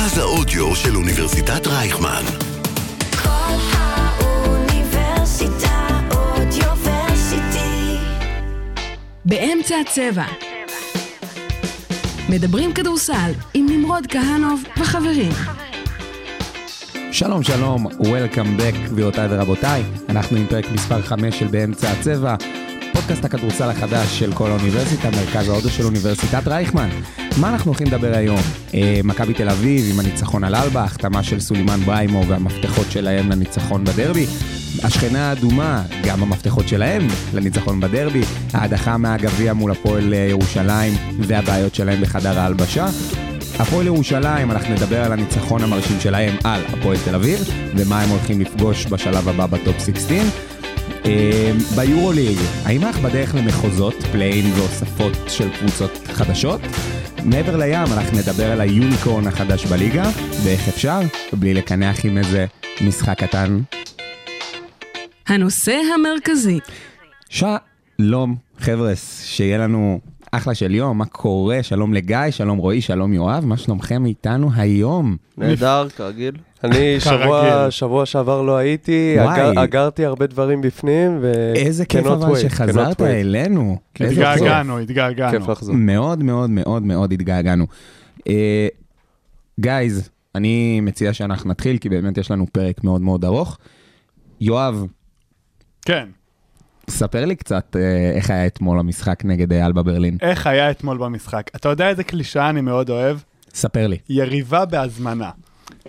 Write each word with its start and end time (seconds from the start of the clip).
מרכז 0.00 0.18
האודיו 0.18 0.76
של 0.76 0.96
אוניברסיטת 0.96 1.66
רייכמן. 1.66 2.22
כל 3.22 3.54
האוניברסיטה 3.72 4.78
אודיוורסיטי. 6.10 7.96
באמצע 9.24 9.74
הצבע. 9.80 10.24
מדברים 12.28 12.72
כדורסל 12.72 13.32
עם 13.54 13.66
נמרוד 13.70 14.06
כהנוב 14.06 14.62
וחברים. 14.80 15.32
שלום 17.12 17.42
שלום, 17.42 17.86
Welcome 17.86 18.60
back 18.60 18.76
גבירותיי 18.88 19.26
ורבותיי, 19.30 19.82
אנחנו 20.08 20.36
עם 20.36 20.46
פרק 20.46 20.64
מספר 20.72 21.02
5 21.02 21.38
של 21.38 21.46
באמצע 21.46 21.90
הצבע, 21.90 22.34
פודקאסט 22.92 23.24
הכדורסל 23.24 23.70
החדש 23.70 24.18
של 24.18 24.32
כל 24.32 24.50
האוניברסיטה, 24.50 25.10
מרכז 25.10 25.48
ההודו 25.48 25.70
של 25.70 25.84
אוניברסיטת 25.84 26.48
רייכמן. 26.48 26.88
מה 27.36 27.48
אנחנו 27.48 27.70
הולכים 27.70 27.86
לדבר 27.86 28.16
היום? 28.16 28.40
אה, 28.74 29.00
מכבי 29.04 29.34
תל 29.34 29.48
אביב 29.48 29.86
עם 29.90 30.00
הניצחון 30.00 30.44
על 30.44 30.54
אלבה, 30.54 30.84
החתמה 30.84 31.22
של 31.22 31.40
סולימן 31.40 31.80
בריימו 31.80 32.26
והמפתחות 32.28 32.86
שלהם 32.90 33.30
לניצחון 33.30 33.84
בדרבי. 33.84 34.26
השכנה 34.82 35.28
האדומה, 35.28 35.82
גם 36.04 36.22
המפתחות 36.22 36.68
שלהם 36.68 37.08
לניצחון 37.34 37.80
בדרבי, 37.80 38.20
ההדחה 38.52 38.96
מהגביע 38.96 39.52
מול 39.52 39.70
הפועל 39.70 40.14
אה, 40.14 40.18
ירושלים 40.18 40.92
והבעיות 41.20 41.74
שלהם 41.74 42.00
בחדר 42.00 42.38
ההלבשה. 42.38 42.86
הפועל 43.58 43.86
ירושלים, 43.86 44.50
אנחנו 44.50 44.74
נדבר 44.74 45.04
על 45.04 45.12
הניצחון 45.12 45.62
המרשים 45.62 46.00
שלהם 46.00 46.36
על 46.44 46.62
הפועל 46.72 46.96
תל 47.04 47.14
אביב, 47.14 47.50
ומה 47.76 48.02
הם 48.02 48.10
הולכים 48.10 48.40
לפגוש 48.40 48.86
בשלב 48.86 49.28
הבא 49.28 49.46
בטופ 49.46 49.78
16. 49.86 50.18
אה, 51.04 51.52
ביורוליג, 51.76 52.38
האם 52.64 52.84
אנחנו 52.84 53.02
בדרך 53.02 53.34
למחוזות, 53.34 53.94
play-in 54.12 54.52
והוספות 54.52 55.12
של 55.28 55.48
קבוצות 55.58 55.98
חדשות? 56.12 56.60
מעבר 57.24 57.56
לים, 57.56 57.92
אנחנו 57.92 58.18
נדבר 58.18 58.52
על 58.52 58.60
ה 58.60 58.68
unicorn 58.68 59.26
החדש 59.26 59.66
בליגה, 59.66 60.02
ואיך 60.44 60.68
אפשר, 60.68 61.00
בלי 61.32 61.54
לקנח 61.54 62.04
עם 62.04 62.18
איזה 62.18 62.46
משחק 62.80 63.18
קטן. 63.18 63.60
הנושא 65.26 65.80
המרכזי, 65.94 66.58
שלום, 67.28 68.36
חבר'ס, 68.58 69.22
שיהיה 69.24 69.58
לנו 69.58 70.00
אחלה 70.32 70.54
של 70.54 70.74
יום, 70.74 70.98
מה 70.98 71.06
קורה? 71.06 71.62
שלום 71.62 71.94
לגיא, 71.94 72.30
שלום 72.30 72.58
רועי, 72.58 72.80
שלום 72.80 73.12
יואב, 73.12 73.44
מה 73.46 73.56
שלומכם 73.56 74.06
איתנו 74.06 74.50
היום? 74.56 75.16
נהדר, 75.38 75.88
כרגיל. 75.88 76.36
אני 76.64 76.96
שבוע. 77.00 77.66
שבוע 77.70 78.06
שעבר 78.06 78.42
לא 78.42 78.56
הייתי. 78.56 79.16
אגר, 79.18 79.64
אגרתי 79.64 80.04
הרבה 80.04 80.26
דברים 80.26 80.60
בפנים, 80.60 81.18
ו... 81.20 81.52
איזה 81.56 81.84
כיף 81.84 82.06
אבל 82.06 82.32
wait, 82.32 82.38
שחזרת. 82.38 83.00
אלינו. 83.00 83.78
התגעגענו, 84.00 84.78
התגעגענו. 84.78 85.38
כיף 85.38 85.48
לחזור. 85.48 85.74
מאוד 85.74 86.22
מאוד 86.22 86.50
מאוד 86.50 86.82
מאוד 86.82 87.12
התגעגענו. 87.12 87.66
אה, 88.28 88.68
גייז, 89.60 90.10
אני 90.34 90.80
מציע 90.80 91.12
שאנחנו 91.12 91.50
נתחיל, 91.50 91.78
כי 91.78 91.88
באמת 91.88 92.18
יש 92.18 92.30
לנו 92.30 92.46
פרק 92.52 92.84
מאוד 92.84 93.00
מאוד 93.00 93.24
ארוך. 93.24 93.58
יואב, 94.40 94.86
כן. 95.82 96.08
ספר 96.90 97.24
לי 97.24 97.36
קצת 97.36 97.76
אה, 97.78 98.10
איך 98.16 98.30
היה 98.30 98.46
אתמול 98.46 98.78
המשחק 98.78 99.24
נגד 99.24 99.52
אה, 99.52 99.66
אלבה 99.66 99.82
ברלין. 99.82 100.18
איך 100.22 100.46
היה 100.46 100.70
אתמול 100.70 100.98
במשחק? 100.98 101.50
אתה 101.56 101.68
יודע 101.68 101.88
איזה 101.88 102.04
קלישאה 102.04 102.50
אני 102.50 102.60
מאוד 102.60 102.90
אוהב? 102.90 103.18
ספר 103.54 103.86
לי. 103.86 103.98
יריבה 104.08 104.64
בהזמנה. 104.64 105.30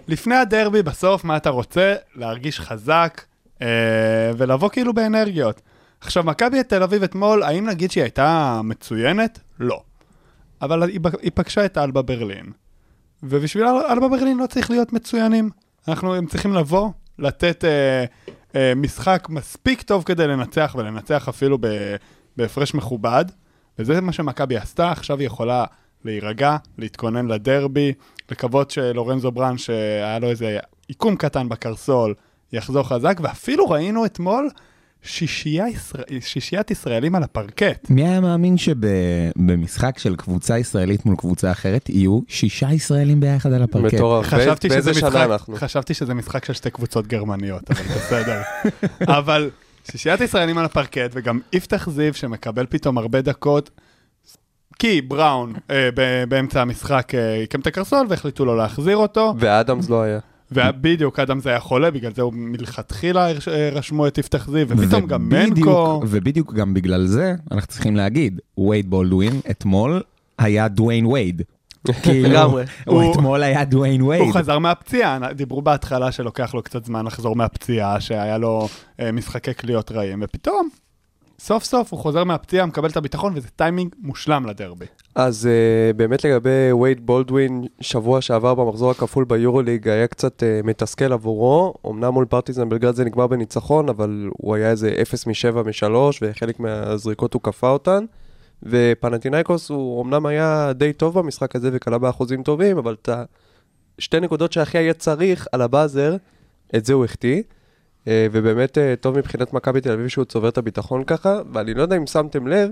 לפני 0.08 0.36
הדרבי, 0.36 0.84
בסוף, 0.84 1.24
מה 1.24 1.38
אתה 1.38 1.50
רוצה? 1.50 1.96
להרגיש 2.16 2.60
חזק 2.60 3.22
אה, 3.62 3.68
ולבוא 4.38 4.70
כאילו 4.70 4.94
באנרגיות. 4.94 5.62
עכשיו, 6.02 6.24
מכבי 6.24 6.64
תל 6.64 6.84
אביב 6.84 7.04
אתמול, 7.04 7.44
האם 7.44 7.70
נגיד 7.70 7.92
שהיא 7.92 8.04
הייתה 8.04 8.62
מצוינת? 8.64 9.40
לא. 9.60 9.82
אבל 10.62 10.84
היא, 10.84 11.00
היא 11.22 11.32
פגשה 11.34 11.66
את 11.66 11.78
אלבה 11.78 12.02
ברלין. 12.02 12.46
ובשביל 13.24 13.64
אל- 13.66 13.92
אלבה 13.92 14.08
ברלין 14.08 14.38
לא 14.38 14.46
צריך 14.46 14.72
להיות 14.72 14.94
מצוינים. 14.94 15.50
אנחנו, 15.88 16.16
הם 16.16 16.26
צריכים 16.26 16.54
לבוא, 16.54 16.90
לתת 17.20 17.66
אה, 17.66 17.70
אה, 17.70 18.06
משחק 18.76 19.28
מספיק 19.30 19.82
טוב 19.82 20.04
כדי 20.04 20.28
לנצח, 20.28 20.76
ולנצח 20.78 21.30
אפילו 21.30 21.58
בהפרש 22.38 22.74
מכובד. 22.74 23.26
וזה 23.80 24.02
מה 24.02 24.12
שמכבי 24.12 24.58
עשתה, 24.58 24.92
עכשיו 24.92 25.20
היא 25.20 25.28
יכולה 25.28 25.66
להירגע, 26.06 26.58
להתכונן 26.78 27.28
לדרבי, 27.28 27.94
לקוות 28.32 28.72
שלורנזו 28.72 29.32
ברן, 29.32 29.58
שהיה 29.58 30.20
לו 30.20 30.30
איזה 30.30 30.58
עיקום 30.88 31.16
קטן 31.16 31.50
בקרסול, 31.50 32.14
יחזור 32.54 32.84
חזק, 32.84 33.20
ואפילו 33.24 33.70
ראינו 33.70 34.06
אתמול 34.06 34.50
שישייה 35.04 35.68
ישראל, 35.68 36.20
שישיית 36.20 36.72
ישראלים 36.72 37.16
על 37.16 37.24
הפרקט. 37.24 37.90
מי 37.90 38.08
היה 38.08 38.20
מאמין 38.20 38.58
שבמשחק 38.58 40.00
של 40.00 40.16
קבוצה 40.16 40.58
ישראלית 40.58 41.06
מול 41.06 41.16
קבוצה 41.16 41.52
אחרת 41.52 41.90
יהיו 41.90 42.20
שישה 42.28 42.72
ישראלים 42.72 43.20
ביחד 43.20 43.54
על 43.54 43.64
הפרקט? 43.64 43.94
מטורף. 43.94 44.26
חשבתי 44.26 44.70
באיזה 44.70 44.94
שזה 44.94 45.00
שנה 45.00 45.10
משחק, 45.10 45.30
אנחנו? 45.32 45.56
חשבתי 45.56 45.94
שזה 45.94 46.14
משחק 46.14 46.46
של 46.46 46.54
שתי 46.54 46.70
קבוצות 46.70 47.08
גרמניות, 47.08 47.72
אבל 47.72 47.84
בסדר. 47.84 48.42
אבל 49.20 49.50
שישיית 49.92 50.22
ישראלים 50.22 50.58
על 50.58 50.66
הפרקט, 50.66 51.12
וגם 51.14 51.40
יפתח 51.54 51.90
זיו 51.90 52.14
שמקבל 52.14 52.66
פתאום 52.70 52.98
הרבה 52.98 53.22
דקות, 53.22 53.70
כי 54.80 55.02
בראון 55.02 55.54
אה, 55.72 55.90
באמצע 56.30 56.62
המשחק 56.62 57.16
אה, 57.16 57.34
עיקם 57.34 57.60
את 57.60 57.68
הקרסול 57.68 58.06
והחליטו 58.10 58.46
לא 58.46 58.58
להחזיר 58.58 58.98
אותו, 58.98 59.34
ואדמס 59.40 59.90
לא 59.90 60.02
היה. 60.02 60.20
ובדיוק 60.52 61.20
אדם 61.20 61.40
זה 61.40 61.50
היה 61.50 61.60
חולה, 61.60 61.92
בגלל 61.92 62.14
זה 62.14 62.22
הוא 62.22 62.34
מלכתחילה 62.36 63.28
רשמו 63.72 64.08
את 64.08 64.18
יפתח 64.18 64.50
זיו, 64.50 64.68
ופתאום 64.70 65.08
גם 65.08 65.30
מנקו. 65.30 66.02
ובדיוק 66.08 66.54
גם 66.54 66.74
בגלל 66.74 67.06
זה 67.06 67.36
אנחנו 67.52 67.68
צריכים 67.68 67.96
להגיד, 67.96 68.42
וייד 68.58 68.90
בולדווין 68.90 69.40
אתמול 69.52 70.02
היה 70.38 70.68
דוויין 70.68 71.06
וייד. 71.06 71.42
כאילו. 72.04 72.60
הוא 72.86 73.12
אתמול 73.12 73.44
היה 73.44 73.66
דוויין 73.66 74.02
וייד. 74.02 74.22
הוא 74.22 74.34
חזר 74.34 74.60
מהפציעה, 74.60 75.34
דיברו 75.34 75.62
בהתחלה 75.62 76.12
שלוקח 76.12 76.54
לו 76.54 76.64
קצת 76.64 76.86
זמן 76.86 77.06
לחזור 77.06 77.36
מהפציעה, 77.36 78.02
שהיה 78.02 78.38
לו 78.38 78.68
אה, 79.00 79.12
משחקי 79.12 79.54
קליעות 79.54 79.92
רעים, 79.92 80.20
ופתאום, 80.24 80.70
סוף 81.44 81.64
סוף 81.64 81.92
הוא 81.92 82.00
חוזר 82.00 82.24
מהפציעה, 82.24 82.66
מקבל 82.66 82.90
את 82.90 82.98
הביטחון, 82.98 83.34
וזה 83.36 83.48
טיימינג 83.56 83.96
מושלם 84.00 84.46
לדרבי. 84.46 84.86
אז 85.16 85.50
uh, 85.50 85.94
באמת 85.98 86.24
לגבי 86.24 86.72
וייד 86.82 87.06
בולדווין, 87.06 87.64
שבוע 87.82 88.22
שעבר 88.22 88.56
במחזור 88.56 88.92
הכפול 88.92 89.26
ביורוליג 89.26 89.90
היה 89.90 90.08
קצת 90.08 90.44
uh, 90.44 90.68
מתסכל 90.68 91.14
עבורו. 91.14 91.74
אמנם 91.88 92.14
מול 92.14 92.26
פרטיזן 92.26 92.70
בלגרד 92.70 92.96
זה 92.96 93.06
נגמר 93.06 93.28
בניצחון, 93.28 93.90
אבל 93.90 94.30
הוא 94.38 94.56
היה 94.56 94.70
איזה 94.70 94.96
0 95.02 95.28
מ-7 95.28 95.56
מ-3, 95.56 95.96
וחלק 96.22 96.60
מהזריקות 96.60 97.34
הוא 97.34 97.42
כפה 97.42 97.70
אותן. 97.70 98.06
ופנטינאיקוס 98.64 99.70
הוא 99.70 100.04
אמנם 100.04 100.26
היה 100.26 100.74
די 100.74 100.94
טוב 100.94 101.20
במשחק 101.20 101.56
הזה 101.56 101.70
וכלה 101.74 101.98
באחוזים 101.98 102.44
טובים, 102.44 102.78
אבל 102.78 102.96
את 103.02 103.10
השתי 104.00 104.20
נקודות 104.20 104.52
שהכי 104.52 104.78
היה 104.78 104.94
צריך 104.94 105.48
על 105.52 105.62
הבאזר, 105.62 106.16
את 106.76 106.86
זה 106.86 106.94
הוא 106.94 107.06
החטיא. 107.06 107.42
אה, 108.08 108.28
ובאמת 108.32 108.78
אה, 108.78 108.94
טוב 109.02 109.18
מבחינת 109.18 109.54
מכבי 109.54 109.82
תל 109.82 109.92
אביב 109.92 110.08
שהוא 110.08 110.26
צובר 110.26 110.50
את 110.50 110.58
הביטחון 110.58 111.04
ככה, 111.04 111.40
ואני 111.54 111.74
לא 111.74 111.82
יודע 111.82 111.98
אם 111.98 112.08
שמתם 112.08 112.48
לב, 112.48 112.70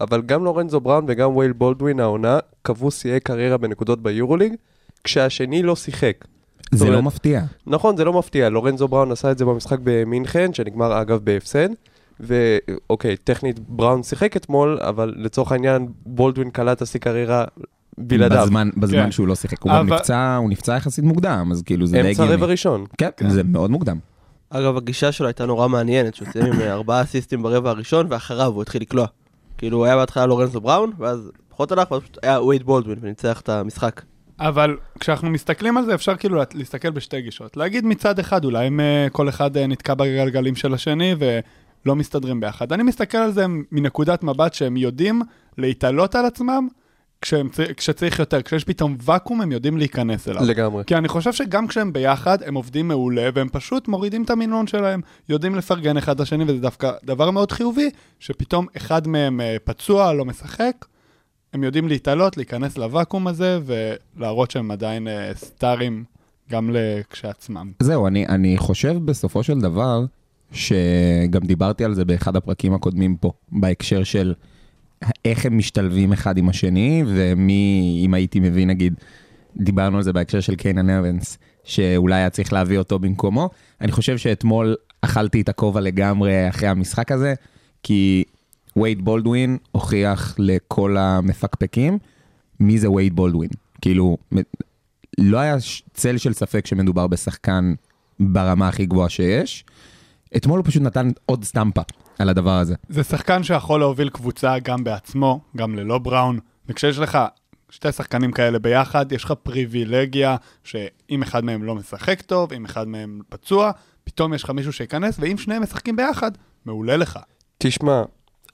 אבל 0.00 0.22
גם 0.22 0.44
לורנזו 0.44 0.80
בראון 0.80 1.04
וגם 1.08 1.36
וייל 1.36 1.52
בולדווין 1.52 2.00
העונה 2.00 2.38
קבעו 2.62 2.90
שיאי 2.90 3.20
קריירה 3.20 3.56
בנקודות 3.56 4.02
ביורוליג, 4.02 4.54
כשהשני 5.04 5.62
לא 5.62 5.76
שיחק. 5.76 6.16
זה 6.72 6.84
לא 6.84 6.90
אומרת- 6.90 7.04
מפתיע. 7.04 7.42
נכון, 7.66 7.96
זה 7.96 8.04
לא 8.04 8.12
מפתיע, 8.12 8.48
לורנזו 8.48 8.88
בראון 8.88 9.12
עשה 9.12 9.30
את 9.30 9.38
זה 9.38 9.44
במשחק 9.44 9.78
במינכן, 9.84 10.52
שנגמר 10.52 11.00
אגב 11.00 11.20
בהפסד. 11.24 11.68
ואוקיי, 12.20 13.16
טכנית 13.16 13.58
בראון 13.68 14.02
שיחק 14.02 14.36
אתמול, 14.36 14.78
אבל 14.80 15.14
לצורך 15.16 15.52
העניין 15.52 15.88
בולדווין 16.06 16.50
את 16.72 16.82
השיא 16.82 17.00
קריירה 17.00 17.44
בלעדיו. 17.98 18.42
בזמן, 18.42 18.70
בזמן 18.76 19.04
כן. 19.04 19.10
שהוא 19.10 19.28
לא 19.28 19.34
שיחק, 19.34 19.62
הוא 19.62 19.72
גם 19.72 19.86
אבל- 19.86 19.96
נפצע, 19.96 20.36
הוא 20.36 20.50
נפצע 20.50 20.76
יחסית 20.76 21.04
מוקדם, 21.04 21.48
אז 21.52 21.62
כאילו 21.62 21.86
זה 21.86 21.92
די 22.02 22.08
אמצע 22.08 22.22
הגיוני. 22.22 22.34
רבע 22.42 22.46
ראשון. 22.46 22.84
כן, 22.98 23.10
זה 23.28 23.42
מאוד 23.42 23.70
מוקדם. 23.70 23.98
אגב, 24.54 24.76
הגישה 24.76 25.12
שלו 25.12 25.26
הייתה 25.26 25.46
נורא 25.46 25.68
מעניינת, 25.68 26.14
שהוא 26.14 26.28
סיים 26.32 26.46
עם 26.52 26.60
אה, 26.60 26.72
ארבעה 26.72 27.02
אסיסטים 27.02 27.42
ברבע 27.42 27.70
הראשון, 27.70 28.06
ואחריו 28.10 28.46
הוא 28.52 28.62
התחיל 28.62 28.82
לקלוע. 28.82 29.06
כאילו, 29.58 29.76
הוא 29.78 29.84
היה 29.84 29.96
בהתחלה 29.96 30.26
לורנזו 30.26 30.60
בראון, 30.60 30.92
ואז 30.98 31.30
פחות 31.48 31.72
הלך, 31.72 31.90
ואז 31.90 32.00
פשוט 32.00 32.18
היה 32.22 32.42
וייד 32.42 32.62
בולדווין, 32.62 32.98
וניצח 33.02 33.40
את 33.40 33.48
המשחק. 33.48 34.02
אבל 34.40 34.76
כשאנחנו 35.00 35.30
מסתכלים 35.30 35.76
על 35.76 35.84
זה, 35.84 35.94
אפשר 35.94 36.16
כאילו 36.16 36.36
לה- 36.36 36.44
להסתכל 36.54 36.90
בשתי 36.90 37.20
גישות. 37.20 37.56
להגיד 37.56 37.84
מצד 37.86 38.18
אחד, 38.18 38.44
אולי 38.44 38.66
הם, 38.66 38.80
אה, 38.80 39.06
כל 39.12 39.28
אחד 39.28 39.56
אה, 39.56 39.66
נתקע 39.66 39.94
בגלגלים 39.94 40.54
של 40.56 40.74
השני 40.74 41.14
ולא 41.18 41.96
מסתדרים 41.96 42.40
ביחד. 42.40 42.72
אני 42.72 42.82
מסתכל 42.82 43.18
על 43.18 43.32
זה 43.32 43.44
מנקודת 43.72 44.22
מבט 44.22 44.54
שהם 44.54 44.76
יודעים 44.76 45.22
להתעלות 45.58 46.14
על 46.14 46.24
עצמם 46.26 46.68
כשהם, 47.22 47.48
כשצריך 47.76 48.18
יותר. 48.18 48.42
כשיש 48.42 48.64
פתאום 48.64 48.96
ואקום, 49.02 49.40
הם 49.40 49.52
יודעים 49.52 49.78
להיכנס 49.78 50.28
אליו. 50.28 50.44
לגמרי. 50.44 50.84
כי 50.86 50.96
אני 50.96 51.08
חושב 51.08 51.32
שגם 51.32 51.66
כשהם 51.66 51.92
ביחד, 51.92 52.42
הם 52.42 52.54
עובדים 52.54 52.88
מעולה, 52.88 53.28
והם 53.34 53.48
פשוט 53.52 53.88
מורידים 53.88 54.22
את 54.22 54.30
המינון 54.30 54.66
שלהם, 54.66 55.00
יודעים 55.28 55.54
לפרגן 55.54 55.96
אחד 55.96 56.20
לשני, 56.20 56.44
וזה 56.44 56.60
דווקא 56.60 56.92
דבר 57.04 57.30
מאוד 57.30 57.52
חיובי, 57.52 57.90
שפתאום 58.18 58.66
אחד 58.76 59.08
מהם 59.08 59.40
אה, 59.40 59.56
פצוע, 59.64 60.12
לא 60.12 60.24
משחק, 60.24 60.86
הם 61.52 61.64
יודעים 61.64 61.88
להתעלות, 61.88 62.36
להיכנס 62.36 62.78
לוואקום 62.78 63.26
הזה, 63.26 63.58
ולהראות 63.64 64.50
שהם 64.50 64.70
עדיין 64.70 65.08
אה, 65.08 65.30
סטארים 65.34 66.04
גם 66.50 66.76
כשעצמם. 67.10 67.72
זהו, 67.80 68.06
אני, 68.06 68.26
אני 68.26 68.58
חושב 68.58 68.96
בסופו 69.04 69.42
של 69.42 69.60
דבר, 69.60 70.04
שגם 70.52 71.40
דיברתי 71.44 71.84
על 71.84 71.94
זה 71.94 72.04
באחד 72.04 72.36
הפרקים 72.36 72.74
הקודמים 72.74 73.16
פה, 73.16 73.32
בהקשר 73.52 74.04
של 74.04 74.34
איך 75.24 75.46
הם 75.46 75.58
משתלבים 75.58 76.12
אחד 76.12 76.38
עם 76.38 76.48
השני, 76.48 77.04
ומי, 77.06 78.02
אם 78.06 78.14
הייתי 78.14 78.40
מביא 78.40 78.66
נגיד 78.66 78.94
דיברנו 79.56 79.96
על 79.96 80.02
זה 80.02 80.12
בהקשר 80.12 80.40
של 80.40 80.54
קיינן 80.54 80.90
אבנס, 80.90 81.38
שאולי 81.64 82.14
היה 82.14 82.30
צריך 82.30 82.52
להביא 82.52 82.78
אותו 82.78 82.98
במקומו. 82.98 83.50
אני 83.80 83.92
חושב 83.92 84.18
שאתמול 84.18 84.76
אכלתי 85.00 85.40
את 85.40 85.48
הכובע 85.48 85.80
לגמרי 85.80 86.48
אחרי 86.48 86.68
המשחק 86.68 87.12
הזה, 87.12 87.34
כי 87.82 88.24
וייד 88.76 89.04
בולדווין 89.04 89.58
הוכיח 89.72 90.34
לכל 90.38 90.96
המפקפקים 90.96 91.98
מי 92.60 92.78
זה 92.78 92.90
וייד 92.90 93.16
בולדווין. 93.16 93.50
כאילו, 93.80 94.16
לא 95.18 95.38
היה 95.38 95.56
צל 95.94 96.18
של 96.18 96.32
ספק 96.32 96.66
שמדובר 96.66 97.06
בשחקן 97.06 97.74
ברמה 98.20 98.68
הכי 98.68 98.86
גבוהה 98.86 99.08
שיש. 99.08 99.64
אתמול 100.36 100.58
הוא 100.58 100.66
פשוט 100.66 100.82
נתן 100.82 101.08
עוד 101.26 101.44
סטמפה 101.44 101.82
על 102.18 102.28
הדבר 102.28 102.58
הזה. 102.58 102.74
זה 102.88 103.04
שחקן 103.04 103.42
שיכול 103.42 103.80
להוביל 103.80 104.08
קבוצה 104.08 104.58
גם 104.58 104.84
בעצמו, 104.84 105.40
גם 105.56 105.74
ללא 105.74 105.98
בראון, 105.98 106.38
וכשיש 106.68 106.98
לך 106.98 107.18
שתי 107.70 107.92
שחקנים 107.92 108.32
כאלה 108.32 108.58
ביחד, 108.58 109.12
יש 109.12 109.24
לך 109.24 109.32
פריבילגיה 109.42 110.36
שאם 110.64 111.22
אחד 111.22 111.44
מהם 111.44 111.64
לא 111.64 111.74
משחק 111.74 112.22
טוב, 112.22 112.52
אם 112.52 112.64
אחד 112.64 112.88
מהם 112.88 113.20
פצוע, 113.28 113.70
פתאום 114.04 114.34
יש 114.34 114.44
לך 114.44 114.50
מישהו 114.50 114.72
שייכנס, 114.72 115.16
ואם 115.20 115.38
שניהם 115.38 115.62
משחקים 115.62 115.96
ביחד, 115.96 116.30
מעולה 116.66 116.96
לך. 116.96 117.18
תשמע, 117.58 118.02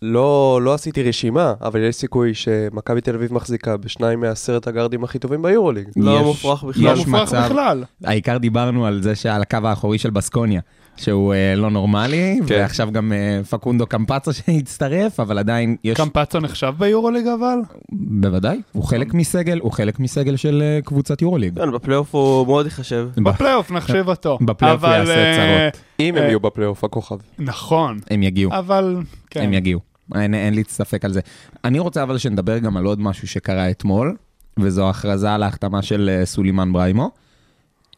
לא, 0.03 0.61
לא 0.63 0.75
עשיתי 0.75 1.03
רשימה, 1.03 1.55
אבל 1.63 1.81
יש 1.81 1.97
סיכוי 1.97 2.35
שמכבי 2.35 3.01
תל 3.01 3.15
אביב 3.15 3.35
מחזיקה 3.35 3.77
בשניים 3.77 4.21
מעשרת 4.21 4.67
הגארדים 4.67 5.05
הכי 5.05 5.19
טובים 5.19 5.43
ביורוליג. 5.43 5.89
לא 5.97 6.25
מופרך 6.25 6.65
בכלל. 6.65 6.83
לא 6.85 6.95
מופרך 6.97 7.33
בכלל. 7.33 7.85
העיקר 8.05 8.39
דיברנו 8.39 8.87
על 8.87 9.03
זה 9.03 9.15
שעל 9.15 9.43
הקו 9.43 9.59
האחורי 9.65 9.99
של 9.99 10.11
בסקוניה, 10.11 10.61
שהוא 10.99 11.35
אה, 11.35 11.55
לא 11.57 11.71
נורמלי, 11.71 12.41
כן. 12.47 12.55
ועכשיו 12.55 12.93
גם 12.93 13.13
אה, 13.13 13.41
פקונדו 13.51 13.87
קמפצו 13.87 14.33
שהצטרף, 14.39 15.21
אבל 15.21 15.39
עדיין 15.39 15.77
יש, 15.85 15.97
קמפצו 15.97 16.41
נחשב 16.41 16.75
ביורוליג 16.79 17.27
אבל? 17.27 17.59
בוודאי, 17.93 18.61
הוא 18.73 18.85
חלק 18.85 19.15
מסגל, 19.15 19.59
הוא 19.59 19.73
חלק 19.73 20.01
מסגל 20.01 20.37
של 20.37 20.63
אה, 20.63 20.83
קבוצת 20.85 21.23
יורוליג. 21.23 21.59
כן, 21.59 21.73
בפלייאוף 21.73 22.15
הוא 22.15 22.47
מאוד 22.47 22.67
ייחשב. 22.67 23.09
בפלייאוף 23.17 23.71
נחשיב 23.71 24.09
אותו. 24.09 24.39
בפלייאוף 24.47 24.85
הוא 24.85 24.91
אבל, 24.91 24.99
יעשה 24.99 25.15
אה, 25.15 25.71
צרות. 25.71 25.85
אם 26.01 26.17
הם 26.17 26.23
אה, 26.23 26.29
יהיו 26.29 26.41
בפלייאוף 26.41 26.85
הכוכב. 26.85 27.17
נכון, 27.39 27.99
הם 28.11 28.23
יגיעו, 28.23 28.53
אבל 28.53 28.97
כן. 29.31 29.43
הם 29.43 29.53
יגיעו. 29.53 29.81
אין, 30.15 30.35
אין 30.35 30.55
לי 30.55 30.63
ספק 30.69 31.05
על 31.05 31.13
זה. 31.13 31.21
אני 31.65 31.79
רוצה 31.79 32.03
אבל 32.03 32.19
שנדבר 32.19 32.59
גם 32.59 32.77
על 32.77 32.85
עוד 32.85 33.01
משהו 33.01 33.29
שקרה 33.29 33.71
אתמול, 33.71 34.17
וזו 34.59 34.91
הכרזה 34.91 35.35
על 35.35 35.43
ההחתמה 35.43 35.83
של 35.83 36.11
אה, 36.13 36.27
סולימן 36.27 36.73
בריימו. 36.73 37.11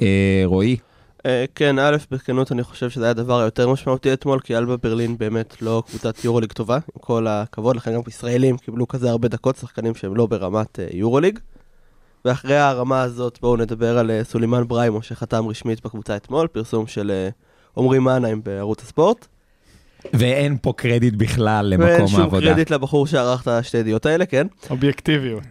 אה, 0.02 0.42
רועי, 0.44 0.76
כן, 1.54 1.78
א', 1.78 1.96
בכנות 2.10 2.52
אני 2.52 2.62
חושב 2.62 2.90
שזה 2.90 3.04
היה 3.04 3.10
הדבר 3.10 3.40
היותר 3.40 3.68
משמעותי 3.68 4.12
אתמול, 4.12 4.40
כי 4.40 4.56
אלבה 4.56 4.76
ברלין 4.76 5.18
באמת 5.18 5.62
לא 5.62 5.82
קבוצת 5.86 6.24
יורוליג 6.24 6.52
טובה, 6.52 6.74
עם 6.74 7.00
כל 7.00 7.26
הכבוד, 7.26 7.76
לכן 7.76 7.94
גם 7.94 8.00
ישראלים 8.08 8.58
קיבלו 8.58 8.88
כזה 8.88 9.10
הרבה 9.10 9.28
דקות, 9.28 9.56
שחקנים 9.56 9.94
שהם 9.94 10.16
לא 10.16 10.26
ברמת 10.26 10.80
אה, 10.80 10.86
יורוליג. 10.92 11.38
ואחרי 12.24 12.56
הרמה 12.56 13.02
הזאת 13.02 13.38
בואו 13.42 13.56
נדבר 13.56 13.98
על 13.98 14.10
אה, 14.10 14.24
סולימן 14.24 14.68
בריימו, 14.68 15.02
שחתם 15.02 15.48
רשמית 15.48 15.84
בקבוצה 15.84 16.16
אתמול, 16.16 16.46
פרסום 16.46 16.86
של 16.86 17.10
אה, 17.10 17.28
עמרי 17.76 17.98
מנהיים 17.98 18.40
בערוץ 18.44 18.82
הספורט. 18.82 19.26
ואין 20.12 20.56
פה 20.62 20.72
קרדיט 20.76 21.14
בכלל 21.14 21.74
ואין 21.78 21.90
למקום 21.90 22.08
שום 22.08 22.20
העבודה. 22.20 22.46
קרדיט 22.46 22.70
לבחור 22.70 23.06
שערך 23.06 23.42
את 23.42 23.48
השתי 23.48 23.78
ידיעות 23.78 24.06
האלה, 24.06 24.26
כן? 24.26 24.46
אובייקטיביות. 24.70 25.44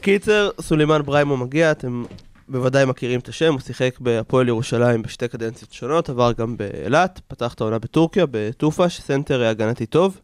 קיצר, 0.00 0.50
סולימן 0.60 1.02
בריימו 1.02 1.36
מגיע, 1.36 1.70
אתם 1.70 2.04
בוודאי 2.48 2.84
מכירים 2.84 3.20
את 3.20 3.28
השם, 3.28 3.52
הוא 3.52 3.60
שיחק 3.60 4.00
בהפועל 4.00 4.48
ירושלים 4.48 5.02
בשתי 5.02 5.28
קדנציות 5.28 5.72
שונות, 5.72 6.08
עבר 6.08 6.32
גם 6.32 6.56
באילת, 6.56 7.20
פתח 7.28 7.54
את 7.54 7.60
העונה 7.60 7.78
בטורקיה, 7.78 8.24
בטופש, 8.30 9.00
סנטר 9.00 9.44
הגנתי 9.44 9.86
טוב. 9.86 10.20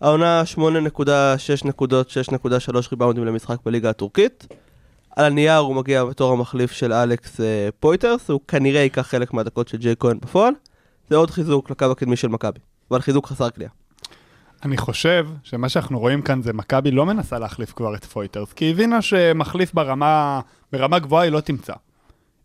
העונה 0.00 0.42
8.6 0.56 0.62
נקודות, 1.64 2.08
6.3 2.08 2.88
ריבאונדים 2.92 3.24
למשחק 3.24 3.56
בליגה 3.64 3.90
הטורקית. 3.90 4.46
על 5.16 5.24
הנייר 5.24 5.56
הוא 5.56 5.76
מגיע 5.76 6.04
בתור 6.04 6.32
המחליף 6.32 6.72
של 6.72 6.92
אלכס 6.92 7.40
אה, 7.40 7.68
פויטרס, 7.80 8.30
הוא 8.30 8.40
כנראה 8.48 8.80
ייקח 8.80 9.02
חלק 9.02 9.32
מהדקות 9.32 9.68
של 9.68 9.78
ג'ייק 9.78 9.94
כהן 9.98 10.18
בפועל. 10.20 10.54
זה 11.10 11.16
עוד 11.16 11.30
חיזוק 11.30 11.70
לקו 11.70 11.84
הקדמי 11.84 12.16
של 12.16 12.28
מכבי, 12.28 12.60
אבל 12.90 13.00
חיזוק 13.00 13.26
חסר 13.26 13.50
קליעה. 13.50 13.81
אני 14.64 14.76
חושב 14.76 15.26
שמה 15.42 15.68
שאנחנו 15.68 15.98
רואים 15.98 16.22
כאן 16.22 16.42
זה 16.42 16.52
מכבי 16.52 16.90
לא 16.90 17.06
מנסה 17.06 17.38
להחליף 17.38 17.72
כבר 17.72 17.94
את 17.94 18.04
פויטרס, 18.04 18.52
כי 18.52 18.64
היא 18.64 18.72
הבינה 18.72 19.02
שמחליף 19.02 19.74
ברמה, 19.74 20.40
ברמה 20.72 20.98
גבוהה 20.98 21.24
היא 21.24 21.32
לא 21.32 21.40
תמצא. 21.40 21.72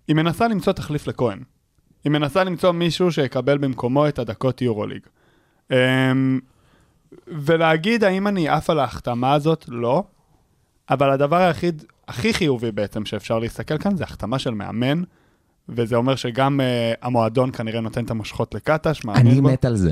היא 0.07 0.15
מנסה 0.15 0.47
למצוא 0.47 0.73
תחליף 0.73 1.07
לכהן. 1.07 1.39
היא 2.03 2.11
מנסה 2.11 2.43
למצוא 2.43 2.71
מישהו 2.71 3.11
שיקבל 3.11 3.57
במקומו 3.57 4.07
את 4.07 4.19
הדקות 4.19 4.61
יורוליג. 4.61 5.01
אמ, 5.71 6.39
ולהגיד 7.27 8.03
האם 8.03 8.27
אני 8.27 8.49
עף 8.49 8.69
על 8.69 8.79
ההחתמה 8.79 9.33
הזאת, 9.33 9.65
לא. 9.67 10.03
אבל 10.89 11.09
הדבר 11.09 11.35
היחיד, 11.35 11.83
הכי 12.07 12.33
חיובי 12.33 12.71
בעצם 12.71 13.05
שאפשר 13.05 13.39
להסתכל 13.39 13.77
כאן 13.77 13.95
זה 13.97 14.03
החתמה 14.03 14.39
של 14.39 14.51
מאמן, 14.51 15.03
וזה 15.69 15.95
אומר 15.95 16.15
שגם 16.15 16.59
uh, 16.59 16.97
המועדון 17.01 17.51
כנראה 17.51 17.81
נותן 17.81 18.05
את 18.05 18.11
המושכות 18.11 18.55
לקטש, 18.55 19.05
מאמין 19.05 19.27
אני. 19.27 19.41
מת 19.41 19.65
על 19.65 19.75
זה. 19.75 19.91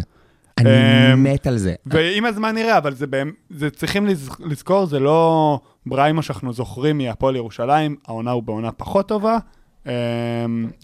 אני 0.60 0.70
אמ, 1.14 1.24
מת 1.24 1.48
על 1.48 1.58
זה. 1.58 1.76
ועם 1.86 2.26
הזמן 2.26 2.56
נראה, 2.56 2.78
אבל 2.78 2.94
זה, 2.94 3.08
באמת, 3.08 3.34
זה 3.50 3.70
צריכים 3.70 4.06
לז- 4.08 4.36
לזכור, 4.40 4.86
זה 4.86 5.00
לא 5.00 5.60
בריימו 5.86 6.22
שאנחנו 6.24 6.54
זוכרים 6.54 6.98
מהפועל 6.98 7.36
ירושלים, 7.36 7.96
העונה 8.08 8.32
הוא 8.32 8.44
בעונה 8.44 8.72
פחות 8.72 9.08
טובה, 9.08 9.38
אמ, 9.86 9.92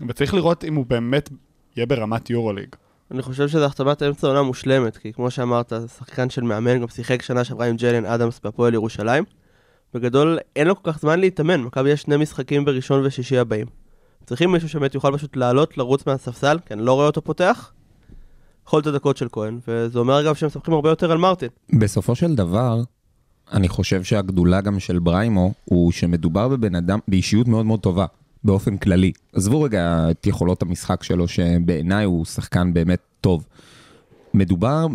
וצריך 0.08 0.34
לראות 0.34 0.64
אם 0.64 0.76
הוא 0.76 0.86
באמת 0.86 1.30
יהיה 1.78 1.86
ברמת 1.86 2.30
יורוליג. 2.30 2.68
אני 3.12 3.22
חושב 3.22 3.48
שזו 3.48 3.66
החתמת 3.66 4.04
אמצע 4.04 4.28
עונה 4.28 4.42
מושלמת, 4.42 4.98
כי 4.98 5.14
כמו 5.14 5.32
שאמרת, 5.32 5.74
שחקן 5.98 6.30
של 6.30 6.42
מאמן, 6.42 6.80
גם 6.82 6.88
שיחק 6.88 7.22
שנה 7.22 7.44
שעברה 7.44 7.66
עם 7.68 7.76
ג'לן 7.76 8.06
אדמס 8.06 8.40
בהפועל 8.44 8.74
ירושלים. 8.74 9.24
בגדול, 9.94 10.38
אין 10.56 10.68
לו 10.68 10.84
כל 10.84 10.92
כך 10.92 11.00
זמן 11.00 11.20
להתאמן, 11.20 11.62
מכבי 11.62 11.90
יש 11.90 12.02
שני 12.02 12.18
משחקים 12.18 12.66
בראשון 12.66 13.06
ושישי 13.06 13.38
הבאים. 13.38 13.68
צריכים 14.26 14.52
מישהו 14.52 14.70
שבאמת 14.70 14.96
יוכל 14.96 15.18
פשוט 15.18 15.36
לעלות, 15.36 15.78
לרוץ 15.78 16.06
מהספסל, 16.08 16.58
כי 16.66 16.74
אני 16.74 16.82
לא 16.86 16.94
רואה 16.94 17.06
אותו 17.06 17.22
פותח. 17.22 17.72
יכול 18.68 18.82
את 18.82 18.88
הדקות 18.88 19.18
של 19.18 19.28
כהן, 19.32 19.60
וזה 19.68 20.00
אומר 20.00 20.22
אגב 20.22 20.36
שהם 20.36 20.48
מספחים 20.48 20.74
הרבה 20.74 20.90
יותר 20.90 21.12
על 21.12 21.18
מרטין. 21.18 21.50
בסופו 21.74 22.16
של 22.16 22.36
דבר, 22.36 22.82
אני 23.52 23.68
חושב 23.68 24.04
שהגדולה 24.04 24.62
גם 24.62 24.80
של 24.80 25.00
בריימו, 25.00 25.54
הוא 25.66 25.92
שמדובר 25.92 26.48
בבן 26.48 26.76
אדם, 26.76 27.00
באישיות 27.08 27.48
מאוד 27.48 27.66
מאוד 27.66 27.80
טובה, 27.80 28.06
באופן 28.44 28.78
כללי. 28.78 29.12
עזבו 29.34 29.62
רגע 29.62 30.08
את 30.12 30.28
יכולות 30.28 30.62
המשחק 30.62 31.04
שלו, 31.04 31.28
שבעיניי 31.28 32.06
הוא 32.06 32.26
שחקן 32.26 32.74
באמת 32.74 33.00
טוב. 33.22 33.46
מדובר 34.34 34.88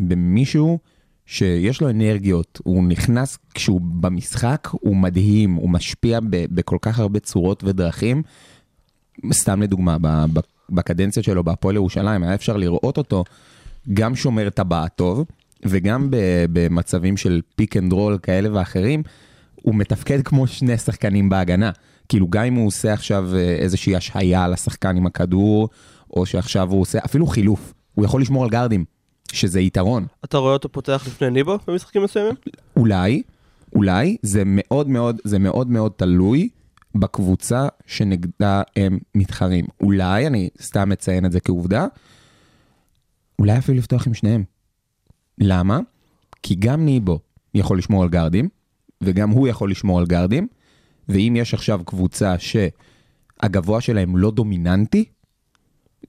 במישהו 0.00 0.78
שיש 1.26 1.80
לו 1.80 1.90
אנרגיות, 1.90 2.60
הוא 2.64 2.84
נכנס 2.84 3.38
כשהוא 3.54 3.80
במשחק, 3.80 4.68
הוא 4.70 4.96
מדהים, 4.96 5.54
הוא 5.54 5.70
משפיע 5.70 6.18
בכל 6.30 6.78
כך 6.82 6.98
הרבה 6.98 7.20
צורות 7.20 7.64
ודרכים. 7.64 8.22
סתם 9.32 9.62
לדוגמה, 9.62 9.96
בקדנציות 10.72 11.24
שלו 11.24 11.44
בהפועל 11.44 11.76
ירושלים, 11.76 12.22
היה 12.22 12.34
אפשר 12.34 12.56
לראות 12.56 12.98
אותו 12.98 13.24
גם 13.94 14.14
שומר 14.14 14.50
טבעת 14.50 14.92
טוב, 14.96 15.24
וגם 15.64 16.08
במצבים 16.52 17.16
של 17.16 17.40
pick 17.56 17.76
and 17.76 17.92
roll 17.92 18.18
כאלה 18.22 18.48
ואחרים, 18.52 19.02
הוא 19.54 19.74
מתפקד 19.74 20.22
כמו 20.22 20.46
שני 20.46 20.78
שחקנים 20.78 21.28
בהגנה. 21.28 21.70
כאילו 22.08 22.30
גם 22.30 22.44
אם 22.44 22.54
הוא 22.54 22.66
עושה 22.66 22.92
עכשיו 22.92 23.30
אה, 23.34 23.40
איזושהי 23.40 23.96
השהיה 23.96 24.44
על 24.44 24.52
השחקן 24.52 24.96
עם 24.96 25.06
הכדור, 25.06 25.68
או 26.10 26.26
שעכשיו 26.26 26.70
הוא 26.70 26.80
עושה 26.80 26.98
אפילו 27.04 27.26
חילוף, 27.26 27.72
הוא 27.94 28.04
יכול 28.04 28.20
לשמור 28.20 28.44
על 28.44 28.50
גארדים, 28.50 28.84
שזה 29.32 29.60
יתרון. 29.60 30.06
אתה 30.24 30.38
רואה 30.38 30.52
אותו 30.52 30.68
פותח 30.68 31.04
לפני 31.06 31.30
ניבו 31.30 31.58
במשחקים 31.66 32.02
מסוימים? 32.02 32.34
אולי, 32.76 33.22
אולי, 33.74 34.16
זה 34.22 34.42
מאוד 34.46 34.88
מאוד, 34.88 35.20
זה 35.24 35.38
מאוד 35.38 35.70
מאוד 35.70 35.92
תלוי 35.96 36.48
בקבוצה 36.94 37.66
שנגדה 37.86 38.62
הם 38.76 38.98
מתחרים. 39.14 39.64
אולי, 39.80 40.26
אני 40.26 40.48
סתם 40.62 40.88
מציין 40.88 41.26
את 41.26 41.32
זה 41.32 41.40
כעובדה, 41.40 41.86
אולי 43.38 43.58
אפילו 43.58 43.78
לפתוח 43.78 44.06
עם 44.06 44.14
שניהם. 44.14 44.44
למה? 45.38 45.80
כי 46.42 46.54
גם 46.54 46.84
ניבו 46.84 47.18
יכול 47.54 47.78
לשמור 47.78 48.02
על 48.02 48.08
גארדים, 48.08 48.48
וגם 49.00 49.30
הוא 49.30 49.48
יכול 49.48 49.70
לשמור 49.70 49.98
על 49.98 50.06
גארדים, 50.06 50.48
ואם 51.08 51.34
יש 51.36 51.54
עכשיו 51.54 51.80
קבוצה 51.84 52.34
שהגבוה 52.38 53.80
שלהם 53.80 54.16
לא 54.16 54.30
דומיננטי, 54.30 55.04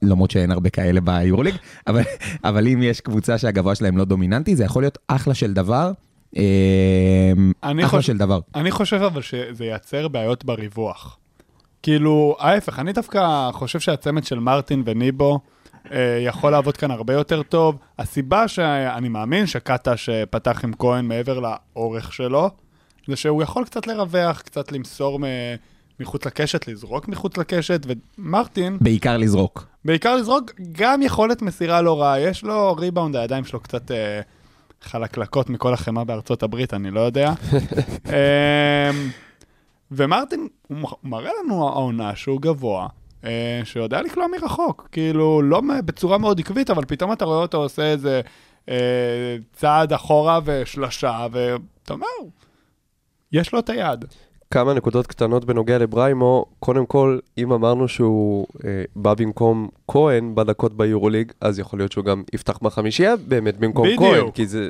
למרות 0.02 0.32
שאין 0.32 0.52
הרבה 0.52 0.70
כאלה 0.70 1.02
ביורוליג, 1.02 1.56
אבל, 1.88 2.02
אבל 2.44 2.68
אם 2.68 2.80
יש 2.84 3.02
קבוצה 3.02 3.38
שהגבוה 3.38 3.76
שלהם 3.76 3.98
לא 3.98 4.06
דומיננטי, 4.06 4.56
זה 4.56 4.64
יכול 4.64 4.84
להיות 4.84 4.98
אחלה 5.08 5.34
של 5.34 5.54
דבר. 5.54 5.92
אני 7.64 7.86
אחלה 7.86 8.00
חוש- 8.00 8.08
של 8.08 8.18
דבר. 8.18 8.40
אני 8.56 8.72
חושב 8.72 9.02
אבל 9.02 9.22
שזה 9.22 9.66
ייצר 9.66 10.08
בעיות 10.08 10.46
בריווח. 10.46 11.18
כאילו, 11.84 12.36
ההפך, 12.40 12.80
אני 12.80 12.94
דווקא 12.94 13.50
חושב 13.52 13.80
שהצמד 13.80 14.24
של 14.24 14.40
מרטין 14.40 14.84
וניבו 14.86 15.40
אה, 15.92 16.20
יכול 16.26 16.52
לעבוד 16.52 16.78
כאן 16.78 16.92
הרבה 16.92 17.14
יותר 17.14 17.44
טוב. 17.44 17.78
הסיבה 18.00 18.48
שאני 18.48 19.10
מאמין 19.10 19.46
שקטש 19.46 20.10
אה, 20.10 20.26
פתח 20.26 20.64
עם 20.64 20.72
כהן 20.80 21.06
מעבר 21.06 21.40
לאורך 21.40 22.14
שלו, 22.14 22.50
זה 23.08 23.16
שהוא 23.16 23.44
יכול 23.44 23.66
קצת 23.66 23.88
לרווח, 23.88 24.42
קצת 24.42 24.72
למסור 24.72 25.20
מ... 25.20 25.24
מחוץ 26.00 26.26
לקשת, 26.26 26.68
לזרוק 26.68 27.08
מחוץ 27.08 27.38
לקשת, 27.38 27.86
ומרטין, 28.18 28.78
בעיקר 28.82 29.18
לזרוק. 29.18 29.66
בעיקר 29.86 30.16
לזרוק, 30.16 30.52
גם 30.72 31.02
יכולת 31.02 31.42
מסירה 31.42 31.82
לא 31.82 32.02
רעה, 32.02 32.20
יש 32.20 32.44
לו 32.44 32.76
ריבאונד, 32.76 33.16
הידיים 33.16 33.46
שלו 33.46 33.60
קצת 33.60 33.92
אה, 33.92 34.22
חלקלקות 34.84 35.50
מכל 35.50 35.74
החמאה 35.74 36.04
בארצות 36.04 36.44
הברית, 36.44 36.74
אני 36.74 36.92
לא 36.92 37.00
יודע. 37.00 37.34
אמ, 38.06 39.10
ומרטין, 39.92 40.48
הוא 40.68 40.78
מראה 41.04 41.32
לנו 41.44 41.68
העונה 41.68 42.16
שהוא 42.16 42.42
גבוה, 42.42 42.88
אה, 43.24 43.62
שיודע 43.64 44.02
לקלוע 44.02 44.28
מרחוק. 44.28 44.90
כאילו, 44.92 45.42
לא 45.42 45.62
בצורה 45.86 46.18
מאוד 46.18 46.40
עקבית, 46.40 46.70
אבל 46.70 46.86
פתאום 46.86 47.14
אתה 47.14 47.26
רואה 47.26 47.38
אותו 47.38 47.58
עושה 47.58 47.92
איזה 47.92 48.22
אה, 48.70 49.38
צעד 49.54 49.94
אחורה 49.94 50.40
ושלושה, 50.46 51.28
ואתה 51.32 51.94
אומר, 51.94 52.08
יש 53.32 53.54
לו 53.54 53.60
את 53.60 53.70
היד. 53.70 54.06
כמה 54.54 54.74
נקודות 54.74 55.08
קטנות 55.08 55.46
בנוגע 55.46 55.78
לבריימו. 55.78 56.46
קודם 56.60 56.86
כל, 56.86 57.20
אם 57.38 57.52
אמרנו 57.52 57.88
שהוא 57.88 58.48
אה, 58.66 58.84
בא 58.96 59.14
במקום 59.14 59.70
כהן 59.88 60.36
בדקות 60.36 60.78
ביורוליג, 60.78 61.32
אז 61.42 61.60
יכול 61.60 61.80
להיות 61.80 61.92
שהוא 61.92 62.06
גם 62.06 62.24
יפתח 62.34 62.60
בחמישייה 62.62 63.16
באמת 63.28 63.58
במקום 63.58 63.88
בדיוק. 63.88 64.02
כהן, 64.02 64.32
כי 64.32 64.48
זה. 64.48 64.70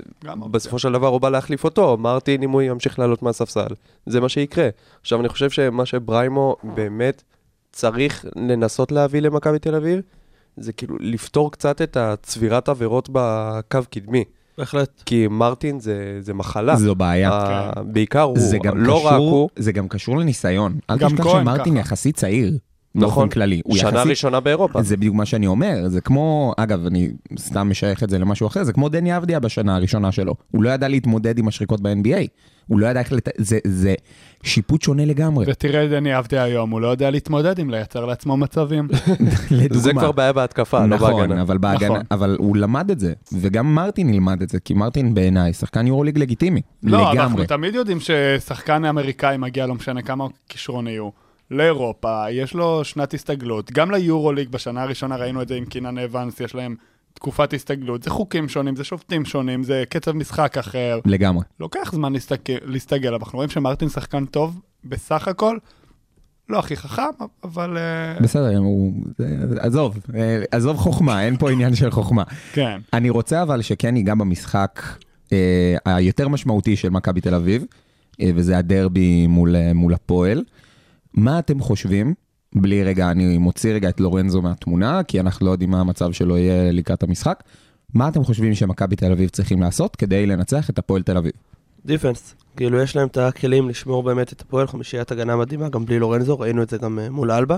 בסופו 0.51 0.79
של 0.79 0.91
דבר 0.91 1.07
הוא 1.07 1.21
בא 1.21 1.29
להחליף 1.29 1.63
אותו. 1.63 1.97
מרטין, 1.97 2.43
אם 2.43 2.49
הוא 2.49 2.61
ימשיך 2.61 2.99
לעלות 2.99 3.23
מהספסל, 3.23 3.67
זה 4.05 4.21
מה 4.21 4.29
שיקרה. 4.29 4.69
עכשיו, 5.01 5.19
אני 5.19 5.29
חושב 5.29 5.49
שמה 5.49 5.85
שבריימו 5.85 6.55
באמת 6.63 7.23
צריך 7.71 8.25
לנסות 8.35 8.91
להביא 8.91 9.19
למכבי 9.19 9.59
תל 9.59 9.75
אביב, 9.75 9.99
זה 10.57 10.73
כאילו 10.73 10.97
לפתור 10.99 11.51
קצת 11.51 11.81
את 11.81 11.97
הצבירת 11.97 12.69
עבירות 12.69 13.09
בקו 13.11 13.79
קדמי. 13.89 14.23
בהחלט. 14.57 15.03
כי 15.05 15.27
מרטין 15.27 15.79
זה, 15.79 15.95
זה 16.19 16.33
מחלה. 16.33 16.75
זו 16.75 16.95
בעיה. 16.95 17.29
ה- 17.33 17.83
בעיקר 17.83 18.21
הוא, 18.21 18.39
זה 18.39 18.57
גם 18.63 18.77
לא 18.77 19.05
רק 19.05 19.13
קשור, 19.13 19.29
הוא. 19.31 19.49
זה 19.55 19.71
גם 19.71 19.87
קשור 19.87 20.17
לניסיון. 20.17 20.75
אל 20.89 20.97
תשכח 20.97 21.23
שמרטין 21.23 21.73
ככה. 21.73 21.79
יחסית 21.81 22.15
צעיר. 22.15 22.57
נכון. 22.95 23.29
כללי. 23.29 23.61
שנה 23.71 23.89
יחסית- 23.89 24.09
ראשונה 24.09 24.39
באירופה. 24.39 24.81
זה 24.83 24.97
בדיוק 24.97 25.15
מה 25.15 25.25
שאני 25.25 25.47
אומר, 25.47 25.87
זה 25.87 26.01
כמו, 26.01 26.53
אגב, 26.57 26.85
אני 26.85 27.09
סתם 27.39 27.69
משייך 27.69 28.03
את 28.03 28.09
זה 28.09 28.19
למשהו 28.19 28.47
אחר, 28.47 28.63
זה 28.63 28.73
כמו 28.73 28.89
דני 28.89 29.17
אבדיה 29.17 29.39
בשנה 29.39 29.75
הראשונה 29.75 30.11
שלו. 30.11 30.33
הוא 30.51 30.63
לא 30.63 30.69
ידע 30.69 30.87
להתמודד 30.87 31.37
עם 31.37 31.47
השריקות 31.47 31.81
ב-NBA. 31.81 32.27
הוא 32.67 32.79
לא 32.79 32.87
ידע 32.87 32.99
איך 32.99 33.13
לת... 33.13 33.29
זה, 33.37 33.59
זה 33.67 33.93
שיפוט 34.43 34.81
שונה 34.81 35.05
לגמרי, 35.05 35.45
ותראה 35.47 35.85
את 35.85 35.89
דני 35.89 36.13
אהבתי 36.15 36.37
היום, 36.37 36.69
הוא 36.69 36.81
לא 36.81 36.87
יודע 36.87 37.11
להתמודד 37.11 37.59
עם 37.59 37.69
לייצר 37.69 38.05
לעצמו 38.05 38.37
מצבים. 38.37 38.87
לדוגמה. 39.51 39.81
זה 39.81 39.91
כבר 39.93 40.11
בעיה 40.11 40.33
בהתקפה, 40.33 40.79
לא 40.79 40.95
נכון, 40.95 41.13
בהגנה. 41.13 41.41
אבל 41.41 41.57
בהגנה, 41.57 41.89
נכון. 41.89 42.01
אבל 42.11 42.35
הוא 42.39 42.57
למד 42.57 42.91
את 42.91 42.99
זה, 42.99 43.13
וגם 43.33 43.75
מרטין 43.75 44.09
ילמד 44.09 44.41
את 44.41 44.49
זה, 44.49 44.59
כי 44.59 44.73
מרטין 44.73 45.13
בעיניי 45.13 45.53
שחקן 45.53 45.87
יורוליג 45.87 46.17
לגיטימי, 46.17 46.61
לא, 46.83 46.97
אנחנו 47.11 47.13
לגמרי. 47.29 47.47
תמיד 47.47 47.75
יודעים 47.75 47.97
ששחקן 47.99 48.85
אמריקאי 48.85 49.37
מגיע, 49.37 49.65
לא 49.65 49.75
משנה 49.75 50.01
כמה 50.01 50.25
כישרון 50.49 50.87
יהיו, 50.87 51.09
לאירופה, 51.53 52.31
יש 52.31 52.53
לו 52.53 52.83
שנת 52.83 53.13
הסתגלות. 53.13 53.71
גם 53.71 53.91
ליורוליג 53.91 54.49
בשנה 54.49 54.83
הראשונה 54.83 55.15
ראינו 55.15 55.41
את 55.41 55.47
זה 55.47 55.55
עם 55.55 55.65
קינן 55.65 55.97
אבנס, 55.97 56.39
יש 56.39 56.55
להם 56.55 56.75
תקופת 57.13 57.53
הסתגלות. 57.53 58.03
זה 58.03 58.09
חוקים 58.09 58.49
שונים, 58.49 58.75
זה 58.75 58.83
שופטים 58.83 59.25
שונים, 59.25 59.63
זה 59.63 59.83
קצב 59.89 60.11
משחק 60.11 60.57
אחר. 60.57 60.99
לגמרי. 61.05 61.43
לוקח 61.59 61.91
זמן 61.91 62.13
להסתגל, 62.13 62.57
להסתגל 62.65 63.13
אבל 63.13 63.23
אנחנו 63.23 63.37
רואים 63.37 63.49
שמרטין 63.49 63.89
שחקן 63.89 64.25
טוב 64.25 64.61
בסך 64.83 65.27
הכל. 65.27 65.57
לא 66.49 66.59
הכי 66.59 66.75
חכם, 66.75 67.01
אבל 67.43 67.77
אה, 67.77 68.19
בסדר, 68.21 68.57
הוא... 68.57 68.93
עזוב, 69.59 69.97
אה, 70.15 70.43
עזוב 70.51 70.77
חוכמה, 70.77 71.23
אין 71.23 71.37
פה 71.37 71.51
עניין 71.51 71.75
של 71.75 71.91
חוכמה. 71.91 72.23
כן. 72.53 72.79
אני 72.93 73.09
רוצה 73.09 73.41
אבל 73.41 73.61
שכן 73.61 73.93
ניגע 73.93 74.15
במשחק 74.15 74.81
אה, 75.33 75.75
היותר 75.85 76.27
משמעותי 76.27 76.75
של 76.75 76.89
מכבי 76.89 77.21
תל 77.21 77.35
אביב, 77.35 77.65
וזה 78.35 78.57
הדרבי 78.57 79.27
מול, 79.27 79.55
מול 79.73 79.93
הפועל. 79.93 80.43
מה 81.13 81.39
אתם 81.39 81.59
חושבים? 81.59 82.13
בלי 82.55 82.83
רגע, 82.83 83.11
אני 83.11 83.37
מוציא 83.37 83.73
רגע 83.73 83.89
את 83.89 83.99
לורנזו 83.99 84.41
מהתמונה, 84.41 85.03
כי 85.03 85.19
אנחנו 85.19 85.45
לא 85.45 85.51
יודעים 85.51 85.69
מה 85.69 85.79
המצב 85.79 86.11
שלו 86.11 86.37
יהיה 86.37 86.71
לקראת 86.71 87.03
המשחק. 87.03 87.43
מה 87.93 88.07
אתם 88.07 88.23
חושבים 88.23 88.55
שמכבי 88.55 88.95
תל 88.95 89.11
אביב 89.11 89.29
צריכים 89.29 89.61
לעשות 89.61 89.95
כדי 89.95 90.25
לנצח 90.25 90.69
את 90.69 90.79
הפועל 90.79 91.01
תל 91.01 91.17
אביב? 91.17 91.31
defense. 91.85 92.35
כאילו, 92.57 92.81
יש 92.81 92.95
להם 92.95 93.07
את 93.07 93.17
הכלים 93.17 93.69
לשמור 93.69 94.03
באמת 94.03 94.33
את 94.33 94.41
הפועל, 94.41 94.67
חמישיית 94.67 95.11
הגנה 95.11 95.35
מדהימה, 95.35 95.69
גם 95.69 95.85
בלי 95.85 95.99
לורנזו, 95.99 96.39
ראינו 96.39 96.63
את 96.63 96.69
זה 96.69 96.77
גם 96.77 96.99
אה, 96.99 97.09
מול 97.09 97.31
אלבה. 97.31 97.57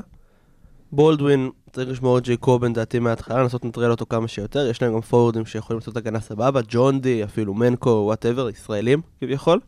בולדווין, 0.91 1.50
צריך 1.71 1.89
לשמור 1.89 2.17
את 2.17 2.24
ג'ייקובן 2.24 2.74
לדעתי 2.74 3.00
מההתחלה, 3.00 3.41
לנסות 3.41 3.65
לנטרל 3.65 3.91
אותו 3.91 4.05
כמה 4.09 4.27
שיותר, 4.27 4.67
יש 4.69 4.81
להם 4.81 4.93
גם 4.93 5.01
פורורדים 5.01 5.45
שיכולים 5.45 5.79
לעשות 5.79 5.97
הגנה 5.97 6.19
סבבה, 6.19 6.62
ג'ון 6.67 7.01
די, 7.01 7.24
אפילו 7.24 7.53
מנקו, 7.53 7.89
whatever, 7.89 8.50
ישראלים 8.50 9.01
כביכול, 9.21 9.59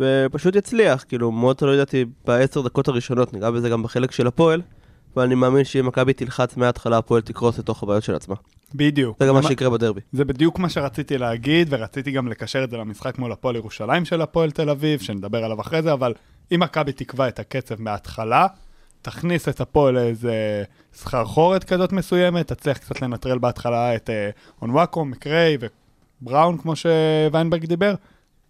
ופשוט 0.00 0.56
יצליח, 0.56 1.04
כאילו, 1.08 1.32
מאוד 1.32 1.56
תלוי 1.56 1.74
לדעתי 1.74 2.04
בעשר 2.24 2.60
דקות 2.60 2.88
הראשונות, 2.88 3.32
ניגע 3.32 3.50
בזה 3.50 3.68
גם 3.68 3.82
בחלק 3.82 4.12
של 4.12 4.26
הפועל, 4.26 4.62
אבל 5.14 5.24
אני 5.24 5.34
מאמין 5.34 5.64
שאם 5.64 5.86
מכבי 5.86 6.12
תלחץ 6.12 6.56
מההתחלה, 6.56 6.98
הפועל 6.98 7.22
תקרוס 7.22 7.58
לתוך 7.58 7.82
הבעיות 7.82 8.04
של 8.04 8.14
עצמה. 8.14 8.34
בדיוק. 8.74 9.16
זה 9.20 9.26
גם 9.26 9.34
מה 9.34 9.42
שיקרה 9.42 9.70
בדרבי. 9.70 10.00
זה 10.12 10.24
בדיוק 10.24 10.58
מה 10.58 10.68
שרציתי 10.68 11.18
להגיד, 11.18 11.68
ורציתי 11.70 12.10
גם 12.10 12.28
לקשר 12.28 12.64
את 12.64 12.70
זה 12.70 12.76
למשחק 12.76 13.18
מול 13.18 13.32
הפועל 13.32 13.56
ירושלים 13.56 14.04
של 14.04 14.22
הפועל 14.22 14.50
תל 14.50 14.70
אביב, 14.70 15.00
שנדבר 15.00 15.44
עליו 15.44 15.60
אחרי 15.60 15.82
זה, 15.82 15.92
אבל 15.92 16.14
אם 16.52 16.60
מכבי 16.60 16.92
תקבע 16.92 17.28
את 17.28 17.38
הקצב 17.38 17.82
מההתחלה, 17.82 18.46
תכניס 19.02 19.48
את 19.48 19.60
הפועל 19.60 19.94
לאיזה 19.94 20.64
סחרחורת 20.94 21.64
כזאת 21.64 21.92
מסוימת, 21.92 22.52
תצליח 22.52 22.78
קצת 22.78 23.02
לנטרל 23.02 23.38
בהתחלה 23.38 23.96
את 23.96 24.10
אה, 24.10 24.30
אונוואקו, 24.62 25.04
מקריי 25.04 25.58
ובראון, 26.22 26.58
כמו 26.58 26.74
שוויינברג 26.76 27.64
דיבר, 27.64 27.94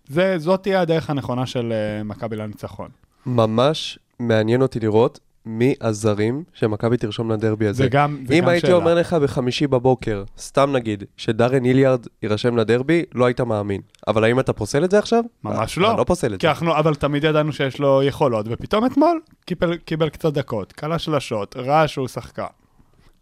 זה, 0.08 0.38
זאת 0.38 0.62
תהיה 0.62 0.80
הדרך 0.80 1.10
הנכונה 1.10 1.46
של 1.46 1.72
אה, 1.72 2.02
מכבי 2.02 2.36
לניצחון. 2.36 2.88
ממש 3.26 3.98
מעניין 4.18 4.62
אותי 4.62 4.80
לראות 4.80 5.20
מי 5.46 5.74
הזרים 5.80 6.44
שמכבי 6.54 6.96
תרשום 6.96 7.30
לדרבי 7.30 7.66
הזה. 7.66 7.82
זה 7.82 7.88
גם, 7.88 8.24
זה 8.28 8.34
אם 8.34 8.42
גם 8.42 8.48
הייתי 8.48 8.66
שאלה. 8.66 8.76
אומר 8.76 8.94
לך 8.94 9.12
בחמישי 9.12 9.66
בבוקר, 9.66 10.24
סתם 10.38 10.72
נגיד, 10.72 11.04
שדארן 11.16 11.64
היליארד 11.64 12.06
יירשם 12.22 12.56
לדרבי, 12.56 13.02
לא 13.14 13.24
היית 13.24 13.40
מאמין. 13.40 13.80
אבל 14.08 14.24
האם 14.24 14.40
אתה 14.40 14.52
פוסל 14.52 14.84
את 14.84 14.90
זה 14.90 14.98
עכשיו? 14.98 15.24
ממש 15.44 15.78
אה, 15.78 15.82
לא. 15.82 15.90
אני 15.90 15.98
לא 15.98 16.04
פוסל 16.04 16.34
את 16.34 16.40
כי 16.40 16.46
זה. 16.46 16.50
אנחנו, 16.50 16.76
אבל 16.76 16.94
תמיד 16.94 17.24
ידענו 17.24 17.52
שיש 17.52 17.78
לו 17.78 18.02
יכולות, 18.02 18.46
ופתאום 18.48 18.86
אתמול 18.86 19.20
קיבל, 19.44 19.76
קיבל 19.76 20.08
קצת 20.08 20.32
דקות, 20.32 20.72
כלה 20.72 20.98
שלשות, 20.98 21.56
ראה 21.56 21.88
שהוא 21.88 22.08
שחקן. 22.08 22.44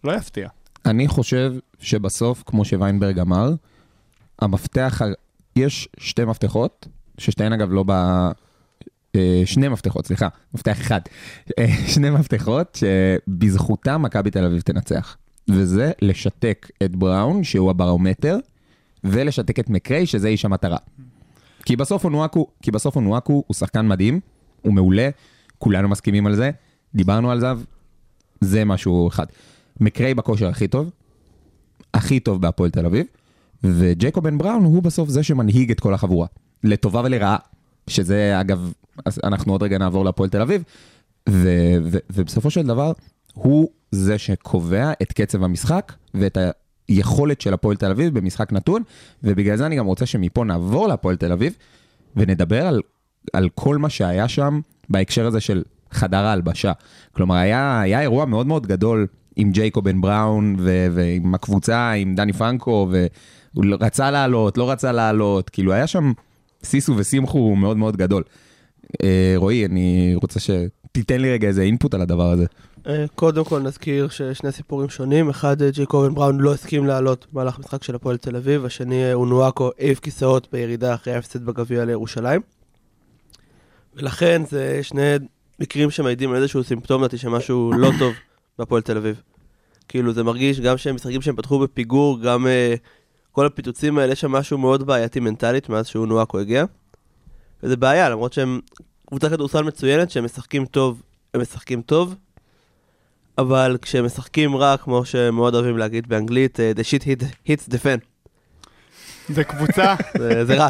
לא 0.05 0.13
יפתיע. 0.13 0.49
אני 0.87 1.09
חושב 1.09 1.53
שבסוף, 1.81 2.43
כמו 2.47 2.65
שוויינברג 2.65 3.19
אמר, 3.19 3.51
המפתח, 4.39 5.03
יש 5.57 5.89
שתי 5.99 6.25
מפתחות, 6.25 6.89
ששתיהן 7.19 7.53
אגב 7.53 7.73
לא 7.73 7.85
ב... 7.87 7.93
אה, 9.17 9.43
שני 9.45 9.69
מפתחות, 9.69 10.07
סליחה, 10.07 10.29
מפתח 10.55 10.81
אחד. 10.81 11.01
אה, 11.59 11.67
שני 11.87 12.11
מפתחות 12.11 12.79
שבזכותם 12.79 14.03
מכבי 14.03 14.31
תל 14.31 14.45
אביב 14.45 14.61
תנצח. 14.61 15.17
וזה 15.51 15.93
לשתק 16.03 16.71
את 16.83 16.97
בראון, 16.97 17.45
שהוא 17.45 17.71
הברומטר, 17.71 18.39
ולשתק 19.05 19.59
את 19.59 19.71
מקריי, 19.71 20.07
שזה 20.07 20.29
איש 20.29 20.45
המטרה. 20.45 20.77
כי 21.65 21.77
בסוף 21.77 22.05
אונואקו, 22.05 22.47
כי 22.63 22.71
בסוף 22.71 22.97
אונואקו 22.97 23.45
הוא 23.47 23.55
שחקן 23.55 23.89
מדהים, 23.89 24.21
הוא 24.63 24.75
מעולה, 24.75 25.09
כולנו 25.59 25.89
מסכימים 25.89 26.27
על 26.27 26.37
זה, 26.37 26.51
דיברנו 26.95 27.31
על 27.31 27.41
זה, 27.41 27.47
זה 28.41 28.65
משהו 28.65 29.09
אחד. 29.09 29.27
מקריי 29.81 30.15
בכושר 30.15 30.49
הכי 30.49 30.69
טוב, 30.69 30.91
הכי 31.95 32.21
טוב 32.21 32.41
בהפועל 32.41 32.71
תל 32.71 32.87
אביב, 32.87 33.07
וג'ייקובן 33.65 34.39
בראון 34.39 34.65
הוא 34.65 34.83
בסוף 34.83 35.09
זה 35.09 35.23
שמנהיג 35.23 35.71
את 35.71 35.81
כל 35.81 35.95
החבורה, 35.95 36.27
לטובה 36.65 37.01
ולרעה, 37.05 37.37
שזה 37.87 38.41
אגב, 38.41 38.73
אנחנו 39.25 39.53
עוד 39.53 39.63
רגע 39.63 39.79
נעבור 39.79 40.05
להפועל 40.05 40.29
תל 40.29 40.41
אביב, 40.43 40.63
ו- 41.29 41.77
ו- 41.85 41.99
ובסופו 42.13 42.51
של 42.51 42.67
דבר, 42.67 42.93
הוא 43.35 43.69
זה 43.91 44.19
שקובע 44.19 44.93
את 45.03 45.13
קצב 45.13 45.43
המשחק 45.43 45.93
ואת 46.15 46.39
היכולת 46.89 47.41
של 47.41 47.55
הפועל 47.55 47.77
תל 47.77 47.91
אביב 47.91 48.19
במשחק 48.19 48.53
נתון, 48.53 48.83
ובגלל 49.23 49.57
זה 49.57 49.67
אני 49.67 49.77
גם 49.77 49.87
רוצה 49.87 50.07
שמפה 50.07 50.45
נעבור 50.45 50.89
להפועל 50.89 51.17
תל 51.17 51.33
אביב, 51.33 51.53
ונדבר 52.17 52.67
על, 52.67 52.81
על 53.33 53.49
כל 53.55 53.79
מה 53.79 53.91
שהיה 53.91 54.29
שם 54.29 54.61
בהקשר 54.89 55.27
הזה 55.27 55.41
של 55.41 55.63
חדר 55.91 56.25
ההלבשה. 56.25 56.73
כלומר, 57.13 57.35
היה, 57.35 57.81
היה 57.81 58.01
אירוע 58.01 58.25
מאוד 58.25 58.47
מאוד 58.47 58.67
גדול 58.67 59.07
עם 59.37 59.53
ג'ייקובן 59.53 60.01
בראון 60.01 60.57
ו- 60.59 60.87
ועם 60.95 61.35
הקבוצה, 61.35 61.91
עם 61.91 62.15
דני 62.15 62.33
פרנקו, 62.33 62.89
והוא 63.55 63.67
רצה 63.81 64.11
לעלות, 64.11 64.59
לא 64.59 64.71
רצה 64.71 64.93
לעלות, 64.93 65.51
כאילו 65.51 65.73
היה 65.73 65.87
שם 65.87 66.13
סיסו 66.65 66.95
וסימחו 66.97 67.57
מאוד 67.57 67.77
מאוד 67.77 67.97
גדול. 67.97 68.23
אה, 69.03 69.35
רועי, 69.37 69.67
אני 69.67 70.13
רוצה 70.15 70.41
שתיתן 70.41 71.21
לי 71.21 71.33
רגע 71.33 71.49
איזה 71.49 71.63
אינפוט 71.63 71.95
על 71.95 72.01
הדבר 72.01 72.31
הזה. 72.31 72.47
אה, 72.87 73.05
קודם 73.15 73.45
כל 73.45 73.61
נזכיר 73.61 74.09
ששני 74.09 74.53
סיפורים 74.53 74.89
שונים, 74.89 75.29
אחד 75.29 75.63
אה, 75.63 75.71
ג'ייקובן 75.71 76.15
בראון 76.15 76.41
לא 76.41 76.53
הסכים 76.53 76.87
לעלות 76.87 77.27
במהלך 77.33 77.59
משחק 77.59 77.83
של 77.83 77.95
הפועל 77.95 78.17
תל 78.17 78.37
אביב, 78.37 78.65
השני 78.65 79.05
אה, 79.05 79.15
אונואקו 79.15 79.71
העיף 79.79 80.01
כיסאות 80.01 80.49
בירידה 80.53 80.95
אחרי 80.95 81.15
ההפסד 81.15 81.47
בגביע 81.47 81.85
לירושלים. 81.85 82.41
ולכן 83.97 84.43
זה 84.51 84.79
שני 84.83 85.03
מקרים 85.61 85.91
שמעידים 85.91 86.31
על 86.31 86.37
איזשהו 86.37 86.65
סימפטום 86.65 87.01
לדעתי 87.01 87.19
שמשהו 87.19 87.73
לא 87.73 87.91
טוב 87.99 88.15
בהפועל 88.59 88.83
תל 88.83 88.97
אביב. 88.97 89.23
כאילו 89.89 90.13
זה 90.13 90.23
מרגיש 90.23 90.61
גם 90.61 90.77
שהם 90.77 90.95
משחקים 90.95 91.23
שהם 91.23 91.37
פתחו 91.37 91.59
בפיגור, 91.59 92.21
גם 92.21 92.47
אה, 92.47 92.75
כל 93.35 93.47
הפיצוצים 93.47 93.99
האלה, 93.99 94.13
יש 94.13 94.21
שם 94.21 94.33
משהו 94.33 94.59
מאוד 94.59 94.87
בעייתי 94.87 95.21
מנטלית 95.21 95.69
מאז 95.69 95.87
שאונואקו 95.87 96.39
הגיע. 96.39 96.65
וזה 97.63 97.77
בעיה, 97.77 98.09
למרות 98.09 98.33
שהם 98.33 98.61
קבוצה 99.07 99.31
כדורסל 99.31 99.63
מצוינת, 99.63 100.11
שהם 100.11 100.25
משחקים 100.25 100.67
טוב, 100.67 101.03
הם 101.35 101.41
משחקים 101.41 101.83
טוב, 101.83 102.15
אבל 103.39 103.77
כשהם 103.83 104.05
משחקים 104.05 104.57
רע, 104.57 104.77
כמו 104.77 105.05
שמאוד 105.05 105.55
אוהבים 105.55 105.79
להגיד 105.79 106.09
באנגלית, 106.09 106.61
אה, 106.61 106.73
the 106.77 106.81
shit 106.81 107.03
hit, 107.03 107.49
hits 107.49 107.71
the 107.71 107.77
fan. 107.77 108.05
זה 109.29 109.45
קבוצה, 109.45 109.95
זה, 110.19 110.45
זה 110.45 110.55
רע. 110.55 110.69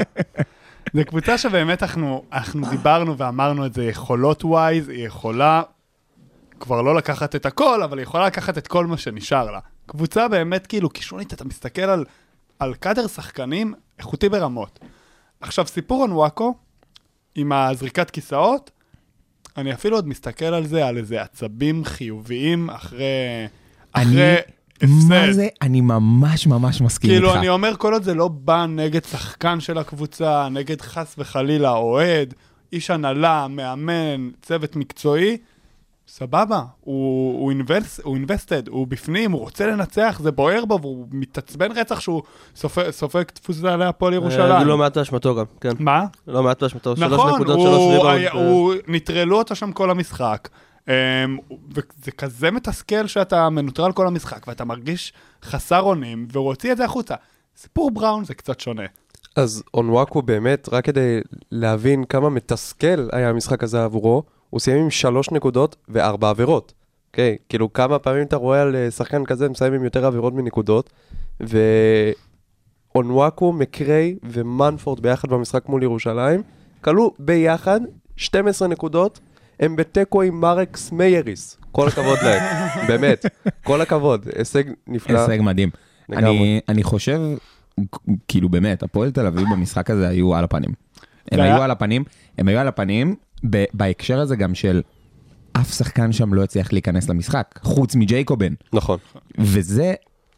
זה 0.94 1.04
קבוצה 1.04 1.38
שבאמת 1.38 1.82
אנחנו, 1.82 2.24
אנחנו 2.32 2.70
דיברנו 2.70 3.18
ואמרנו 3.18 3.66
את 3.66 3.74
זה, 3.74 3.84
יכולות 3.84 4.44
ווייז, 4.44 4.88
היא 4.88 5.06
יכולה 5.06 5.62
כבר 6.60 6.82
לא 6.82 6.94
לקחת 6.94 7.36
את 7.36 7.46
הכל, 7.46 7.82
אבל 7.82 7.98
היא 7.98 8.02
יכולה 8.02 8.26
לקחת 8.26 8.58
את 8.58 8.66
כל 8.66 8.86
מה 8.86 8.96
שנשאר 8.96 9.50
לה. 9.50 9.58
קבוצה 9.86 10.28
באמת 10.28 10.66
כאילו 10.66 10.90
קישונית, 10.90 11.32
אתה 11.32 11.44
מסתכל 11.44 11.82
על, 11.82 12.04
על 12.64 12.74
קאדר 12.74 13.06
שחקנים 13.06 13.74
איכותי 13.98 14.28
ברמות. 14.28 14.78
עכשיו, 15.40 15.66
סיפור 15.66 16.02
אונוואקו, 16.02 16.54
עם 17.34 17.52
הזריקת 17.52 18.10
כיסאות, 18.10 18.70
אני 19.56 19.74
אפילו 19.74 19.96
עוד 19.96 20.08
מסתכל 20.08 20.44
על 20.44 20.66
זה, 20.66 20.86
על 20.86 20.96
איזה 20.96 21.22
עצבים 21.22 21.84
חיוביים 21.84 22.70
אחרי, 22.70 23.04
אחרי 23.92 24.36
הפסד. 24.76 25.08
מה 25.08 25.32
זה? 25.32 25.48
אני 25.62 25.80
ממש 25.80 26.46
ממש 26.46 26.80
מסכים 26.80 27.10
איתך. 27.10 27.22
כאילו, 27.22 27.34
אני 27.34 27.48
אומר, 27.48 27.76
כל 27.76 27.92
עוד 27.92 28.02
זה 28.02 28.14
לא 28.14 28.28
בא 28.28 28.66
נגד 28.66 29.04
שחקן 29.04 29.60
של 29.60 29.78
הקבוצה, 29.78 30.48
נגד 30.48 30.80
חס 30.80 31.14
וחלילה 31.18 31.70
אוהד, 31.70 32.34
איש 32.72 32.90
הנהלה, 32.90 33.46
מאמן, 33.48 34.30
צוות 34.42 34.76
מקצועי, 34.76 35.36
סבבה, 36.08 36.62
הוא, 36.80 37.40
הוא, 37.40 37.50
אינבס, 37.50 38.00
הוא 38.04 38.16
invested, 38.16 38.70
הוא 38.70 38.86
בפנים, 38.86 39.32
הוא 39.32 39.40
רוצה 39.40 39.66
לנצח, 39.66 40.20
זה 40.22 40.32
בוער 40.32 40.64
בו, 40.64 40.78
והוא 40.80 41.06
מתעצבן 41.10 41.72
רצח 41.72 42.00
שהוא 42.00 42.22
סופג, 42.56 42.90
סופג 42.90 43.22
דפוס 43.34 43.64
עלי 43.64 43.84
הפועל 43.84 44.12
אה, 44.12 44.18
ירושלים. 44.18 44.66
לא 44.66 44.78
מעט 44.78 44.98
באשמתו 44.98 45.34
גם, 45.34 45.44
כן. 45.60 45.70
מה? 45.78 46.04
לא 46.26 46.42
מעט 46.42 46.62
באשמתו. 46.62 46.96
שלוש 46.96 47.12
נכון, 47.12 47.34
נקודות, 47.34 47.58
הוא, 48.32 48.74
נטרלו 48.88 49.38
אותו 49.38 49.54
שם 49.54 49.72
כל 49.72 49.90
המשחק. 49.90 50.48
Um, 50.84 50.88
וזה 51.74 52.10
כזה 52.10 52.50
מתסכל 52.50 53.06
שאתה 53.06 53.50
מנוטרל 53.50 53.92
כל 53.92 54.06
המשחק, 54.06 54.48
ואתה 54.48 54.64
מרגיש 54.64 55.12
חסר 55.42 55.80
אונים, 55.80 56.26
והוא 56.32 56.46
הוציא 56.46 56.72
את 56.72 56.76
זה 56.76 56.84
החוצה. 56.84 57.14
סיפור 57.56 57.90
בראון 57.90 58.24
זה 58.24 58.34
קצת 58.34 58.60
שונה. 58.60 58.82
אז 59.36 59.62
אונוואקו 59.74 60.22
באמת, 60.22 60.68
רק 60.72 60.84
כדי 60.84 61.20
להבין 61.50 62.04
כמה 62.04 62.30
מתסכל 62.30 63.08
היה 63.12 63.28
המשחק 63.28 63.62
הזה 63.62 63.84
עבורו, 63.84 64.22
הוא 64.54 64.60
סיים 64.60 64.78
עם 64.78 64.90
שלוש 64.90 65.30
נקודות 65.30 65.76
וארבע 65.88 66.30
עבירות. 66.30 66.72
אוקיי? 67.10 67.36
כאילו 67.48 67.72
כמה 67.72 67.98
פעמים 67.98 68.22
אתה 68.22 68.36
רואה 68.36 68.62
על 68.62 68.76
אה, 68.76 68.90
שחקן 68.90 69.24
כזה 69.24 69.48
מסיים 69.48 69.72
עם 69.72 69.84
יותר 69.84 70.06
עבירות 70.06 70.34
מנקודות, 70.34 70.90
ואונוואקו, 72.94 73.52
מקריי 73.52 74.16
ומנפורד 74.22 75.00
ביחד 75.00 75.28
במשחק 75.28 75.68
מול 75.68 75.82
ירושלים, 75.82 76.42
כלו 76.80 77.14
ביחד 77.18 77.80
12 78.16 78.68
נקודות, 78.68 79.20
הם 79.60 79.76
בתיקו 79.76 80.22
עם 80.22 80.40
מרקס 80.40 80.92
מייריס. 80.92 81.56
כל 81.72 81.88
הכבוד 81.88 82.18
להם, 82.22 82.42
באמת, 82.88 83.26
כל 83.64 83.80
הכבוד, 83.80 84.26
הישג 84.36 84.64
נפלא. 84.86 85.18
הישג 85.18 85.42
מדהים. 85.42 85.70
אני, 86.12 86.60
אני 86.68 86.82
חושב, 86.82 87.20
כאילו 88.28 88.48
באמת, 88.48 88.82
הפועל 88.82 89.10
תל 89.10 89.26
אביב 89.26 89.46
במשחק 89.52 89.90
הזה 89.90 90.08
היו 90.08 90.34
על 90.34 90.44
הפנים. 90.44 90.70
הם 91.32 91.40
היו 91.40 91.62
על 91.62 91.70
הפנים, 91.70 92.04
הם 92.38 92.48
היו 92.48 92.58
על 92.58 92.68
הפנים, 92.68 93.14
בהקשר 93.74 94.20
הזה 94.20 94.36
גם 94.36 94.54
של 94.54 94.82
אף 95.52 95.74
שחקן 95.74 96.12
שם 96.12 96.34
לא 96.34 96.42
הצליח 96.42 96.72
להיכנס 96.72 97.08
למשחק, 97.08 97.58
חוץ 97.62 97.94
מג'ייקובן. 97.94 98.54
נכון. 98.72 98.98
וזה 99.38 99.94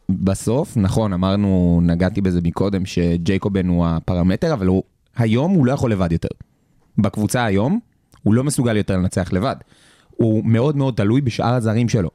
בסוף, 0.09 0.77
נכון, 0.77 1.13
אמרנו, 1.13 1.79
נגעתי 1.83 2.21
בזה 2.21 2.41
מקודם, 2.43 2.85
שג'ייקובן 2.85 3.67
הוא 3.67 3.85
הפרמטר, 3.87 4.53
אבל 4.53 4.67
הוא, 4.67 4.83
היום 5.17 5.51
הוא 5.51 5.65
לא 5.65 5.71
יכול 5.71 5.91
לבד 5.91 6.11
יותר. 6.11 6.29
בקבוצה 6.97 7.45
היום, 7.45 7.79
הוא 8.23 8.33
לא 8.33 8.43
מסוגל 8.43 8.77
יותר 8.77 8.97
לנצח 8.97 9.33
לבד. 9.33 9.55
הוא 10.09 10.45
מאוד 10.45 10.77
מאוד 10.77 10.93
תלוי 10.93 11.21
בשאר 11.21 11.53
הזרים 11.53 11.89
שלו. 11.89 12.09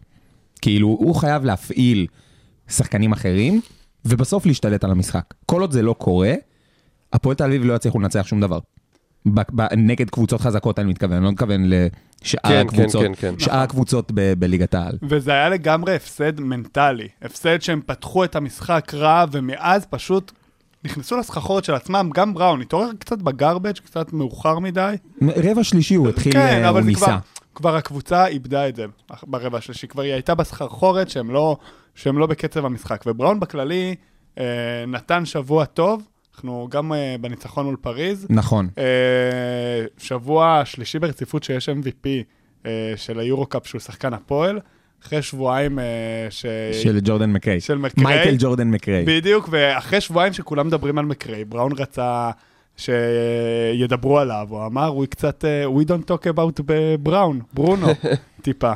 כאילו, 0.62 0.88
הוא 0.88 1.14
חייב 1.14 1.44
להפעיל 1.44 2.06
שחקנים 2.68 3.12
אחרים, 3.12 3.60
ובסוף 4.04 4.46
להשתלט 4.46 4.84
על 4.84 4.90
המשחק. 4.90 5.34
כל 5.46 5.60
עוד 5.60 5.72
זה 5.72 5.82
לא 5.82 5.94
קורה, 5.98 6.34
הפועל 7.12 7.36
תל 7.36 7.44
אביב 7.44 7.64
לא 7.64 7.74
יצליחו 7.74 7.98
לנצח 7.98 8.26
שום 8.26 8.40
דבר. 8.40 8.58
ב- 9.26 9.40
ב- 9.54 9.74
נגד 9.76 10.10
קבוצות 10.10 10.40
חזקות 10.40 10.78
אני 10.78 10.90
מתכוון, 10.90 11.16
אני 11.16 11.24
לא 11.24 11.30
מתכוון 11.32 11.64
לשאר 11.64 12.40
כן, 12.42 12.48
כן, 12.48 12.66
הקבוצות, 12.66 13.02
כן, 13.02 13.12
כן. 13.14 13.38
שאר 13.38 13.58
הקבוצות 13.58 14.12
ב- 14.14 14.32
בליגת 14.38 14.74
העל. 14.74 14.98
וזה 15.02 15.32
היה 15.32 15.48
לגמרי 15.48 15.94
הפסד 15.94 16.40
מנטלי. 16.40 17.08
הפסד 17.22 17.62
שהם 17.62 17.80
פתחו 17.86 18.24
את 18.24 18.36
המשחק 18.36 18.94
רע, 18.94 19.24
ומאז 19.32 19.86
פשוט 19.90 20.32
נכנסו 20.84 21.16
לסחרחורת 21.16 21.64
של 21.64 21.74
עצמם. 21.74 22.10
גם 22.14 22.34
בראון 22.34 22.60
התעורר 22.60 22.90
קצת 22.98 23.18
בגרבג', 23.18 23.78
קצת 23.78 24.12
מאוחר 24.12 24.58
מדי. 24.58 24.94
רבע 25.36 25.64
שלישי 25.64 25.94
הוא 25.94 26.08
התחיל, 26.08 26.32
כן, 26.32 26.38
אה, 26.38 26.68
אבל 26.68 26.82
הוא 26.82 26.94
כבר, 26.94 27.06
ניסה. 27.06 27.18
כבר 27.54 27.76
הקבוצה 27.76 28.26
איבדה 28.26 28.68
את 28.68 28.76
זה 28.76 28.84
ברבע 29.22 29.58
השלישי. 29.58 29.86
כבר 29.86 30.02
היא 30.02 30.12
הייתה 30.12 30.34
בסחרחורת 30.34 31.10
שהם 31.10 31.30
לא, 31.30 31.56
שהם 31.94 32.18
לא 32.18 32.26
בקצב 32.26 32.64
המשחק. 32.64 33.04
ובראון 33.06 33.40
בכללי 33.40 33.94
אה, 34.38 34.44
נתן 34.88 35.24
שבוע 35.24 35.64
טוב. 35.64 36.02
אנחנו 36.34 36.68
גם 36.70 36.92
אה, 36.92 37.16
בניצחון 37.20 37.66
מול 37.66 37.76
פריז. 37.80 38.26
נכון. 38.30 38.68
אה, 38.78 39.84
שבוע 39.98 40.62
שלישי 40.64 40.98
ברציפות 40.98 41.42
שיש 41.42 41.68
MVP 41.68 42.06
אה, 42.66 42.92
של 42.96 43.18
היורו-קאפ 43.18 43.66
שהוא 43.66 43.80
שחקן 43.80 44.14
הפועל, 44.14 44.60
אחרי 45.02 45.22
שבועיים 45.22 45.78
אה, 45.78 45.84
ש... 46.30 46.46
של 46.82 46.98
ג'ורדן 47.04 47.32
מקריי. 47.32 47.60
של 47.60 47.78
מקריי. 47.78 48.04
מייקל 48.04 48.34
ג'ורדן 48.38 48.70
מקריי. 48.70 49.04
בדיוק, 49.04 49.48
ואחרי 49.50 50.00
שבועיים 50.00 50.32
שכולם 50.32 50.66
מדברים 50.66 50.98
על 50.98 51.04
מקריי, 51.04 51.44
בראון 51.44 51.72
רצה 51.72 52.30
שידברו 52.76 54.18
עליו, 54.18 54.46
הוא 54.50 54.66
אמר, 54.66 54.98
we 55.02 55.06
קצת, 55.06 55.44
אה, 55.44 55.64
we 55.66 55.84
don't 55.84 56.10
talk 56.10 56.34
about 56.34 56.62
בראון, 57.02 57.40
ברונו, 57.54 57.86
טיפה. 58.42 58.72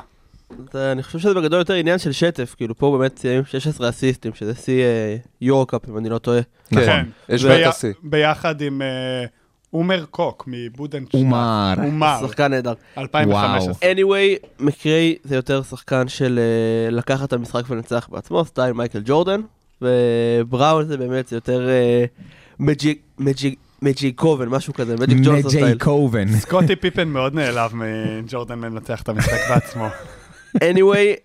זה- 0.73 0.93
אני 0.93 1.03
חושב 1.03 1.19
שזה 1.19 1.35
בגדול 1.35 1.59
יותר 1.59 1.75
עניין 1.75 1.99
של 1.99 2.13
שטף, 2.13 2.55
כאילו 2.57 2.75
פה 2.79 2.97
באמת 2.99 3.19
סיימים 3.19 3.45
16 3.45 3.89
אסיסטים, 3.89 4.35
שזה 4.35 4.55
שיא 4.55 4.83
אה, 4.85 5.17
יורו-קאפ, 5.41 5.89
אם 5.89 5.99
אני 5.99 6.09
לא 6.09 6.19
טועה. 6.19 6.41
כן, 6.71 6.77
כן. 6.87 7.07
השווה 7.35 7.55
את 7.55 7.59
בי- 7.61 7.65
השיא. 7.65 7.93
ביחד 8.03 8.61
עם 8.61 8.83
אה, 8.83 9.25
עומר 9.71 10.05
קוק 10.11 10.45
מבודנשטיין. 10.47 11.25
עומר. 11.25 11.75
עומר, 11.83 12.19
שחקן 12.27 12.51
נהדר. 12.51 12.73
2015. 12.99 13.93
anyway, 13.93 14.47
מקריי 14.61 15.17
זה 15.25 15.37
יותר 15.37 15.63
שחקן 15.63 16.09
של 16.09 16.39
אה, 16.43 16.91
לקחת 16.91 17.29
את 17.29 17.33
המשחק 17.33 17.63
ולנצח 17.69 18.09
בעצמו, 18.13 18.45
style 18.45 18.73
מייקל 18.73 19.03
ג'ורדן, 19.05 19.41
ובראון 19.83 20.87
זה 20.87 20.97
באמת 20.97 21.29
זה 21.29 21.37
יותר 21.37 21.69
אה, 21.69 22.05
מג'יק, 22.59 23.03
מג'יק, 23.19 23.59
ג'ייקובן, 23.83 24.49
משהו 24.49 24.75
כזה, 24.75 24.95
מג'יק 24.95 25.17
ג'ונסון 25.19 25.35
מג'יק 25.35 25.51
style. 25.63 25.79
קובן. 25.79 26.29
סקוטי 26.33 26.77
פיפן 26.77 27.09
מאוד 27.09 27.35
נעלב 27.35 27.71
מג'ורדן 27.75 28.61
לנצח 28.61 29.03
את 29.03 29.09
המשחק 29.09 29.39
בעצמו. 29.49 29.87
anyway, 30.57 31.21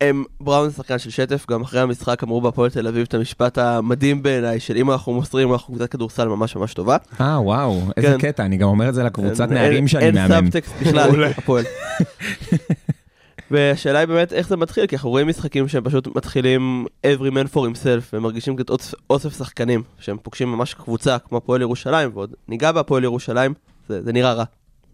הם, 0.00 0.24
בראון 0.40 0.70
שחקן 0.70 0.98
של 0.98 1.10
שטף, 1.10 1.46
גם 1.50 1.62
אחרי 1.62 1.80
המשחק 1.80 2.22
אמרו 2.22 2.40
בהפועל 2.40 2.70
תל 2.70 2.86
אביב 2.86 3.02
את 3.08 3.14
המשפט 3.14 3.58
המדהים 3.58 4.22
בעיניי, 4.22 4.60
של 4.60 4.76
אם 4.76 4.90
אנחנו 4.90 5.12
מוסרים, 5.14 5.52
אנחנו 5.52 5.74
קבוצת 5.74 5.90
כדורסל 5.90 6.28
ממש 6.28 6.56
ממש 6.56 6.74
טובה. 6.74 6.96
אה, 7.20 7.40
וואו, 7.40 7.80
איזה 7.96 8.08
כן. 8.08 8.18
קטע, 8.18 8.44
אני 8.44 8.56
גם 8.56 8.68
אומר 8.68 8.88
את 8.88 8.94
זה 8.94 9.02
לקבוצת 9.02 9.40
אין- 9.40 9.54
נערים 9.54 9.88
שאני 9.88 10.04
אין 10.04 10.14
מאמן. 10.14 10.28
סאבטקסט 10.28 10.72
בכלל. 10.80 11.24
הפועל. 11.24 11.64
והשאלה 13.50 13.98
היא 13.98 14.06
באמת 14.08 14.32
איך 14.32 14.48
זה 14.48 14.56
מתחיל, 14.56 14.86
כי 14.86 14.96
אנחנו 14.96 15.10
רואים 15.10 15.28
משחקים 15.28 15.68
שהם 15.68 15.84
פשוט 15.84 16.16
מתחילים 16.16 16.86
every 17.06 17.30
man 17.34 17.54
for 17.54 17.58
himself, 17.58 18.02
והם 18.12 18.22
מרגישים 18.22 18.56
כאת 18.56 18.70
אוסף- 19.10 19.38
שחקנים, 19.38 19.82
שהם 19.98 20.16
פוגשים 20.22 20.48
ממש 20.52 20.74
קבוצה 20.74 21.16
כמו 21.18 21.38
הפועל 21.38 21.60
ירושלים, 21.60 22.10
ועוד 22.14 22.34
ניגע 22.48 22.72
בהפועל 22.72 23.04
ירושלים, 23.04 23.54
זה, 23.88 24.02
זה 24.02 24.12
נראה 24.12 24.32
רע. 24.32 24.44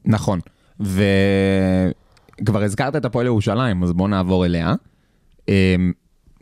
נכון. 0.04 0.40
וכבר 2.42 2.62
הזכרת 2.62 2.96
את 2.96 3.04
הפועל 3.04 3.26
ירושלים, 3.26 3.82
אז 3.82 3.92
בואו 3.92 4.08
נעבור 4.08 4.44
אליה. 4.46 4.74
אמ, 5.48 5.92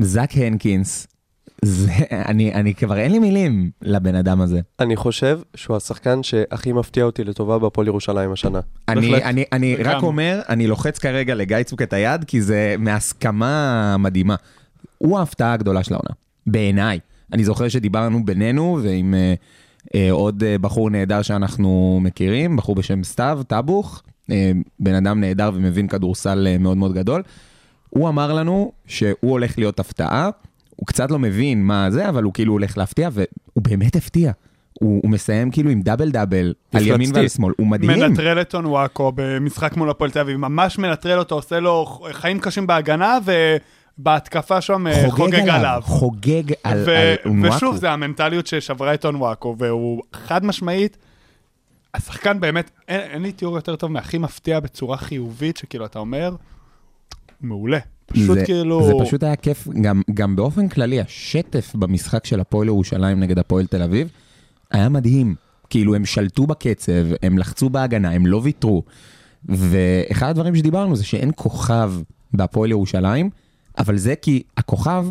זאק 0.00 0.30
הנקינס, 0.36 1.06
זה, 1.64 1.92
אני, 2.12 2.54
אני 2.54 2.74
כבר 2.74 2.98
אין 2.98 3.12
לי 3.12 3.18
מילים 3.18 3.70
לבן 3.82 4.14
אדם 4.14 4.40
הזה. 4.40 4.60
אני 4.80 4.96
חושב 4.96 5.40
שהוא 5.54 5.76
השחקן 5.76 6.22
שהכי 6.22 6.72
מפתיע 6.72 7.04
אותי 7.04 7.24
לטובה 7.24 7.58
בהפועל 7.58 7.86
ירושלים 7.86 8.32
השנה. 8.32 8.60
אני. 8.88 9.22
אני, 9.24 9.44
אני 9.52 9.76
וגם- 9.78 9.96
רק 9.96 10.02
אומר, 10.02 10.40
אני 10.48 10.66
לוחץ 10.66 10.98
כרגע 10.98 11.34
לגיא 11.34 11.62
צוק 11.62 11.82
את 11.82 11.92
היד, 11.92 12.24
כי 12.24 12.42
זה 12.42 12.74
מהסכמה 12.78 13.96
מדהימה. 13.98 14.34
הוא 14.98 15.18
ההפתעה 15.18 15.52
הגדולה 15.52 15.84
של 15.84 15.94
העונה, 15.94 16.10
בעיניי. 16.46 16.98
אני 17.32 17.44
זוכר 17.44 17.68
שדיברנו 17.68 18.24
בינינו 18.24 18.78
ועם 18.82 19.14
אה, 19.14 19.34
אה, 19.94 20.12
עוד 20.12 20.42
אה, 20.44 20.58
בחור 20.58 20.90
נהדר 20.90 21.22
שאנחנו 21.22 22.00
מכירים, 22.02 22.56
בחור 22.56 22.74
בשם 22.74 23.04
סתיו 23.04 23.40
טבוך, 23.48 24.02
בן 24.80 24.94
אדם 24.94 25.20
נהדר 25.20 25.50
ומבין 25.54 25.88
כדורסל 25.88 26.46
אה, 26.50 26.58
מאוד 26.58 26.76
מאוד 26.76 26.94
גדול. 26.94 27.22
הוא 27.90 28.08
אמר 28.08 28.32
לנו 28.32 28.72
שהוא 28.86 29.14
הולך 29.20 29.58
להיות 29.58 29.80
הפתעה, 29.80 30.30
הוא 30.76 30.86
קצת 30.86 31.10
לא 31.10 31.18
מבין 31.18 31.62
מה 31.62 31.90
זה, 31.90 32.08
אבל 32.08 32.22
הוא 32.22 32.32
כאילו 32.32 32.52
הולך 32.52 32.78
להפתיע, 32.78 33.08
והוא 33.12 33.62
באמת 33.62 33.96
הפתיע. 33.96 34.32
הוא, 34.80 35.00
הוא 35.02 35.10
מסיים 35.10 35.50
כאילו 35.50 35.70
עם 35.70 35.82
דאבל 35.82 36.10
דאבל, 36.10 36.54
על 36.74 36.86
ימין. 36.86 37.10
ועל 37.14 37.28
שמאל, 37.28 37.52
הוא 37.58 37.66
מדהים. 37.66 37.90
מנטרל 37.90 38.40
את 38.40 38.54
אונוואקו 38.54 39.12
במשחק 39.14 39.76
מול 39.76 39.90
הפועל 39.90 40.10
תל 40.10 40.20
אביב, 40.20 40.36
ממש 40.36 40.78
מנטרל 40.78 41.18
אותו, 41.18 41.34
עושה 41.34 41.60
לו 41.60 41.98
חיים 42.12 42.38
קשים 42.40 42.66
בהגנה, 42.66 43.18
ובהתקפה 43.98 44.60
שם 44.60 44.86
אה, 44.86 45.10
חוגג 45.10 45.48
עליו. 45.48 45.80
חוגג 45.84 46.52
על, 46.64 46.82
ו- 46.86 46.96
על 46.96 47.16
אונואקו. 47.26 47.56
ושוב, 47.56 47.76
זה 47.76 47.90
המנטליות 47.90 48.46
ששברה 48.46 48.94
את 48.94 49.04
אונוואקו, 49.04 49.56
והוא 49.58 50.02
חד 50.12 50.44
משמעית, 50.44 50.96
השחקן 51.94 52.40
באמת, 52.40 52.70
אין, 52.88 53.00
אין 53.00 53.22
לי 53.22 53.32
תיאור 53.32 53.56
יותר 53.56 53.76
טוב 53.76 53.90
מהכי 53.90 54.18
מפתיע 54.18 54.60
בצורה 54.60 54.96
חיובית, 54.96 55.56
שכאילו, 55.56 55.86
אתה 55.86 55.98
אומר, 55.98 56.36
מעולה. 57.40 57.78
פשוט 58.06 58.38
זה, 58.38 58.44
כאילו... 58.44 58.86
זה 58.86 58.92
פשוט 59.06 59.22
היה 59.22 59.36
כיף, 59.36 59.68
גם, 59.80 60.02
גם 60.14 60.36
באופן 60.36 60.68
כללי, 60.68 61.00
השטף 61.00 61.74
במשחק 61.74 62.26
של 62.26 62.40
הפועל 62.40 62.68
ירושלים 62.68 63.20
נגד 63.20 63.38
הפועל 63.38 63.66
תל 63.66 63.82
אביב, 63.82 64.08
היה 64.70 64.88
מדהים. 64.88 65.34
כאילו 65.70 65.94
הם 65.94 66.04
שלטו 66.04 66.46
בקצב, 66.46 66.92
הם 67.22 67.38
לחצו 67.38 67.70
בהגנה, 67.70 68.10
הם 68.10 68.26
לא 68.26 68.40
ויתרו. 68.42 68.82
ואחד 69.44 70.28
הדברים 70.28 70.56
שדיברנו 70.56 70.96
זה 70.96 71.04
שאין 71.04 71.30
כוכב 71.36 71.92
בהפועל 72.32 72.70
ירושלים, 72.70 73.30
אבל 73.78 73.96
זה 73.96 74.14
כי 74.16 74.42
הכוכב 74.56 75.06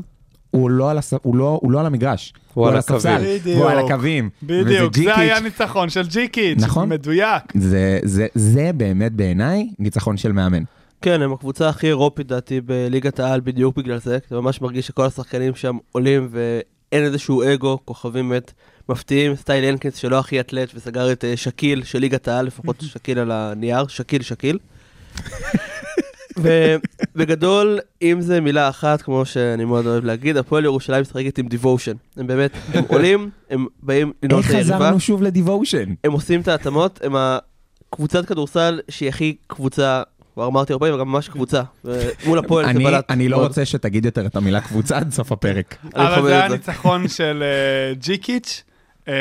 הוא 0.51 0.69
לא 0.69 0.91
על, 0.91 0.97
הס... 0.97 1.13
הוא 1.21 1.35
לא, 1.35 1.59
הוא 1.61 1.71
לא 1.71 1.79
על 1.79 1.85
המגרש, 1.85 2.33
הוא 2.53 2.67
על 2.67 2.77
הספסל. 2.77 3.37
הוא 3.55 3.69
על 3.69 3.79
הקווים. 3.79 4.29
בדיוק, 4.43 4.95
זה. 4.95 5.17
היה 5.17 5.39
ניצחון 5.39 5.89
של 5.89 6.07
ג'יקיץ', 6.07 6.57
נכון. 6.61 6.89
מדויק. 6.89 7.43
זה, 7.55 7.99
זה, 8.03 8.27
זה 8.35 8.71
באמת 8.73 9.11
בעיניי 9.13 9.69
ניצחון 9.79 10.17
של 10.17 10.31
מאמן. 10.31 10.63
כן, 11.01 11.21
הם 11.21 11.33
הקבוצה 11.33 11.69
הכי 11.69 11.87
אירופית 11.87 12.25
לדעתי 12.25 12.61
בליגת 12.61 13.19
העל 13.19 13.39
בדיוק 13.39 13.77
בגלל 13.77 13.99
זה, 13.99 14.17
אתה 14.17 14.35
ממש 14.35 14.61
מרגיש 14.61 14.87
שכל 14.87 15.05
השחקנים 15.05 15.55
שם 15.55 15.77
עולים 15.91 16.29
ואין 16.31 17.03
איזשהו 17.03 17.43
אגו, 17.43 17.79
כוכבים 17.85 18.29
באמת 18.29 18.51
מפתיעים, 18.89 19.35
סטייל 19.35 19.63
ינקינס 19.63 19.95
שלא 19.95 20.19
הכי 20.19 20.39
אתלט 20.39 20.71
וסגר 20.75 21.11
את 21.11 21.25
אה, 21.25 21.37
שקיל 21.37 21.83
של 21.83 21.99
ליגת 21.99 22.27
העל, 22.27 22.45
לפחות 22.45 22.75
שקיל 22.81 23.19
על 23.19 23.31
הנייר, 23.31 23.87
שקיל 23.87 24.21
שקיל. 24.21 24.57
ובגדול, 26.41 27.79
אם 28.01 28.21
זה 28.21 28.41
מילה 28.41 28.69
אחת, 28.69 29.01
כמו 29.01 29.25
שאני 29.25 29.65
מאוד 29.65 29.87
אוהב 29.87 30.05
להגיד, 30.05 30.37
הפועל 30.37 30.65
ירושלים 30.65 31.01
משחקת 31.01 31.37
עם 31.37 31.47
דיבושן. 31.47 31.93
הם 32.17 32.27
באמת, 32.27 32.51
הם 32.73 32.83
עולים, 32.91 33.29
הם 33.49 33.65
באים 33.83 34.13
איך 34.23 34.31
את 34.49 34.53
היריבה. 34.53 34.75
חזרנו 34.75 34.99
שוב 34.99 35.23
לדיבושן? 35.23 35.93
הם 36.03 36.11
עושים 36.11 36.41
את 36.41 36.47
ההתאמות, 36.47 36.99
הם 37.03 37.15
הקבוצת 37.15 38.25
כדורסל 38.25 38.79
שהיא 38.89 39.09
הכי 39.09 39.35
קבוצה, 39.47 40.03
כבר 40.33 40.47
אמרתי 40.47 40.73
הרבה, 40.73 40.89
אבל 40.89 40.99
גם 40.99 41.07
ממש 41.07 41.29
קבוצה. 41.29 41.61
מול 42.25 42.39
הפועל 42.39 42.73
זה 42.73 42.79
בלט. 42.79 43.05
אני 43.11 43.29
לא. 43.29 43.37
רוצה 43.37 43.65
שתגיד 43.65 44.05
יותר 44.05 44.25
את 44.25 44.35
המילה 44.35 44.61
קבוצה 44.61 44.97
עד 44.97 45.11
סוף 45.11 45.31
הפרק. 45.31 45.75
אבל 45.95 46.23
זה 46.27 46.35
היה. 46.35 46.47
ניצחון 46.47 47.07
של 47.07 47.43
אה, 47.43 47.93
ג'יקיץ', 47.93 48.63
אה, 49.07 49.13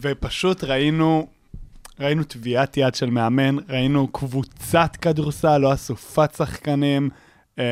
ופשוט 0.00 0.64
ראינו, 0.64 1.26
ראינו 2.00 2.24
טביעת 2.24 2.76
יד 2.76 2.94
של 2.94 3.10
מאמן, 3.10 3.56
ראינו 3.68 4.08
קבוצת 4.08 4.96
כדורסל, 5.00 5.58
לא 5.58 5.74
אסופת 5.74 6.34
שחקנים, 6.36 7.10
אה, 7.58 7.64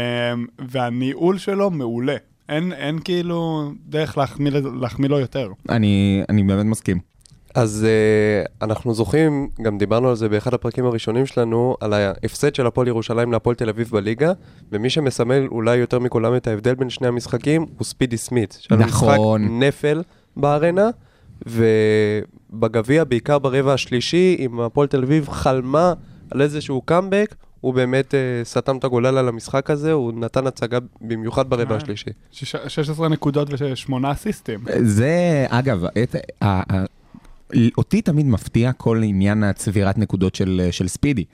והניהול 0.58 1.38
שלו 1.38 1.70
מעולה. 1.70 2.16
אין, 2.48 2.72
אין 2.72 2.98
כאילו 3.04 3.70
דרך 3.86 4.18
להחמיא, 4.18 4.52
להחמיא 4.80 5.08
לו 5.08 5.18
יותר. 5.18 5.48
אני, 5.68 6.22
אני 6.28 6.42
באמת 6.42 6.66
מסכים. 6.66 6.98
אז 7.54 7.86
uh, 7.86 8.48
אנחנו 8.62 8.94
זוכרים, 8.94 9.48
גם 9.62 9.78
דיברנו 9.78 10.08
על 10.08 10.16
זה 10.16 10.28
באחד 10.28 10.54
הפרקים 10.54 10.86
הראשונים 10.86 11.26
שלנו, 11.26 11.76
על 11.80 11.92
ההפסד 11.92 12.54
של 12.54 12.66
הפועל 12.66 12.88
ירושלים 12.88 13.32
להפועל 13.32 13.56
תל 13.56 13.68
אביב 13.68 13.88
בליגה, 13.92 14.32
ומי 14.72 14.90
שמסמל 14.90 15.46
אולי 15.46 15.76
יותר 15.76 15.98
מכולם 15.98 16.36
את 16.36 16.46
ההבדל 16.46 16.74
בין 16.74 16.90
שני 16.90 17.08
המשחקים 17.08 17.66
הוא 17.78 17.84
ספידי 17.84 18.16
סמית. 18.16 18.58
נכון. 18.70 19.42
משחק 19.42 19.52
נפל 19.62 20.02
בארנה, 20.36 20.90
ובגביע, 21.46 23.04
בעיקר 23.04 23.38
ברבע 23.38 23.72
השלישי, 23.72 24.36
אם 24.38 24.60
הפועל 24.60 24.88
תל 24.88 25.02
אביב 25.02 25.28
חלמה 25.28 25.92
על 26.30 26.42
איזשהו 26.42 26.80
קאמבק, 26.80 27.34
הוא 27.60 27.74
באמת 27.74 28.14
uh, 28.14 28.16
סתם 28.44 28.76
את 28.76 28.84
הגולל 28.84 29.18
על 29.18 29.28
המשחק 29.28 29.70
הזה, 29.70 29.92
הוא 29.92 30.12
נתן 30.12 30.46
הצגה 30.46 30.78
במיוחד 31.00 31.50
ברבע 31.50 31.70
אה. 31.72 31.76
השלישי. 31.76 32.10
שיש- 32.32 32.56
16 32.68 33.08
נקודות 33.08 33.48
ושמונה 33.50 34.12
אסיסטים. 34.12 34.58
זה, 34.82 35.46
אגב, 35.48 35.84
את, 35.84 36.16
ה, 36.42 36.74
ה, 36.74 36.84
אותי 37.78 38.02
תמיד 38.02 38.26
מפתיע 38.26 38.72
כל 38.72 39.02
עניין 39.04 39.42
הצבירת 39.42 39.98
נקודות 39.98 40.34
של, 40.34 40.68
של 40.70 40.88
ספידי. 40.88 41.24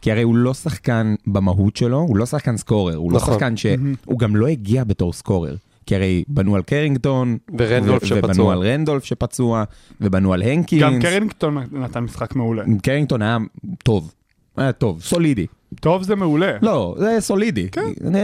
כי 0.00 0.12
הרי 0.12 0.22
הוא 0.22 0.36
לא 0.36 0.54
שחקן 0.54 1.14
במהות 1.26 1.76
שלו, 1.76 1.98
הוא 1.98 2.16
לא 2.16 2.26
שחקן 2.26 2.56
סקורר, 2.56 2.96
הוא 2.96 3.12
נכון. 3.12 3.28
לא 3.28 3.34
שחקן 3.34 3.56
ש... 3.56 3.66
הוא 4.04 4.18
גם 4.18 4.36
לא 4.36 4.46
הגיע 4.46 4.84
בתור 4.84 5.12
סקורר. 5.12 5.54
כי 5.86 5.94
הרי 5.94 6.24
בנו 6.28 6.56
על 6.56 6.62
קרינגטון, 6.62 7.38
ורנדולף 7.58 8.02
ו- 8.02 8.06
שפצוע. 8.06 8.24
ובנו 8.30 8.50
על 8.50 8.58
רנדולף 8.58 9.04
שפצוע, 9.04 9.64
ובנו 10.00 10.32
על 10.32 10.42
הנקינס. 10.42 10.82
גם 10.82 11.00
קרינגטון 11.00 11.58
נתן 11.72 12.00
משחק 12.00 12.36
מעולה. 12.36 12.62
קרינגטון 12.82 13.22
היה 13.22 13.38
טוב, 13.84 14.14
היה 14.56 14.72
טוב, 14.72 15.02
סולידי. 15.02 15.46
טוב 15.80 16.02
זה 16.02 16.16
מעולה. 16.16 16.52
לא, 16.62 16.94
זה 16.98 17.16
סולידי. 17.20 17.68
כן. 17.68 17.80
אני, 18.06 18.18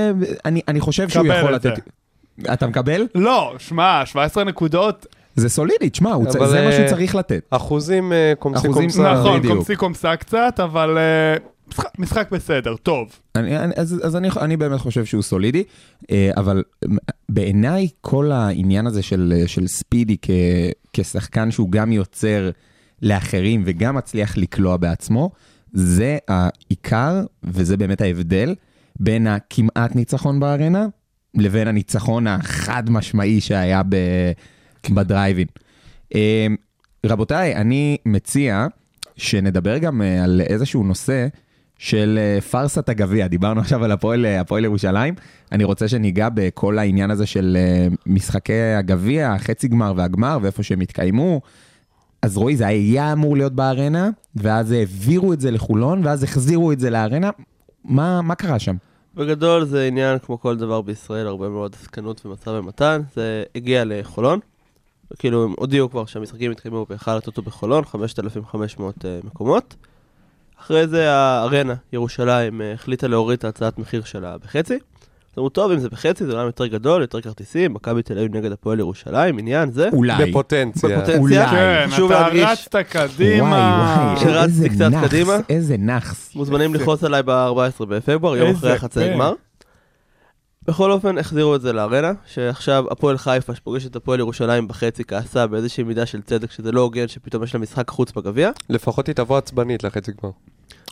אני, 0.44 0.60
אני 0.68 0.80
חושב 0.80 1.08
שהוא 1.08 1.26
יכול 1.26 1.56
את 1.56 1.62
זה. 1.62 1.68
לתת... 1.68 1.82
אתה 2.52 2.66
מקבל? 2.66 3.06
לא, 3.14 3.54
שמע, 3.58 4.02
17 4.06 4.44
נקודות, 4.44 5.06
זה 5.38 5.48
סולידי, 5.48 5.90
תשמע, 5.90 6.14
אבל, 6.14 6.30
זה 6.48 6.64
מה 6.64 6.72
שהוא 6.72 6.84
אה, 6.84 6.88
צריך 6.88 7.14
לתת. 7.14 7.46
אחוזים 7.50 8.12
אה, 8.12 8.32
קומסי 8.38 8.68
קומסה. 8.68 9.12
נכון. 9.12 9.48
קומסי 9.48 9.76
קומסה 9.76 10.16
קצת, 10.16 10.60
אבל 10.64 10.98
אה, 10.98 11.36
משחק- 11.70 11.98
משחק 11.98 12.28
בסדר, 12.32 12.76
טוב. 12.76 13.08
אני, 13.34 13.58
אני, 13.58 13.72
אז, 13.76 14.00
אז 14.04 14.16
אני, 14.16 14.28
אני 14.40 14.56
באמת 14.56 14.80
חושב 14.80 15.04
שהוא 15.04 15.22
סולידי, 15.22 15.62
אה, 16.10 16.30
אבל 16.36 16.62
בעיניי 17.28 17.88
כל 18.00 18.32
העניין 18.32 18.86
הזה 18.86 19.02
של, 19.02 19.42
של 19.46 19.66
ספידי 19.66 20.16
כ, 20.22 20.30
כשחקן 20.92 21.50
שהוא 21.50 21.70
גם 21.70 21.92
יוצר 21.92 22.50
לאחרים 23.02 23.62
וגם 23.66 23.94
מצליח 23.96 24.36
לקלוע 24.36 24.76
בעצמו, 24.76 25.30
זה 25.72 26.18
העיקר 26.28 27.22
וזה 27.44 27.76
באמת 27.76 28.00
ההבדל 28.00 28.54
בין 29.00 29.26
הכמעט 29.26 29.94
ניצחון 29.94 30.40
בארנה 30.40 30.86
לבין 31.34 31.68
הניצחון 31.68 32.26
החד 32.26 32.90
משמעי 32.90 33.40
שהיה 33.40 33.82
ב, 33.88 33.96
בדרייבין. 34.90 35.46
אה, 36.14 36.46
רבותיי, 37.06 37.56
אני 37.56 37.96
מציע 38.06 38.66
שנדבר 39.16 39.78
גם 39.78 40.02
אה, 40.02 40.24
על 40.24 40.40
איזשהו 40.40 40.84
נושא 40.84 41.26
של 41.78 42.18
אה, 42.18 42.40
פארסת 42.40 42.88
הגביע. 42.88 43.26
דיברנו 43.26 43.60
עכשיו 43.60 43.84
על 43.84 43.92
הפועל, 43.92 44.26
אה, 44.26 44.40
הפועל 44.40 44.64
ירושלים. 44.64 45.14
אני 45.52 45.64
רוצה 45.64 45.88
שניגע 45.88 46.28
בכל 46.34 46.78
העניין 46.78 47.10
הזה 47.10 47.26
של 47.26 47.56
אה, 47.60 47.88
משחקי 48.06 48.72
הגביע, 48.78 49.32
החצי 49.32 49.68
גמר 49.68 49.92
והגמר 49.96 50.38
ואיפה 50.42 50.62
שהם 50.62 50.80
התקיימו. 50.80 51.40
אז 52.22 52.36
רועי, 52.36 52.56
זה 52.56 52.66
היה 52.66 53.12
אמור 53.12 53.36
להיות 53.36 53.52
בארנה, 53.52 54.10
ואז 54.36 54.72
העבירו 54.72 55.32
את 55.32 55.40
זה 55.40 55.50
לחולון, 55.50 56.04
ואז 56.04 56.22
החזירו 56.22 56.72
את 56.72 56.80
זה 56.80 56.90
לארנה. 56.90 57.30
מה, 57.84 58.22
מה 58.22 58.34
קרה 58.34 58.58
שם? 58.58 58.76
בגדול 59.14 59.64
זה 59.64 59.86
עניין 59.86 60.18
כמו 60.18 60.40
כל 60.40 60.56
דבר 60.56 60.82
בישראל, 60.82 61.26
הרבה 61.26 61.48
מאוד 61.48 61.76
עסקנות 61.80 62.26
ומשא 62.26 62.50
ומתן. 62.50 63.00
זה 63.14 63.42
הגיע 63.54 63.82
לחולון. 63.86 64.40
כאילו 65.18 65.44
הם 65.44 65.54
הודיעו 65.58 65.90
כבר 65.90 66.06
שהמשחקים 66.06 66.52
יתקיימו 66.52 66.86
בהיכל 66.88 67.10
הטוטו 67.10 67.42
בחולון, 67.42 67.84
5,500 67.84 69.04
אה, 69.04 69.18
מקומות. 69.24 69.74
אחרי 70.68 70.86
זה 70.86 71.10
הארנה, 71.12 71.74
ירושלים, 71.92 72.60
אה, 72.60 72.72
החליטה 72.72 73.08
להוריד 73.08 73.38
את 73.38 73.44
ההצעת 73.44 73.78
מחיר 73.78 74.02
שלה 74.04 74.36
בחצי. 74.38 74.74
אז 74.74 74.78
אמרו, 75.38 75.48
טוב, 75.48 75.70
אם 75.72 75.78
זה 75.78 75.88
בחצי, 75.88 76.24
זה 76.26 76.32
עולם 76.32 76.46
יותר 76.46 76.66
גדול, 76.66 77.00
יותר 77.02 77.20
כרטיסים, 77.20 77.74
מכבי 77.74 78.02
תל 78.02 78.18
אביב 78.18 78.36
נגד 78.36 78.52
הפועל 78.52 78.78
ירושלים, 78.78 79.38
עניין 79.38 79.72
זה. 79.72 79.88
אולי. 79.92 80.26
בפוטנציה. 80.30 80.88
בפוטנציה. 80.88 81.18
אולי. 81.18 81.46
כן, 81.50 81.88
אתה 81.96 82.20
להדגיש. 82.22 82.44
רצת 82.44 82.76
קדימה. 82.76 83.48
וואי, 83.48 84.14
וואי, 84.14 84.20
שרצתי 84.20 84.44
איזה 84.52 84.68
קצת 84.68 84.80
נאחס, 84.80 85.08
קדימה. 85.08 85.36
איזה 85.48 85.76
נאחס. 85.78 86.34
מוזמנים 86.34 86.72
איזה- 86.72 86.82
לכעוס 86.84 87.04
עליי 87.04 87.22
ב-14 87.22 87.84
בפברואר, 87.84 88.36
יום 88.36 88.50
אחרי 88.50 88.72
החצי 88.72 89.00
פן. 89.00 89.10
הגמר. 89.10 89.32
בכל 90.66 90.92
אופן, 90.92 91.18
החזירו 91.18 91.54
את 91.56 91.60
זה 91.60 91.72
לארנה, 91.72 92.12
שעכשיו 92.26 92.84
הפועל 92.90 93.18
חיפה, 93.18 93.54
שפוגש 93.54 93.86
את 93.86 93.96
הפועל 93.96 94.18
ירושלים 94.20 94.68
בחצי, 94.68 95.04
כעסה 95.04 95.46
באיזושהי 95.46 95.84
מידה 95.84 96.06
של 96.06 96.22
צדק, 96.22 96.50
שזה 96.50 96.72
לא 96.72 96.80
הוגן, 96.80 97.08
שפתאום 97.08 97.44
יש 97.44 97.54
לה 97.54 97.60
משחק 97.60 97.88
חוץ 97.90 98.12
בגביע. 98.12 98.50
לפחות 98.70 99.06
היא 99.06 99.14
תבוא 99.14 99.38
עצבנית 99.38 99.84
לחצי 99.84 100.12
גמר. 100.22 100.30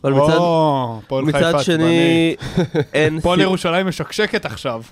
אבל 0.06 0.24
מצד, 0.24 0.36
או, 0.36 1.00
חיפה 1.02 1.22
מצד. 1.22 1.58
שני, 1.62 2.34
אין 2.94 3.16
הפועל 3.18 3.38
סיב- 3.38 3.42
ירושלים 3.46 3.86
משקשקת 3.86 4.44
עכשיו. 4.44 4.82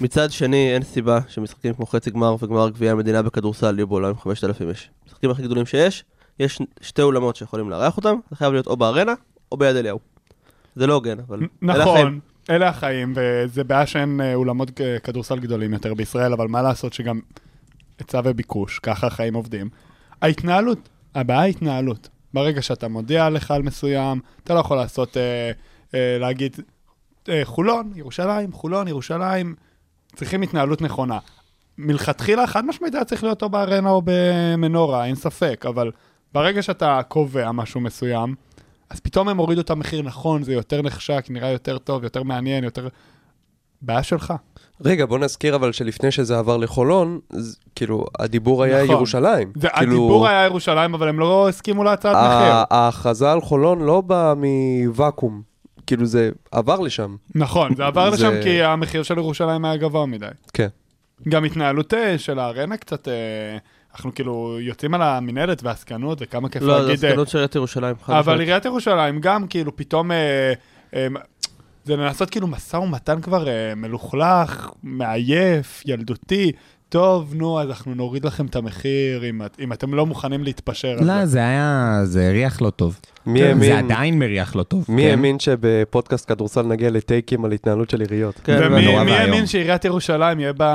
מצד 0.00 0.30
שני, 0.30 0.74
אין 0.74 0.82
סיבה 0.82 1.18
שמשחקים 1.28 1.74
כמו 1.74 1.86
חצי 1.86 2.10
גמר 2.10 2.36
וגמר 2.40 2.68
גביע 2.70 2.92
המדינה 2.92 3.22
בכדורסל 3.22 3.78
יהיו 3.78 3.86
בעולם 3.86 4.08
עם 4.08 4.18
5,000 4.18 4.68
איש. 4.68 4.90
המשחקים 5.06 5.30
הכי 5.30 5.42
גדולים 5.42 5.66
שיש, 5.66 6.04
יש 6.40 6.58
שתי 6.80 7.02
אולמות 7.02 7.36
שיכולים 7.36 7.70
לארח 7.70 7.96
אותם, 7.96 8.16
זה 8.30 8.36
חייב 8.36 8.52
להיות 8.52 8.66
או 8.66 8.76
בארנה 8.76 9.12
או 9.52 9.56
ביד 9.56 9.76
אליהו. 9.76 9.98
זה 10.76 10.86
לא 10.86 10.94
הוגן, 10.94 11.16
אבל... 11.28 11.40
נכון, 11.62 12.18
אלה 12.50 12.68
החיים, 12.68 13.12
וזה 13.16 13.64
בעיה 13.64 13.86
שאין 13.86 14.20
אה, 14.20 14.34
אולמות 14.34 14.70
כדורסל 15.04 15.38
גדולים 15.38 15.72
יותר 15.72 15.94
בישראל, 15.94 16.32
אבל 16.32 16.46
מה 16.46 16.62
לעשות 16.62 16.92
שגם 16.92 17.20
היצע 17.98 18.20
וביקוש, 18.24 18.78
ככה 18.78 19.06
החיים 19.06 19.34
עובדים. 19.34 19.68
ההתנהלות, 20.22 20.88
הבעיה 21.14 21.40
היא 21.40 21.50
התנהלות. 21.50 22.08
ברגע 22.34 22.62
שאתה 22.62 22.88
מודיע 22.88 23.28
חייל 23.38 23.62
מסוים, 23.62 24.20
אתה 24.44 24.54
לא 24.54 24.58
יכול 24.58 24.76
לעשות, 24.76 25.16
אה, 25.16 25.50
אה, 25.94 26.18
להגיד, 26.18 26.56
אה, 27.28 27.40
חולון, 27.44 27.92
ירושלים, 27.94 28.52
חולון, 28.52 28.88
ירושלים, 28.88 29.54
צריכים 30.16 30.42
התנהלות 30.42 30.82
נכונה. 30.82 31.18
מלכתחילה, 31.78 32.46
חד 32.46 32.64
משמעית 32.64 32.94
היה 32.94 33.04
צריך 33.04 33.24
להיות 33.24 33.42
או 33.42 33.48
בארנה 33.48 33.90
או 33.90 34.02
במנורה, 34.04 35.06
אין 35.06 35.14
ספק, 35.14 35.64
אבל 35.68 35.90
ברגע 36.32 36.62
שאתה 36.62 37.00
קובע 37.08 37.52
משהו 37.52 37.80
מסוים, 37.80 38.34
אז 38.90 39.00
פתאום 39.00 39.28
הם 39.28 39.36
הורידו 39.36 39.60
את 39.60 39.70
המחיר 39.70 40.02
נכון, 40.02 40.42
זה 40.42 40.52
יותר 40.52 40.82
נחשק, 40.82 41.26
נראה 41.30 41.48
יותר 41.48 41.78
טוב, 41.78 42.04
יותר 42.04 42.22
מעניין, 42.22 42.64
יותר... 42.64 42.88
בעיה 43.82 44.02
שלך. 44.02 44.34
רגע, 44.84 45.06
בוא 45.06 45.18
נזכיר 45.18 45.54
אבל 45.56 45.72
שלפני 45.72 46.10
שזה 46.10 46.38
עבר 46.38 46.56
לחולון, 46.56 47.18
אז, 47.30 47.58
כאילו, 47.74 48.04
הדיבור 48.18 48.62
היה 48.62 48.82
נכון. 48.82 48.96
ירושלים. 48.96 49.52
זה, 49.56 49.68
כאילו, 49.68 49.92
הדיבור 49.92 50.28
היה 50.28 50.44
ירושלים, 50.44 50.94
אבל 50.94 51.08
הם 51.08 51.20
לא 51.20 51.48
הסכימו 51.48 51.84
להצעת 51.84 52.16
מחיר. 52.16 52.54
ההכרזה 52.70 53.32
על 53.32 53.40
חולון 53.40 53.80
לא 53.80 54.00
באה 54.00 54.34
מוואקום. 54.36 55.42
כאילו 55.86 56.06
זה 56.06 56.30
עבר 56.52 56.80
לשם. 56.80 57.16
נכון, 57.34 57.74
זה 57.74 57.86
עבר 57.86 58.10
זה- 58.10 58.16
לשם 58.28 58.42
כי 58.42 58.62
המחיר 58.62 59.02
של 59.02 59.18
ירושלים 59.18 59.64
היה 59.64 59.76
גבוה 59.76 60.06
מדי. 60.06 60.26
כן. 60.52 60.68
גם 61.28 61.44
התנהלות 61.44 61.94
אה, 61.94 62.18
של 62.18 62.38
הארנה 62.38 62.76
קצת 62.76 63.08
אה, 63.08 63.12
אנחנו 63.94 64.14
כאילו 64.14 64.58
יוצאים 64.60 64.94
על 64.94 65.02
המינהלת 65.02 65.62
והעסקנות, 65.62 66.18
וכמה 66.20 66.48
כיף 66.48 66.62
לא, 66.62 66.74
זה 66.82 66.86
להגיד... 66.88 67.04
אה, 67.04 67.10
הסגנות 67.10 67.28
של 67.28 67.38
עיריית 67.38 67.54
ירושלים. 67.54 67.96
אבל. 68.08 68.40
עיריית 68.40 68.64
ירושלים 68.64 69.20
גם 69.20 69.46
כאילו 69.46 69.76
פתאום... 69.76 70.10
זה 71.84 71.96
לנסות 71.96 72.30
כאילו 72.30 72.46
משא 72.46 72.76
ומתן 72.76 73.20
כבר 73.20 73.48
אה, 73.48 73.74
מלוכלך, 73.74 74.70
מעייף, 74.82 75.82
ילדותי. 75.86 76.52
טוב, 76.94 77.34
נו, 77.34 77.60
אז 77.60 77.68
אנחנו 77.68 77.94
נוריד 77.94 78.24
לכם 78.24 78.46
את 78.46 78.56
המחיר 78.56 79.24
אם, 79.30 79.42
את- 79.46 79.56
אם 79.60 79.72
אתם 79.72 79.94
לא 79.94 80.06
מוכנים 80.06 80.44
להתפשר 80.44 80.96
לא, 81.00 81.20
זה. 81.20 81.26
זה 81.26 81.38
היה, 81.38 82.00
זה 82.04 82.28
הריח 82.28 82.62
לא 82.62 82.70
טוב. 82.70 83.00
מי 83.26 83.38
זה 83.40 83.48
האמין- 83.48 83.72
עדיין 83.76 84.18
מריח 84.18 84.56
לא 84.56 84.62
טוב. 84.62 84.84
מי 84.88 85.02
כן? 85.02 85.08
האמין 85.10 85.38
שבפודקאסט 85.38 86.28
כדורסל 86.28 86.62
נגיע 86.62 86.90
לטייקים 86.90 87.44
על 87.44 87.52
התנהלות 87.52 87.90
של 87.90 88.00
עיריות? 88.00 88.40
כן, 88.44 88.58
ומי. 88.62 88.86
האמין 89.12 89.46
שעיריית 89.46 89.84
ירושלים 89.84 90.40
יהיה 90.40 90.52
בה 90.52 90.72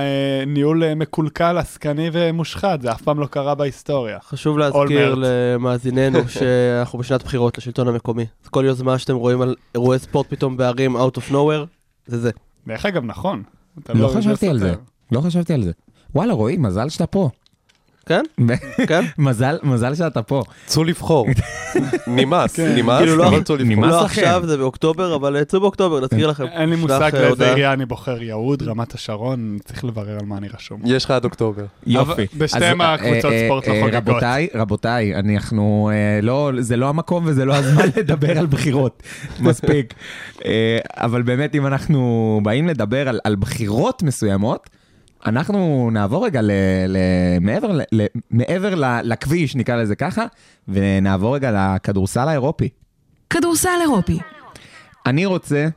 אה, 0.00 0.44
ניהול 0.46 0.84
אה, 0.84 0.94
מקולקל, 0.94 1.58
עסקני 1.58 2.10
ומושחת? 2.12 2.80
זה 2.82 2.92
אף 2.92 3.02
פעם 3.02 3.20
לא 3.20 3.26
קרה 3.26 3.54
בהיסטוריה. 3.54 4.18
חשוב 4.28 4.58
להזכיר. 4.58 5.14
למאזיננו 5.18 6.18
שאנחנו 6.34 6.98
בשנת 6.98 7.22
בחירות 7.22 7.58
לשלטון 7.58 7.88
המקומי. 7.88 8.26
אז 8.44 8.48
כל 8.48 8.64
יוזמה 8.66 8.98
שאתם 8.98 9.14
רואים 9.16 9.42
על 9.42 9.54
אירועי 9.74 9.98
ספורט 9.98 10.26
פתאום 10.30 10.56
בערים 10.56 10.96
out 10.96 11.16
of 11.18 11.32
nowhere, 11.32 11.66
זה 12.06 12.18
זה. 12.18 12.30
דרך 12.68 12.86
אגב, 12.86 13.04
נכון. 13.04 13.42
לא 13.94 14.06
יודע 14.06 14.18
חשבתי 14.18 14.48
על 14.48 14.58
זה. 14.58 14.74
לא 15.12 15.20
חשבתי 15.20 15.52
על 15.54 15.62
זה. 15.62 15.72
וואלה, 16.14 16.32
רועי, 16.32 16.56
מזל 16.56 16.88
שאתה 16.88 17.06
פה. 17.06 17.30
כן? 18.08 18.22
כן? 18.88 19.04
מזל, 19.18 19.56
מזל 19.62 19.94
שאתה 19.94 20.22
פה. 20.22 20.42
צאו 20.66 20.84
לבחור. 20.84 21.26
נמאס, 22.06 22.58
נמאס, 22.60 23.00
כאילו 23.00 23.16
לא- 23.16 23.28
אבל 23.28 23.42
צאו 23.42 23.56
לבחור. 23.56 23.74
נמאס 23.76 23.90
לא. 23.92 24.04
עכשיו, 24.04 24.42
זה 24.46 24.56
באוקטובר, 24.56 25.14
אבל 25.14 25.44
צאו 25.44 25.60
באוקטובר, 25.60 26.00
נזכיר 26.00 26.26
לכם. 26.26 26.44
אין 26.46 26.68
לי 26.70 26.76
מושג 26.76 27.00
אה, 27.02 27.10
באיזה 27.10 27.28
הודעה. 27.28 27.48
עירייה 27.48 27.72
אני 27.72 27.86
בוחר, 27.86 28.22
יהוד, 28.22 28.62
רמת 28.62 28.94
השרון, 28.94 29.58
צריך 29.64 29.84
לברר 29.84 30.18
על 30.20 30.26
מה 30.26 30.36
אני 30.38 30.48
רשום. 30.54 30.80
יש 30.84 31.04
לך 31.04 31.10
עד 31.10 31.24
אוקטובר. 31.24 31.64
יופי. 31.86 32.26
בשתיהם 32.38 32.80
הקבוצות 32.80 33.32
אה, 33.32 33.44
ספורט 33.46 33.68
אה, 33.68 33.72
לא 33.72 33.78
אה, 33.78 33.82
חוגגות. 33.84 34.08
רבותיי, 34.08 34.48
רבותיי, 34.54 35.14
אנחנו, 35.14 35.90
אה, 35.92 36.20
לא, 36.22 36.50
זה 36.60 36.76
לא 36.76 36.88
המקום 36.88 37.24
וזה 37.26 37.44
לא 37.44 37.54
הזמן 37.54 37.84
לדבר 37.96 38.38
על 38.38 38.46
בחירות. 38.46 39.02
מספיק. 39.40 39.94
אה, 40.44 40.78
אבל 40.94 41.22
באמת, 41.22 41.54
אם 41.54 41.66
אנחנו 41.66 42.40
באים 42.42 42.68
לדבר 42.68 43.08
על, 43.08 43.20
על 43.24 43.36
בחירות 43.36 44.02
מסוימות, 44.02 44.70
אנחנו 45.26 45.90
נעבור 45.92 46.24
רגע 46.26 46.42
ל, 46.42 46.50
ל, 46.88 46.96
מעבר, 47.40 47.72
ל, 47.72 47.80
ל, 47.92 48.06
מעבר 48.30 48.74
ל, 48.74 48.84
לכביש, 49.02 49.56
נקרא 49.56 49.76
לזה 49.76 49.96
ככה, 49.96 50.24
ונעבור 50.68 51.34
רגע 51.34 51.50
לכדורסל 51.76 52.28
האירופי. 52.28 52.68
כדורסל 53.30 53.68
אירופי. 53.82 54.18
אני 55.06 55.26
רוצה 55.26 55.68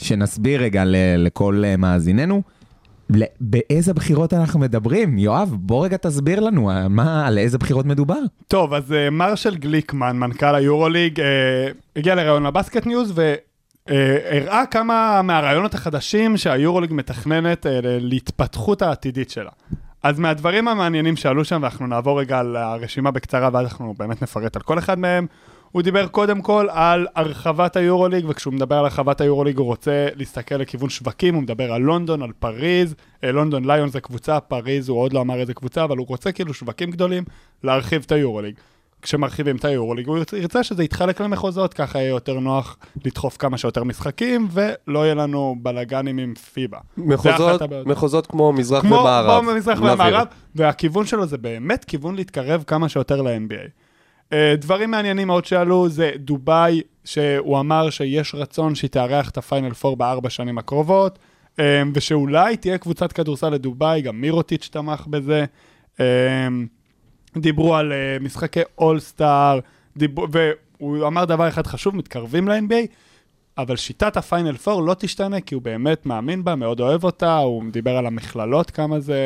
שנסביר 0.00 0.62
רגע 0.62 0.84
ל- 0.84 0.96
לכל 1.16 1.62
מאזיננו, 1.78 2.42
ל- 3.14 3.22
באיזה 3.40 3.94
בחירות 3.94 4.32
אנחנו 4.34 4.60
מדברים. 4.60 5.18
יואב, 5.18 5.54
בוא 5.60 5.84
רגע 5.84 5.96
תסביר 5.96 6.40
לנו 6.40 6.70
אה, 6.70 6.88
מה, 6.88 7.26
על 7.26 7.38
איזה 7.38 7.58
בחירות 7.58 7.86
מדובר. 7.86 8.18
טוב, 8.48 8.74
אז 8.74 8.92
אה, 8.92 9.10
מרשל 9.10 9.56
גליקמן, 9.56 10.16
מנכ"ל 10.18 10.54
היורוליג, 10.54 11.20
אה, 11.20 11.26
הגיע 11.96 12.14
לראיון 12.14 12.46
ל 12.46 12.86
BasketNews 12.86 13.12
והראה 13.88 14.66
כמה 14.66 15.22
מהרעיונות 15.22 15.74
החדשים 15.74 16.36
שהיורוליג 16.36 16.92
מתכננת 16.92 17.66
אה, 17.66 17.80
להתפתחות 17.82 18.82
העתידית 18.82 19.30
שלה. 19.30 19.50
אז 20.02 20.18
מהדברים 20.18 20.68
המעניינים 20.68 21.16
שעלו 21.16 21.44
שם, 21.44 21.58
ואנחנו 21.62 21.86
נעבור 21.86 22.20
רגע 22.20 22.38
על 22.38 22.56
הרשימה 22.56 23.10
בקצרה, 23.10 23.50
ואז 23.52 23.64
אנחנו 23.64 23.94
באמת 23.98 24.22
נפרט 24.22 24.56
על 24.56 24.62
כל 24.62 24.78
אחד 24.78 24.98
מהם. 24.98 25.26
הוא 25.72 25.82
דיבר 25.82 26.06
קודם 26.06 26.42
כל 26.42 26.66
על 26.70 27.06
הרחבת 27.14 27.76
היורוליג, 27.76 28.24
וכשהוא 28.28 28.54
מדבר 28.54 28.76
על 28.76 28.84
הרחבת 28.84 29.20
היורוליג 29.20 29.58
הוא 29.58 29.66
רוצה 29.66 30.08
להסתכל 30.14 30.54
לכיוון 30.54 30.90
שווקים, 30.90 31.34
הוא 31.34 31.42
מדבר 31.42 31.72
על 31.72 31.82
לונדון, 31.82 32.22
על 32.22 32.32
פריז, 32.38 32.94
אה, 33.24 33.32
לונדון 33.32 33.64
ליון 33.64 33.88
זה 33.88 34.00
קבוצה, 34.00 34.40
פריז 34.40 34.88
הוא 34.88 34.98
עוד 34.98 35.12
לא 35.12 35.20
אמר 35.20 35.40
איזה 35.40 35.54
קבוצה, 35.54 35.84
אבל 35.84 35.96
הוא 35.96 36.06
רוצה 36.06 36.32
כאילו 36.32 36.54
שווקים 36.54 36.90
גדולים 36.90 37.24
להרחיב 37.64 38.02
את 38.06 38.12
היורוליג. 38.12 38.54
כשמרחיבים 39.02 39.56
את 39.56 39.64
היורוליג 39.64 40.06
הוא 40.06 40.18
ירצה- 40.36 40.62
שזה 40.64 40.84
יתחלק 40.84 41.20
למחוזות, 41.20 41.74
ככה 41.74 41.98
יהיה 41.98 42.08
יותר 42.08 42.40
נוח 42.40 42.76
לדחוף 43.04 43.36
כמה 43.36 43.58
שיותר 43.58 43.84
משחקים, 43.84 44.48
ולא 44.50 45.04
יהיה 45.04 45.14
לנו 45.14 45.56
בלאגנים 45.62 46.18
עם 46.18 46.34
פיבה. 46.34 46.78
מחוזות. 46.96 47.62
מחוזות 47.86 48.26
כמו 48.26 48.52
מזרח 48.52 48.82
כמו 48.82 48.94
ומערב. 48.96 49.40
כמו 49.42 49.52
במזרח 49.52 49.78
נבהיר. 49.78 49.92
ומערב, 49.94 50.26
והכיוון 50.54 51.06
שלו 51.06 51.26
זה 51.26 51.38
באמת 51.38 51.84
כיוון 51.84 52.14
להתקרב 52.16 52.64
כמה 52.66 52.88
שיותר 52.88 53.22
ל-NBA. 53.22 53.68
אה, 54.32 54.54
דברים 54.58 54.90
מעניינים 54.90 55.26
מאוד 55.26 55.44
שעלו 55.44 55.88
זה 55.88 56.10
דובאי, 56.16 56.80
שהוא 57.04 57.60
אמר 57.60 57.90
שיש 57.90 58.34
רצון 58.34 58.74
שהיא 58.74 58.90
תארח 58.90 59.30
את 59.30 59.38
הפיינל 59.38 59.72
4 59.84 59.96
בארבע 59.96 60.30
שנים 60.30 60.58
הקרובות, 60.58 61.18
אה, 61.60 61.82
ושאולי 61.94 62.56
תהיה 62.56 62.78
קבוצת 62.78 63.12
כדורסל 63.12 63.48
לדובאי, 63.48 64.00
גם 64.02 64.20
מירוטיץ' 64.20 64.68
תמך 64.72 65.06
בזה. 65.06 65.44
אה, 66.00 66.06
דיברו 67.36 67.76
על 67.76 67.92
אה, 67.92 68.16
משחקי 68.20 68.60
אולסטאר, 68.78 69.58
והוא 69.96 71.06
אמר 71.06 71.24
דבר 71.24 71.48
אחד 71.48 71.66
חשוב, 71.66 71.96
מתקרבים 71.96 72.48
ל-NBA, 72.48 72.86
אבל 73.58 73.76
שיטת 73.76 74.16
הפיינל 74.16 74.56
4 74.68 74.82
לא 74.86 74.94
תשתנה, 74.94 75.40
כי 75.40 75.54
הוא 75.54 75.62
באמת 75.62 76.06
מאמין 76.06 76.44
בה, 76.44 76.54
מאוד 76.54 76.80
אוהב 76.80 77.04
אותה, 77.04 77.36
הוא 77.36 77.62
דיבר 77.70 77.96
על 77.96 78.06
המכללות, 78.06 78.70
כמה 78.70 79.00
זה 79.00 79.18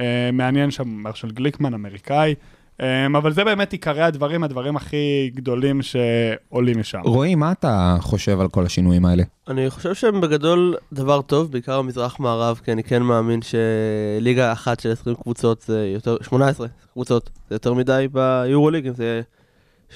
אה, 0.00 0.30
מעניין 0.32 0.70
שם, 0.70 0.88
מרשל 0.88 1.30
גליקמן, 1.30 1.74
אמריקאי. 1.74 2.34
אה, 2.80 3.06
אבל 3.06 3.32
זה 3.32 3.44
באמת 3.44 3.72
עיקרי 3.72 4.02
הדברים, 4.02 4.44
הדברים 4.44 4.76
הכי 4.76 5.30
גדולים 5.34 5.80
שעולים 5.82 6.78
משם. 6.78 7.00
רועי, 7.04 7.34
מה 7.34 7.52
אתה 7.52 7.96
חושב 8.00 8.40
על 8.40 8.48
כל 8.48 8.66
השינויים 8.66 9.04
האלה? 9.04 9.22
אני 9.48 9.70
חושב 9.70 9.94
שהם 9.94 10.20
בגדול 10.20 10.74
דבר 10.92 11.22
טוב, 11.22 11.52
בעיקר 11.52 11.82
במזרח-מערב, 11.82 12.60
כי 12.64 12.72
אני 12.72 12.82
כן 12.82 13.02
מאמין 13.02 13.40
שליגה 13.42 14.52
אחת 14.52 14.80
של 14.80 14.92
20 14.92 15.16
קבוצות 15.16 15.62
זה 15.66 15.90
יותר, 15.94 16.16
18 16.22 16.66
קבוצות, 16.92 17.30
זה 17.48 17.54
יותר 17.54 17.74
מדי 17.74 18.06
ביורוליג, 18.12 18.86
אם 18.86 18.94
זה 18.94 19.20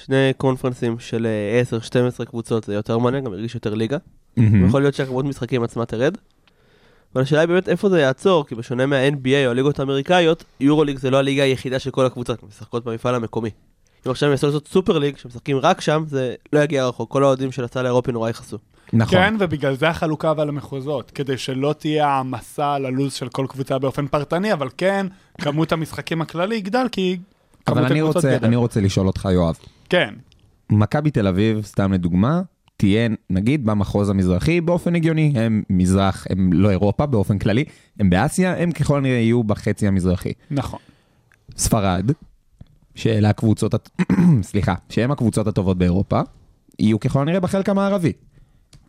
שני 0.05 0.31
קונפרנסים 0.37 0.99
של 0.99 1.27
אה, 1.27 1.79
10-12 2.21 2.25
קבוצות, 2.25 2.63
זה 2.63 2.73
יותר 2.73 2.97
מעניין, 2.97 3.23
גם 3.23 3.33
ירגיש 3.33 3.55
יותר 3.55 3.73
ליגה. 3.73 3.97
יכול 4.67 4.81
להיות 4.81 4.93
שהכמות 4.93 5.25
משחקים 5.25 5.63
עצמה 5.63 5.85
תרד. 5.85 6.17
אבל 7.13 7.21
השאלה 7.21 7.41
היא 7.41 7.47
באמת 7.47 7.69
איפה 7.69 7.89
זה 7.89 7.99
יעצור, 7.99 8.45
כי 8.47 8.55
בשונה 8.55 8.85
מה-NBA 8.85 9.45
או 9.45 9.51
הליגות 9.51 9.79
האמריקאיות, 9.79 10.43
יורוליג 10.59 10.99
זה 10.99 11.09
לא 11.09 11.17
הליגה 11.17 11.43
היחידה 11.43 11.79
של 11.79 11.91
כל 11.91 12.05
הקבוצות, 12.05 12.43
משחקות 12.43 12.83
במפעל 12.83 13.15
המקומי. 13.15 13.49
אם 14.05 14.11
עכשיו 14.11 14.27
הם 14.27 14.31
ינסו 14.31 14.47
לעשות 14.47 14.67
סופר 14.67 14.99
ליג, 14.99 15.17
שמשחקים 15.17 15.57
רק 15.57 15.81
שם, 15.81 16.03
זה 16.07 16.35
לא 16.53 16.59
יגיע 16.59 16.87
רחוק, 16.87 17.11
כל 17.11 17.23
האוהדים 17.23 17.51
של 17.51 17.63
הסל 17.63 17.85
האירופי 17.85 18.11
נורא 18.11 18.29
יכעסו. 18.29 18.57
נכון. 18.93 19.17
כן, 19.17 19.35
ובגלל 19.39 19.75
זה 19.75 19.89
החלוקה 19.89 20.31
אבל 20.31 20.47
למחוזות, 20.47 21.11
כדי 21.11 21.37
שלא 21.37 21.75
תהיה 21.77 22.07
העמסה 22.07 22.73
על 22.73 22.85
הלו"ז 22.85 23.13
של 23.13 23.29
כל 23.29 23.45
קבוצה 23.49 23.79
באופן 23.79 24.07
פרטני, 24.07 24.53
אבל 24.53 24.69
כן, 24.77 25.07
כמות 25.41 25.71
המשחקים 25.71 26.21
הכללי 26.21 26.55
יגדל, 26.55 26.87
כי 26.91 27.17
כמות 27.65 27.77
אבל 27.77 27.85
אני 27.85 27.99
הקבוצות 27.99 28.15
רוצה, 28.15 28.37
גדל. 28.37 28.47
אני 28.47 28.55
רוצה 28.55 28.81
לשאול 28.81 29.07
אותך, 29.07 29.29
יואב. 29.33 29.55
כן, 29.89 30.13
מכבי 30.69 31.11
תל 31.11 31.27
אביב, 31.27 31.65
סתם 31.65 31.93
לדוגמה, 31.93 32.41
תהיה 32.81 33.09
נגיד 33.29 33.65
במחוז 33.65 34.09
המזרחי 34.09 34.61
באופן 34.61 34.95
הגיוני, 34.95 35.33
הם 35.35 35.63
מזרח, 35.69 36.27
הם 36.29 36.53
לא 36.53 36.69
אירופה 36.69 37.05
באופן 37.05 37.37
כללי, 37.37 37.63
הם 37.99 38.09
באסיה, 38.09 38.57
הם 38.57 38.71
ככל 38.71 38.97
הנראה 38.97 39.13
יהיו 39.15 39.43
בחצי 39.43 39.87
המזרחי. 39.87 40.31
נכון. 40.51 40.79
ספרד, 41.57 42.11
שאלה 42.95 43.29
הקבוצות, 43.29 43.73
הט- 43.73 43.89
סליחה, 44.41 44.75
שהם 44.89 45.11
הקבוצות 45.11 45.47
הטובות 45.47 45.77
באירופה, 45.77 46.21
יהיו 46.79 46.99
ככל 46.99 47.21
הנראה 47.21 47.39
בחלק 47.39 47.69
המערבי, 47.69 48.11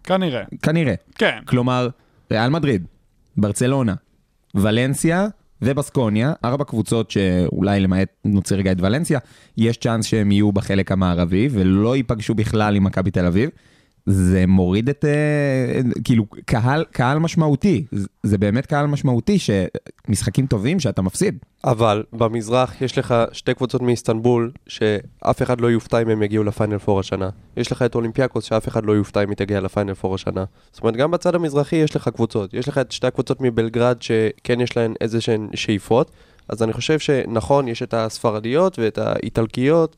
כנראה. 0.05 0.43
כנראה. 0.63 0.95
כן. 1.15 1.39
כלומר, 1.45 1.89
ריאל 2.31 2.51
מדריד, 2.51 2.85
ברצלונה, 3.37 3.95
ולנסיה 4.55 5.27
ובסקוניה, 5.63 6.33
ארבע 6.45 6.65
קבוצות 6.65 7.11
שאולי 7.11 7.81
למעט 7.81 8.09
נוציא 8.25 8.57
רגע 8.57 8.73
את 8.73 8.77
ולנסיה, 8.81 9.19
יש 9.57 9.77
צ'אנס 9.77 10.05
שהם 10.05 10.33
יהיו 10.33 10.53
בחלק 10.53 10.93
המערבי 10.93 11.49
ולא 11.51 11.97
ייפגשו 11.97 12.35
בכלל 12.35 12.77
עם 12.77 12.85
מכבי 12.85 13.11
תל 13.11 13.27
אביב. 13.27 13.51
זה 14.07 14.45
מוריד 14.47 14.89
את, 14.89 15.05
אה, 15.05 15.81
כאילו, 16.05 16.25
קהל, 16.45 16.85
קהל 16.91 17.19
משמעותי, 17.19 17.85
זה- 18.23 18.39
באמת 18.39 18.67
קהל 18.67 18.87
משמעותי 18.87 19.39
שמשחקים 19.39 20.47
טובים 20.47 20.81
שאתה 20.81 21.03
מפסיד. 21.03 21.39
אבל 21.65 22.03
במזרח 22.13 22.83
יש 22.83 22.99
לך 22.99 23.15
שתי 23.33 23.55
קבוצות 23.55 23.83
מאיסטנבול, 23.83 24.51
שאף 24.67 25.43
אחד 25.43 25.61
לא 25.61 25.71
יופתע 25.71 26.03
אם 26.03 26.09
הם 26.09 26.23
יגיעו 26.23 26.45
לפיינל 26.45 26.79
פור 26.79 27.01
השנה. 27.01 27.29
יש 27.57 27.73
לך 27.73 27.83
את 27.83 27.95
אולימפיאקוס, 27.95 28.45
שאף 28.45 28.69
אחד 28.69 28.85
לא 28.85 28.93
יופתע 28.93 29.23
אם 29.23 29.29
היא 29.29 29.37
תגיע 29.37 29.61
לפיינל 29.61 29.95
פור 29.95 30.15
השנה. 30.15 30.45
זאת 30.73 30.83
אומרת, 30.83 30.97
גם 30.97 31.11
בצד 31.11 31.35
המזרחי 31.35 31.77
יש 31.77 31.97
לך 31.97 32.09
קבוצות. 32.09 32.55
יש 32.55 32.69
לך 32.69 32.79
את 32.79 32.93
שתי 32.93 33.07
הקבוצות 33.07 33.41
מבלגרד, 33.41 34.03
שכן 34.03 34.61
יש 34.61 34.77
להן 34.77 34.95
איזה 35.01 35.21
שהן 35.21 35.49
שאיפות. 35.55 36.11
אז 36.49 36.63
אני 36.63 36.73
חושב 36.73 36.99
שנכון, 36.99 37.69
יש 37.69 37.83
את 37.83 37.95
הספרדיות 37.95 38.79
ואת 38.79 38.99
האיטלקיות 38.99 39.97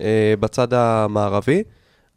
אה, 0.00 0.34
בצד 0.40 0.74
המערבי, 0.74 1.62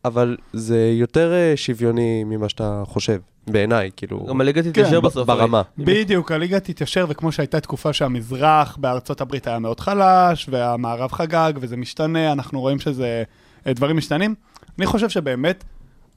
אבל 0.07 0.37
זה 0.53 0.91
יותר 0.93 1.33
אה, 1.33 1.53
שוויוני 1.55 2.23
ממה 2.23 2.49
שאתה 2.49 2.83
חושב, 2.85 3.19
בעיניי, 3.47 3.89
כאילו, 3.95 4.25
גם 4.29 4.41
הליגה 4.41 4.63
תתיישר 4.63 5.01
כן, 5.01 5.07
בסוף. 5.07 5.27
ברמה. 5.27 5.61
בדיוק, 5.77 6.31
הליגה 6.31 6.59
תתיישר, 6.59 7.05
וכמו 7.09 7.31
שהייתה 7.31 7.59
תקופה 7.59 7.93
שהמזרח 7.93 8.77
בארצות 8.77 9.21
הברית 9.21 9.47
היה 9.47 9.59
מאוד 9.59 9.79
חלש, 9.79 10.49
והמערב 10.51 11.11
חגג, 11.11 11.53
וזה 11.55 11.77
משתנה, 11.77 12.31
אנחנו 12.31 12.61
רואים 12.61 12.79
שזה... 12.79 13.23
אה, 13.67 13.73
דברים 13.73 13.97
משתנים. 13.97 14.35
אני 14.77 14.85
חושב 14.85 15.09
שבאמת, 15.09 15.63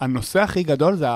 הנושא 0.01 0.41
הכי 0.41 0.63
גדול 0.63 0.97
זה 0.97 1.07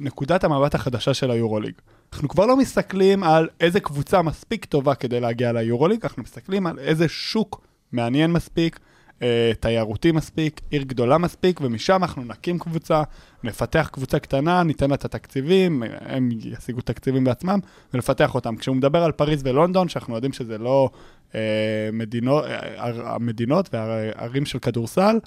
נקודת 0.00 0.44
המבט 0.44 0.74
החדשה 0.74 1.14
של 1.14 1.30
היורוליג. 1.30 1.72
אנחנו 2.12 2.28
כבר 2.28 2.46
לא 2.46 2.56
מסתכלים 2.56 3.22
על 3.22 3.48
איזה 3.60 3.80
קבוצה 3.80 4.22
מספיק 4.22 4.64
טובה 4.64 4.94
כדי 4.94 5.20
להגיע 5.20 5.52
ליורוליג, 5.52 6.00
אנחנו 6.02 6.22
מסתכלים 6.22 6.66
על 6.66 6.78
איזה 6.78 7.08
שוק 7.08 7.66
מעניין 7.92 8.32
מספיק, 8.32 8.78
אה, 9.22 9.52
תיירותי 9.60 10.12
מספיק, 10.12 10.60
עיר 10.70 10.82
גדולה 10.82 11.18
מספיק, 11.18 11.60
ומשם 11.60 11.94
אנחנו 12.02 12.24
נקים 12.24 12.58
קבוצה, 12.58 13.02
נפתח 13.44 13.90
קבוצה 13.92 14.18
קטנה, 14.18 14.62
ניתן 14.62 14.88
לה 14.88 14.94
את 14.94 15.04
התקציבים, 15.04 15.82
הם 16.00 16.28
ישיגו 16.32 16.80
תקציבים 16.80 17.24
בעצמם, 17.24 17.58
ונפתח 17.94 18.34
אותם. 18.34 18.56
כשהוא 18.56 18.76
מדבר 18.76 19.04
על 19.04 19.12
פריז 19.12 19.40
ולונדון, 19.44 19.88
שאנחנו 19.88 20.14
יודעים 20.14 20.32
שזה 20.32 20.58
לא 20.58 20.90
אה, 21.34 21.40
מדינות, 21.92 22.44
אה, 22.44 23.14
המדינות 23.14 23.74
והערים 23.74 24.46
של 24.46 24.58
כדורסל, 24.58 25.18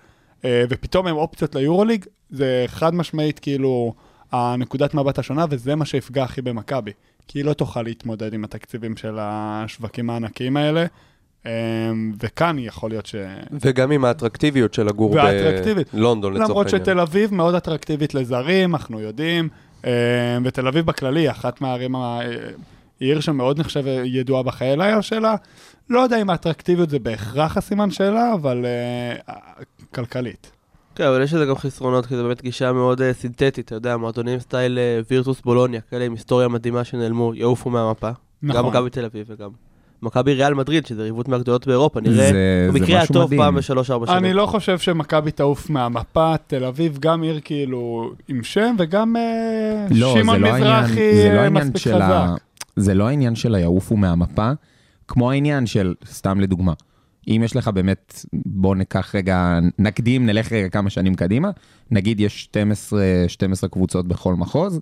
אה, 0.45 0.63
ופתאום 0.69 1.07
הם 1.07 1.15
אופציות 1.15 1.55
ליורוליג, 1.55 2.05
זה 2.29 2.65
חד 2.67 2.95
משמעית 2.95 3.39
כאילו 3.39 3.93
הנקודת 4.31 4.93
מבט 4.93 5.19
השונה, 5.19 5.45
וזה 5.49 5.75
מה 5.75 5.85
שיפגע 5.85 6.23
הכי 6.23 6.41
במכבי. 6.41 6.91
כי 7.27 7.39
היא 7.39 7.45
לא 7.45 7.53
תוכל 7.53 7.81
להתמודד 7.81 8.33
עם 8.33 8.43
התקציבים 8.43 8.97
של 8.97 9.17
השווקים 9.19 10.09
הענקיים 10.09 10.57
האלה, 10.57 10.85
וכאן 12.19 12.55
יכול 12.59 12.89
להיות 12.89 13.05
ש... 13.05 13.15
וגם 13.61 13.91
עם 13.91 14.05
האטרקטיביות 14.05 14.73
של 14.73 14.85
לגור. 14.85 15.15
בלונדון 15.93 16.33
לצורך 16.33 16.49
למרות 16.49 16.65
העניין. 16.65 16.83
שתל 16.83 16.99
אביב 16.99 17.33
מאוד 17.33 17.55
אטרקטיבית 17.55 18.13
לזרים, 18.13 18.75
אנחנו 18.75 18.99
יודעים, 18.99 19.49
אה, 19.85 20.37
ותל 20.43 20.67
אביב 20.67 20.85
בכללי, 20.85 21.31
אחת 21.31 21.61
מהערים, 21.61 21.95
אה, 21.95 22.19
היא 22.99 23.09
עיר 23.09 23.19
שמאוד 23.19 23.59
נחשב 23.59 23.83
ידועה 24.03 24.43
בחיי 24.43 24.77
לילה 24.77 25.01
שלה. 25.01 25.35
לא 25.89 25.99
יודע 25.99 26.21
אם 26.21 26.29
האטרקטיביות 26.29 26.89
זה 26.89 26.99
בהכרח 26.99 27.57
הסימן 27.57 27.91
שלה, 27.91 28.33
אבל 28.33 28.65
אה, 28.65 29.33
כלכלית. 29.95 30.51
כן, 30.95 31.03
אבל 31.03 31.21
יש 31.21 31.33
לזה 31.33 31.45
גם 31.45 31.55
חסרונות, 31.55 32.05
כי 32.05 32.15
זו 32.15 32.23
באמת 32.23 32.41
גישה 32.41 32.71
מאוד 32.71 33.01
אה, 33.01 33.13
סינתטית, 33.13 33.59
אתה 33.59 33.75
יודע, 33.75 33.97
מועדונים 33.97 34.39
סטייל 34.39 34.79
אה, 34.79 34.99
וירטוס 35.09 35.41
בולוניה, 35.41 35.81
כאלה 35.81 36.05
עם 36.05 36.11
היסטוריה 36.11 36.47
מדהימה 36.47 36.83
שנעלמו, 36.83 37.35
יעופו 37.35 37.69
מהמפה. 37.69 38.09
גם 38.09 38.15
נכון. 38.43 38.65
מכבי 38.65 38.89
תל 38.89 39.05
אביב 39.05 39.25
וגם 39.29 39.49
מכבי 40.03 40.33
ריאל 40.33 40.53
מדריד, 40.53 40.85
שזה 40.85 41.03
ריבות 41.03 41.27
מהגדולות 41.27 41.67
באירופה, 41.67 42.01
נראה 42.01 42.15
זה- 42.15 42.31
זה 42.31 42.67
במקרה 42.79 42.85
משהו 43.01 43.11
הטוב 43.13 43.25
מדהים. 43.25 43.41
פעם 43.41 43.55
בשלוש-ארבע 43.55 44.07
שנים. 44.07 44.17
אני 44.25 44.33
לא 44.33 44.45
חושב 44.45 44.79
שמכבי 44.79 45.31
תעוף 45.31 45.69
מהמפה, 45.69 46.33
תל 46.47 46.63
אביב 46.65 46.97
גם 46.99 47.21
עיר 47.23 47.39
כאילו 47.43 48.11
עם 48.27 48.43
שם, 48.43 48.75
וגם 48.79 49.15
אה, 49.15 49.87
לא, 49.91 50.13
זה 50.13 50.19
שמעון 50.19 50.41
לא 50.41 50.47
העניין, 50.47 50.83
מזרחי 50.83 51.15
זה 51.15 51.33
לא 51.43 51.49
מספיק 51.49 51.77
של 51.77 52.01
ה... 52.01 52.05
חזק. 52.33 52.41
זה 52.75 52.93
לא 52.93 53.07
העניין 53.07 53.35
של 53.35 53.55
היעופו 53.55 53.97
מהמפה, 53.97 54.51
כמו 55.07 55.31
העניין 55.31 55.65
של, 55.65 55.93
סתם 56.05 56.39
לדוגמה, 56.39 56.73
אם 57.27 57.41
יש 57.45 57.55
לך 57.55 57.67
באמת, 57.67 58.25
בוא 58.33 58.75
ניקח 58.75 59.15
רגע, 59.15 59.59
נקדים, 59.79 60.25
נלך 60.25 60.51
רגע 60.51 60.69
כמה 60.69 60.89
שנים 60.89 61.15
קדימה, 61.15 61.49
נגיד 61.91 62.19
יש 62.19 62.43
12, 62.43 63.01
12 63.27 63.69
קבוצות 63.69 64.07
בכל 64.07 64.35
מחוז, 64.35 64.79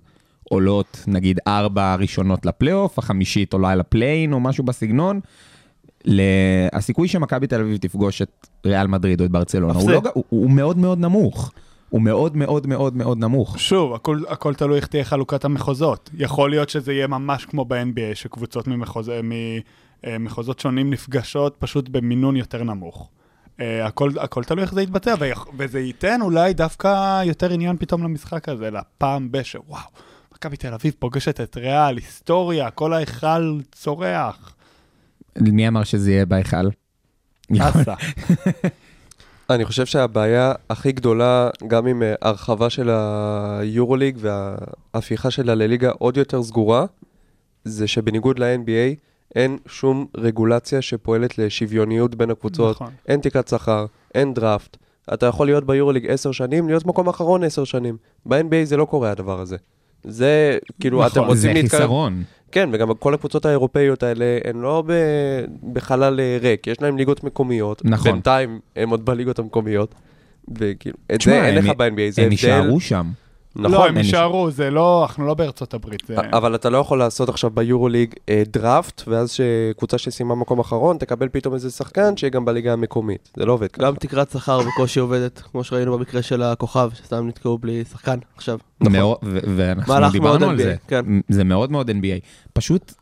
עולות 0.50 1.04
נגיד 1.06 1.40
4 1.46 1.94
ראשונות 1.94 2.46
לפלייאוף, 2.46 2.98
החמישית 2.98 3.52
עולה 3.52 3.74
לפליין 3.74 4.32
או 4.32 4.40
משהו 4.40 4.64
בסגנון. 4.64 5.20
הסיכוי 6.72 7.08
שמכבי 7.08 7.46
תל 7.46 7.60
אביב 7.60 7.76
תפגוש 7.76 8.22
את 8.22 8.46
ריאל 8.66 8.86
מדריד 8.86 9.20
או 9.20 9.26
את 9.26 9.30
ברצלונה, 9.30 9.74
הוא. 9.74 9.90
לא, 9.90 10.02
הוא, 10.14 10.24
הוא 10.28 10.50
מאוד 10.50 10.78
מאוד 10.78 10.98
נמוך. 10.98 11.52
הוא 11.90 12.02
מאוד 12.02 12.36
מאוד 12.36 12.66
מאוד 12.66 12.96
מאוד 12.96 13.18
נמוך. 13.18 13.58
שוב, 13.58 13.94
הכל, 13.94 14.20
הכל 14.28 14.54
תלוי 14.54 14.76
איך 14.76 14.86
תהיה 14.86 15.04
חלוקת 15.04 15.44
המחוזות. 15.44 16.10
יכול 16.14 16.50
להיות 16.50 16.68
שזה 16.68 16.92
יהיה 16.92 17.06
ממש 17.06 17.44
כמו 17.44 17.64
ב-NBA, 17.64 18.14
שקבוצות 18.14 18.68
ממחוז, 18.68 19.10
ממחוזות 20.04 20.58
שונים 20.58 20.90
נפגשות 20.90 21.56
פשוט 21.58 21.88
במינון 21.88 22.36
יותר 22.36 22.62
נמוך. 22.62 23.08
אה, 23.60 23.86
הכל, 23.86 24.10
הכל 24.20 24.44
תלוי 24.44 24.62
איך 24.62 24.74
זה 24.74 24.82
יתבצע, 24.82 25.14
וזה 25.58 25.80
ייתן 25.80 26.20
אולי 26.20 26.54
דווקא 26.54 27.22
יותר 27.24 27.52
עניין 27.52 27.76
פתאום 27.76 28.02
למשחק 28.02 28.48
הזה, 28.48 28.70
לפעם 28.70 29.28
בשוואו, 29.32 29.80
מכבי 30.40 30.56
תל 30.56 30.74
אביב 30.74 30.94
פוגשת 30.98 31.40
את 31.40 31.56
ריאל, 31.56 31.96
היסטוריה, 31.96 32.70
כל 32.70 32.92
ההיכל 32.92 33.58
צורח. 33.72 34.54
מי 35.38 35.68
אמר 35.68 35.84
שזה 35.84 36.10
יהיה 36.10 36.26
בהיכל? 36.26 36.56
אסה. 37.58 37.94
אני 39.50 39.64
חושב 39.64 39.86
שהבעיה 39.86 40.52
הכי 40.70 40.92
גדולה, 40.92 41.50
גם 41.66 41.86
עם 41.86 42.02
אה, 42.02 42.14
הרחבה 42.22 42.70
של 42.70 42.90
היורוליג 42.90 44.18
וההפיכה 44.20 45.30
שלה 45.30 45.54
לליגה 45.54 45.90
עוד 45.90 46.16
יותר 46.16 46.42
סגורה, 46.42 46.84
זה 47.64 47.86
שבניגוד 47.86 48.38
ל-NBA, 48.38 48.96
אין 49.34 49.58
שום 49.66 50.06
רגולציה 50.16 50.82
שפועלת 50.82 51.38
לשוויוניות 51.38 52.14
בין 52.14 52.30
הקבוצות. 52.30 52.76
נכון. 52.76 52.92
אין 53.08 53.20
תקרת 53.20 53.48
שכר, 53.48 53.86
אין 54.14 54.34
דראפט. 54.34 54.76
אתה 55.14 55.26
יכול 55.26 55.46
להיות 55.46 55.66
ביורוליג 55.66 56.06
10 56.10 56.32
שנים, 56.32 56.68
להיות 56.68 56.86
מקום 56.86 57.08
אחרון 57.08 57.44
10 57.44 57.64
שנים. 57.64 57.96
ב-NBA 58.26 58.64
זה 58.64 58.76
לא 58.76 58.84
קורה 58.84 59.10
הדבר 59.10 59.40
הזה. 59.40 59.56
זה, 60.04 60.58
כאילו, 60.80 60.98
נכון. 60.98 61.10
אתם 61.12 61.20
רוצים 61.20 61.36
זה 61.36 61.52
להתקרב... 61.52 61.80
חיסרון. 61.80 62.22
כן, 62.52 62.68
וגם 62.72 62.94
כל 62.98 63.14
הקבוצות 63.14 63.46
האירופאיות 63.46 64.02
האלה 64.02 64.24
הן 64.44 64.56
לא 64.56 64.82
ב... 64.86 64.92
בחלל 65.72 66.20
אה, 66.20 66.38
ריק, 66.40 66.66
יש 66.66 66.82
להם 66.82 66.98
ליגות 66.98 67.24
מקומיות. 67.24 67.82
נכון. 67.84 68.12
בינתיים 68.12 68.60
הם 68.76 68.90
עוד 68.90 69.04
בליגות 69.04 69.38
המקומיות. 69.38 69.94
וכאילו, 70.58 70.96
את 71.14 71.20
זה 71.20 71.44
אין 71.46 71.58
הם- 71.58 71.64
לך 71.64 71.70
ב-NBA, 71.76 71.82
זה 72.10 72.22
הם 72.22 72.26
הבדל. 72.26 72.30
יישארו 72.32 72.80
שם. 72.80 73.06
נכון, 73.56 73.72
לא, 73.72 73.86
הם 73.86 73.96
יישארו, 73.96 74.50
זה 74.50 74.70
לא, 74.70 75.02
אנחנו 75.02 75.26
לא 75.26 75.34
בארצות 75.34 75.74
הברית. 75.74 76.02
זה... 76.06 76.16
אבל 76.32 76.54
אתה 76.54 76.70
לא 76.70 76.78
יכול 76.78 76.98
לעשות 76.98 77.28
עכשיו 77.28 77.50
ביורוליג 77.50 78.14
אה, 78.28 78.42
דראפט, 78.52 79.02
ואז 79.06 79.30
שקבוצה 79.30 79.98
שסיימה 79.98 80.34
מקום 80.34 80.58
אחרון 80.58 80.98
תקבל 80.98 81.28
פתאום 81.28 81.54
איזה 81.54 81.70
שחקן 81.70 82.16
שיהיה 82.16 82.30
גם 82.30 82.44
בליגה 82.44 82.72
המקומית. 82.72 83.30
זה 83.36 83.44
לא 83.44 83.52
עובד 83.52 83.72
ככה. 83.72 83.82
גם 83.86 83.94
תקרת 83.94 84.30
שכר 84.30 84.60
בקושי 84.60 85.00
עובדת, 85.00 85.38
כמו 85.38 85.64
שראינו 85.64 85.98
במקרה 85.98 86.22
של 86.22 86.42
הכוכב, 86.42 86.90
שסתם 86.94 87.28
נתקעו 87.28 87.58
בלי 87.58 87.84
שחקן 87.84 88.18
עכשיו. 88.36 88.58
ו- 88.82 89.38
ואנחנו 89.56 89.94
מהלך 89.94 90.12
דיברנו 90.12 90.38
מאוד 90.38 90.50
על 90.50 90.60
NBA, 90.60 90.62
זה. 90.62 90.76
כן. 90.88 91.04
זה 91.28 91.44
מאוד 91.44 91.70
מאוד 91.70 91.90
NBA. 91.90 92.26
פשוט, 92.52 92.94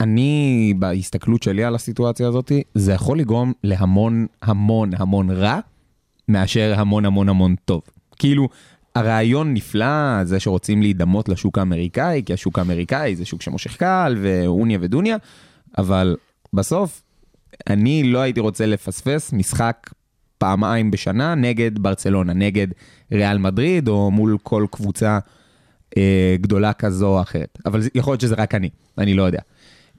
אני, 0.00 0.74
בהסתכלות 0.78 1.42
שלי 1.42 1.64
על 1.64 1.74
הסיטואציה 1.74 2.28
הזאת, 2.28 2.52
זה 2.74 2.92
יכול 2.92 3.18
לגרום 3.18 3.52
להמון 3.64 4.26
המון 4.42 4.90
המון 4.96 5.30
רע, 5.30 5.58
מאשר 6.28 6.74
המון 6.76 7.04
המון 7.04 7.28
המון 7.28 7.54
טוב. 7.64 7.82
כאילו, 8.18 8.48
הרעיון 8.94 9.54
נפלא, 9.54 10.24
זה 10.24 10.40
שרוצים 10.40 10.82
להידמות 10.82 11.28
לשוק 11.28 11.58
האמריקאי, 11.58 12.22
כי 12.26 12.32
השוק 12.32 12.58
האמריקאי 12.58 13.16
זה 13.16 13.24
שוק 13.24 13.42
שמושך 13.42 13.76
קהל, 13.76 14.16
ואוניה 14.22 14.78
ודוניה, 14.80 15.16
אבל 15.78 16.16
בסוף, 16.52 17.02
אני 17.70 18.02
לא 18.02 18.18
הייתי 18.18 18.40
רוצה 18.40 18.66
לפספס 18.66 19.32
משחק 19.32 19.90
פעמיים 20.38 20.90
בשנה 20.90 21.34
נגד 21.34 21.78
ברצלונה, 21.78 22.32
נגד 22.32 22.66
ריאל 23.12 23.38
מדריד, 23.38 23.88
או 23.88 24.10
מול 24.10 24.38
כל 24.42 24.66
קבוצה 24.70 25.18
אה, 25.96 26.36
גדולה 26.40 26.72
כזו 26.72 27.08
או 27.08 27.22
אחרת. 27.22 27.58
אבל 27.66 27.80
יכול 27.94 28.12
להיות 28.12 28.20
שזה 28.20 28.34
רק 28.34 28.54
אני, 28.54 28.70
אני 28.98 29.14
לא 29.14 29.22
יודע. 29.22 29.40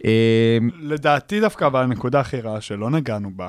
אה, 0.06 0.58
לדעתי 0.80 1.40
דווקא 1.40 1.70
בנקודה 1.70 2.20
הכי 2.20 2.40
רעה 2.40 2.62
שלא 2.62 2.90
נגענו 2.90 3.32
בה, 3.36 3.48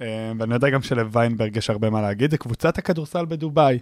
אה, 0.00 0.32
ואני 0.38 0.54
יודע 0.54 0.70
גם 0.70 0.82
שלוויינברג 0.82 1.56
יש 1.56 1.70
הרבה 1.70 1.90
מה 1.90 2.02
להגיד, 2.02 2.30
זה 2.30 2.38
קבוצת 2.38 2.78
הכדורסל 2.78 3.24
בדובאי, 3.24 3.78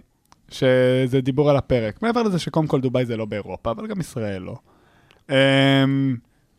שזה 0.51 1.21
דיבור 1.21 1.49
על 1.49 1.57
הפרק. 1.57 2.01
מעבר 2.01 2.23
לזה 2.23 2.39
שקודם 2.39 2.67
כל 2.67 2.81
דובאי 2.81 3.05
זה 3.05 3.17
לא 3.17 3.25
באירופה, 3.25 3.71
אבל 3.71 3.87
גם 3.87 3.99
ישראל 3.99 4.41
לא. 4.41 4.55
אה, 5.29 5.83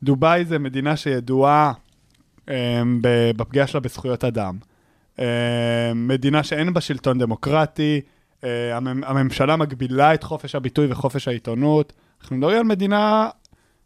דובאי 0.02 0.44
זה 0.44 0.58
מדינה 0.58 0.96
שידועה 0.96 1.72
ב- 3.00 3.30
בפגיעה 3.36 3.66
שלה 3.66 3.80
בזכויות 3.80 4.24
אדם. 4.24 4.56
אה, 5.18 5.24
מדינה 5.94 6.42
שאין 6.42 6.72
בה 6.74 6.80
שלטון 6.80 7.18
דמוקרטי, 7.18 8.00
המ- 8.72 9.04
הממשלה 9.04 9.56
מגבילה 9.56 10.14
את 10.14 10.22
חופש 10.22 10.54
הביטוי 10.54 10.86
וחופש 10.90 11.28
העיתונות. 11.28 11.92
אנחנו 12.22 12.36
מדברים 12.36 12.58
על 12.58 12.64
מדינה 12.64 13.28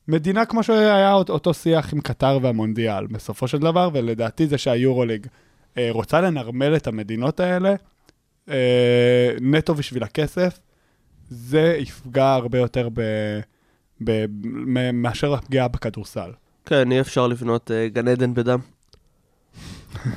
מדינה 0.08 0.44
כמו 0.44 0.62
שהיה 0.62 1.12
אות- 1.12 1.30
אותו 1.30 1.54
שיח 1.54 1.92
עם 1.92 2.00
קטר 2.00 2.38
והמונדיאל, 2.42 3.06
בסופו 3.06 3.48
של 3.48 3.58
דבר, 3.58 3.90
ולדעתי 3.92 4.46
זה 4.46 4.58
שהיורוליג 4.58 5.26
אה, 5.78 5.88
רוצה 5.90 6.20
לנרמל 6.20 6.76
את 6.76 6.86
המדינות 6.86 7.40
האלה, 7.40 7.74
אה, 8.50 8.54
נטו 9.40 9.74
בשביל 9.74 10.02
הכסף, 10.02 10.58
זה 11.30 11.76
יפגע 11.80 12.32
הרבה 12.34 12.58
יותר 12.58 12.88
ב, 12.94 13.00
ב, 14.04 14.24
מ- 14.42 15.02
מאשר 15.02 15.34
הפגיעה 15.34 15.68
בכדורסל. 15.68 16.30
כן, 16.66 16.92
אי 16.92 17.00
אפשר 17.00 17.26
לבנות 17.26 17.70
אה, 17.70 17.88
גן 17.88 18.08
עדן 18.08 18.34
בדם. 18.34 18.58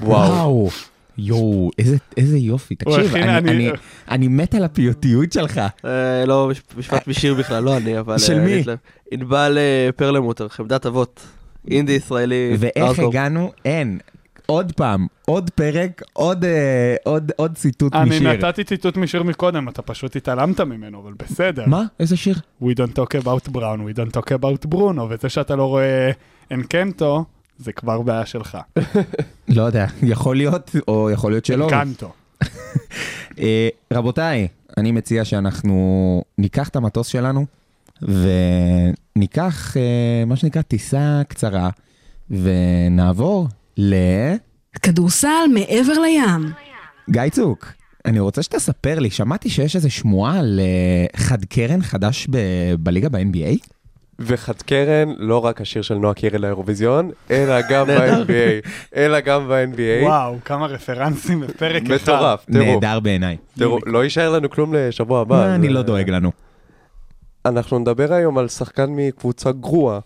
וואו. 0.02 0.70
יואו, 1.18 1.72
איזה, 1.80 1.98
איזה 2.18 2.38
יופי. 2.38 2.76
תקשיב, 2.76 3.16
אני, 3.16 3.38
אני- 3.38 3.50
אני, 3.52 3.70
אני 4.10 4.28
מת 4.28 4.56
על 4.56 4.64
הפיוטיות 4.64 5.32
שלך. 5.34 5.62
אה, 5.86 6.26
לא, 6.26 6.48
מש- 6.52 6.62
משפט 6.78 7.08
משיר 7.08 7.34
בכלל, 7.36 7.64
לא 7.64 7.78
אני, 7.78 8.00
אבל... 8.00 8.18
של 8.18 8.34
אה, 8.40 8.46
מי? 8.46 8.64
ענבל 9.12 9.58
אה, 9.58 9.90
פרלמוטר, 9.96 10.48
חמדת 10.48 10.86
אבות. 10.86 11.22
אינדי 11.72 11.92
ישראלי. 11.92 12.56
ואיך. 12.60 13.00
הגענו? 13.00 13.52
אין. 13.66 14.00
עוד 14.50 14.72
פעם, 14.72 15.08
עוד 15.26 15.50
פרק, 15.50 16.02
עוד, 16.14 16.46
אה, 16.46 16.96
עוד, 17.04 17.32
עוד 17.36 17.56
ציטוט 17.56 17.96
אני 17.96 18.10
משיר. 18.10 18.34
נתתי 18.34 18.64
ציטוט 18.64 18.98
משיר 18.98 19.24
מקודם, 19.24 19.70
אתה 19.70 19.82
פשוט 19.82 20.16
התעלמת 20.16 20.62
ממנו, 20.62 21.02
אבל 21.02 21.14
בסדר. 21.14 21.66
מה? 21.68 21.84
איזה 22.00 22.18
שיר? 22.18 22.36
We 22.64 22.66
don't 22.66 22.96
talk 22.96 23.24
about 23.24 23.52
Brown, 23.52 23.80
we 23.80 23.98
don't 23.98 24.18
talk 24.18 24.32
about 24.32 24.74
Bruno, 24.74 25.02
וזה 25.10 25.30
שאתה 25.30 25.56
לא 25.56 25.66
רואה 25.66 26.12
אנקנטו, 26.52 27.26
זה 27.58 27.72
כבר 27.72 28.02
בעיה 28.02 28.26
שלך. 28.26 28.58
לא 29.58 29.62
יודע, 29.62 29.86
יכול 30.04 30.36
להיות, 30.36 30.76
או 30.88 31.10
יכול 31.10 31.32
להיות 31.32 31.46
שלא. 31.46 31.66
אנקנטו. 31.66 32.12
אה, 33.40 33.70
רבותיי, 33.94 34.48
אני 34.78 34.92
מציע 34.92 35.26
שאנחנו 35.26 36.24
ניקח 36.38 36.70
את 36.70 36.76
המטוס 36.76 37.08
שלנו, 37.08 37.46
וניקח 38.02 39.78
אה, 39.78 40.24
מה 40.28 40.36
שנקרא 40.36 40.62
טיסה 40.62 41.22
קצרה, 41.28 41.70
ונעבור 42.30 43.48
ל... 43.80 43.94
כדורסל 44.82 45.28
מעבר 45.54 45.94
לים. 45.94 46.52
גיא 47.10 47.30
צוק, 47.32 47.68
אני 48.06 48.20
רוצה 48.20 48.44
שתספר 48.44 49.00
לי, 49.00 49.10
שמעתי 49.10 49.50
שיש 49.50 49.76
איזו 49.76 49.92
שמועה 49.92 50.40
על 50.40 50.60
אה, 50.64 51.20
חד 51.20 51.46
קרן 51.46 51.82
חדש 51.82 52.28
ב- 52.30 52.76
בליגה 52.80 53.10
ב-NBA? 53.10 53.68
וחד 54.20 54.62
קרן, 54.62 55.10
לא 55.18 55.46
רק 55.46 55.62
השיר 55.62 55.82
של 55.82 55.96
נועה 55.96 56.14
קירל 56.14 56.42
לאירוויזיון, 56.42 57.12
אלא 57.32 57.62
גם 57.70 57.88
ב-NBA. 57.88 58.70
אלא 58.96 59.20
גם 59.20 59.48
ב-NBA. 59.48 60.04
וואו, 60.04 60.36
כמה 60.46 60.66
רפרנסים 60.66 61.40
בפרק 61.40 61.84
אחד. 61.84 61.94
מטורף, 61.94 62.46
תראו, 62.52 62.64
נהדר 62.66 63.00
בעיניי. 63.00 63.38
תראו, 63.58 63.80
לא 63.86 64.04
יישאר 64.04 64.30
לנו 64.30 64.50
כלום 64.50 64.74
לשבוע 64.74 65.22
הבא. 65.22 65.36
מה, 65.36 65.56
אני 65.56 65.70
לא 65.70 65.80
אה, 65.80 65.84
דואג 65.84 66.10
לנו. 66.10 66.32
אנחנו 67.46 67.80
נדבר 67.80 68.14
היום 68.14 68.38
על 68.38 68.48
שחקן 68.48 68.90
מקבוצה 68.90 69.52
גרועה, 69.52 70.00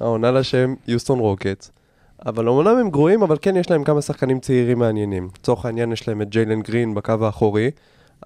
העונה 0.00 0.30
לשם 0.30 0.74
יוסטון 0.88 1.18
רוקטס. 1.18 1.70
אבל 2.26 2.48
אומנם 2.48 2.76
הם 2.76 2.90
גרועים, 2.90 3.22
אבל 3.22 3.36
כן 3.42 3.56
יש 3.56 3.70
להם 3.70 3.84
כמה 3.84 4.02
שחקנים 4.02 4.40
צעירים 4.40 4.78
מעניינים. 4.78 5.28
לצורך 5.38 5.66
העניין 5.66 5.92
יש 5.92 6.08
להם 6.08 6.22
את 6.22 6.28
ג'יילן 6.28 6.62
גרין 6.62 6.94
בקו 6.94 7.12
האחורי, 7.20 7.70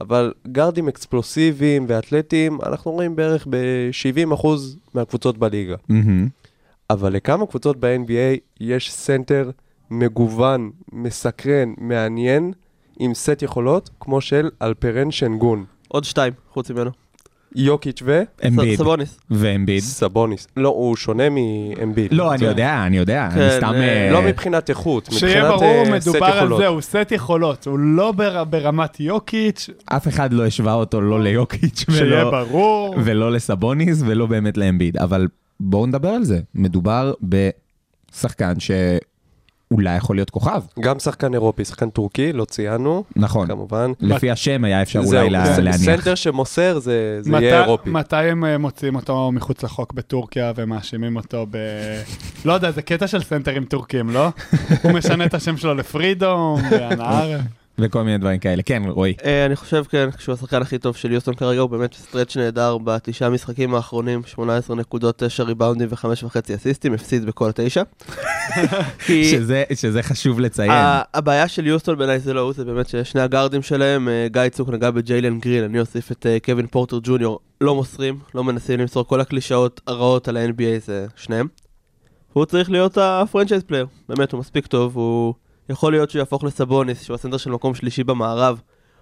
אבל 0.01 0.33
גארדים 0.53 0.89
אקספלוסיביים 0.89 1.85
ואתלטיים, 1.89 2.59
אנחנו 2.67 2.91
רואים 2.91 3.17
בערך 3.17 3.47
ב-70% 3.51 4.47
מהקבוצות 4.95 5.39
בליגה. 5.39 5.77
מהמם. 5.89 6.29
אבל 6.91 7.13
לכמה 7.13 7.47
קבוצות 7.47 7.77
ב-NBA 7.81 8.39
יש 8.61 8.93
סנטר 8.93 9.51
מגוון, 9.91 10.71
מסקרן, 10.93 11.75
מעניין, 11.79 12.53
עם 12.99 13.15
סט 13.15 13.43
יכולות, 13.43 13.91
כמו 14.01 14.21
של 14.21 14.51
אלפרן 14.63 15.11
שנגון. 15.11 15.65
עוד 15.89 16.05
שתיים, 16.05 16.33
חוץ 16.53 16.71
ממנו. 16.71 16.91
יוקיץ' 17.55 18.03
ו... 18.05 18.23
אמביד. 18.47 18.79
סבוניס. 18.79 19.21
ואמביד. 19.31 19.81
סבוניס. 19.83 20.47
לא, 20.57 20.69
הוא 20.69 20.97
שונה 20.97 21.25
מאמביד. 21.31 22.13
לא, 22.13 22.35
אני 22.35 22.45
יודע, 22.45 22.83
אני 22.87 22.97
יודע, 22.97 23.27
אני 23.27 23.35
כן, 23.35 23.57
סתם... 23.57 23.73
אה, 23.75 24.07
אה, 24.07 24.13
לא 24.13 24.23
מבחינת 24.23 24.71
איכות, 24.71 25.09
מבחינת 25.09 25.33
שיהיה 25.33 25.49
ברור, 25.49 25.63
אה, 25.65 26.01
סט 26.01 26.09
מדובר 26.09 26.27
על 26.27 26.37
יכולות. 26.39 26.59
זה, 26.61 26.67
הוא 26.67 26.81
סט 26.81 27.13
יכולות, 27.13 27.67
הוא 27.67 27.79
לא 27.79 28.13
בר- 28.13 28.45
ברמת 28.45 29.01
יוקיץ', 29.01 29.71
אף 29.85 30.09
אחד 30.09 30.33
לא 30.33 30.47
השווה 30.47 30.75
אותו 30.75 31.01
לא 31.01 31.23
ליוקיץ' 31.23 31.85
שיהיה 31.91 32.27
ולא, 32.27 32.31
ברור. 32.31 32.95
ולא 33.05 33.33
לסבוניס 33.33 34.03
ולא 34.07 34.27
באמת 34.27 34.57
לאמביד, 34.57 34.97
אבל 34.97 35.29
בואו 35.61 35.87
נדבר 35.87 36.09
על 36.09 36.25
זה. 36.25 36.41
מדובר 36.55 37.13
בשחקן 37.23 38.55
שאולי 39.73 39.97
יכול 39.97 40.17
להיות 40.17 40.31
כוכב. 40.31 40.63
גם 40.81 40.99
שחקן 40.99 41.35
אירופי, 41.35 41.65
שחקן 41.65 41.91
טורקי, 41.91 42.33
לא 42.33 42.45
ציינו, 42.45 43.05
נכון. 43.17 43.47
כמובן. 43.49 43.93
לפי 44.01 44.31
השם 44.31 44.65
היה 44.65 44.83
אפשר 44.83 45.03
זהו, 45.03 45.19
אולי 45.21 45.31
לה- 45.31 45.47
ס- 45.55 45.59
להניח. 45.59 45.77
סנטר 45.77 46.15
שמוסר 46.15 46.79
זה 46.79 47.19
זה 47.23 47.31
מתי- 47.33 47.43
יהיה 47.45 47.63
אירופי. 47.65 47.91
מתי 47.91 48.17
הם 48.17 48.45
אה, 48.45 48.59
מוציאים 48.59 48.95
אותו 48.97 49.33
מחוץ 49.33 49.63
לחוק 49.63 49.93
בטורקיה 49.93 50.53
ומאשימים 50.57 51.17
אותו 51.17 51.47
ב... 51.51 51.57
לא 52.45 52.53
יודע, 52.53 52.71
זה 52.71 52.83
קטע 52.83 53.07
של 53.07 53.23
סנטרים 53.23 53.65
טורקים, 53.65 54.11
לא? 54.11 54.29
הוא 54.83 54.93
משנה 54.93 55.25
את 55.25 55.35
השם 55.35 55.57
שלו 55.57 55.75
לפרידום, 55.75 56.61
והנהר. 56.71 57.39
וכל 57.79 58.03
מיני 58.03 58.19
דברים 58.19 58.39
כאלה. 58.39 58.63
כן, 58.63 58.83
רועי. 58.87 59.15
אה, 59.25 59.47
אני 59.47 59.57
חושב, 59.57 59.85
כן, 59.91 60.09
שהוא 60.19 60.33
השחקן 60.33 60.63
הכי 60.63 60.79
טוב 60.79 60.97
של 60.97 61.13
יוסטון 61.13 61.35
כרגע, 61.35 61.61
הוא 61.61 61.71
באמת 61.71 61.95
stretch 61.95 62.37
נהדר 62.37 62.79
בתשעה 62.79 63.29
המשחקים 63.29 63.75
האחרונים, 63.75 64.23
18 64.27 64.77
נקודות, 64.77 65.19
9 65.19 65.43
ריבאונדים 65.43 65.89
וחמש 65.91 66.23
וחצי 66.23 66.55
אסיסטים, 66.55 66.95
הפסיד 66.95 67.27
בכל 67.27 67.49
התשע. 67.49 67.83
שזה, 69.75 70.03
חשוב 70.03 70.41
לציין. 70.41 70.73
הבעיה 71.15 71.49
של 71.49 71.67
יוסטון 71.67 71.99
בעיניי 71.99 72.19
זה 72.19 72.35
לא 72.35 72.41
הוא, 72.41 72.53
זה 72.53 72.65
באמת 72.65 72.89
ששני 72.89 73.21
הגארדים 73.21 73.63
שלהם, 73.63 74.09
אה, 74.09 74.27
גיא 74.33 74.49
צוק 74.49 74.69
נגע 74.69 74.91
בג'יילן 74.91 75.39
גרין, 75.39 75.65
אני 75.65 75.81
אוסיף 75.81 76.13
את 76.13 76.27
אה, 76.27 76.37
קווין 76.45 76.67
פורטר 76.67 76.99
ג'וניור, 77.03 77.41
לא 77.61 77.75
מוסרים, 77.75 78.19
לא 78.35 78.45
מנסים 78.45 78.81
למסור 78.81 79.05
כל 79.05 79.21
הקלישאות 79.21 79.81
הרעות 79.87 80.29
על 80.29 80.37
ה-NBA 80.37 80.87
זה 80.87 81.07
שניהם. 81.17 81.47
והוא 82.33 82.45
צריך 82.45 82.71
להיות 82.71 82.99
ה 82.99 83.05
franchise 83.05 83.63
player, 83.63 83.87
באמת, 84.09 84.33
הוא 84.33 84.41
מספיק 84.41 84.67
טוב, 84.67 84.97
הוא 84.97 85.35
יכול 85.69 85.93
להיות 85.93 86.11
שהוא 86.11 86.21
יהפוך 86.21 86.45
לסבוניס, 86.45 87.03
שהוא 87.03 87.15
הסנטר 87.15 87.37
של 87.37 87.51
מקום 87.51 87.75
שלישי 87.75 88.05
במערב, 88.05 88.61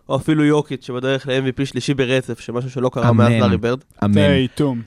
או 0.09 0.17
אפילו 0.17 0.45
יוקיץ' 0.45 0.87
שבדרך 0.87 1.27
ל-MVP 1.29 1.65
שלישי 1.65 1.95
ברצף, 1.95 2.41
שמשהו 2.41 2.71
שלא 2.71 2.89
קרה 2.89 3.09
אמן. 3.09 3.25
מאז 3.25 3.41
לארי 3.41 3.57
ברד. 3.57 3.79
אמן. 4.05 4.21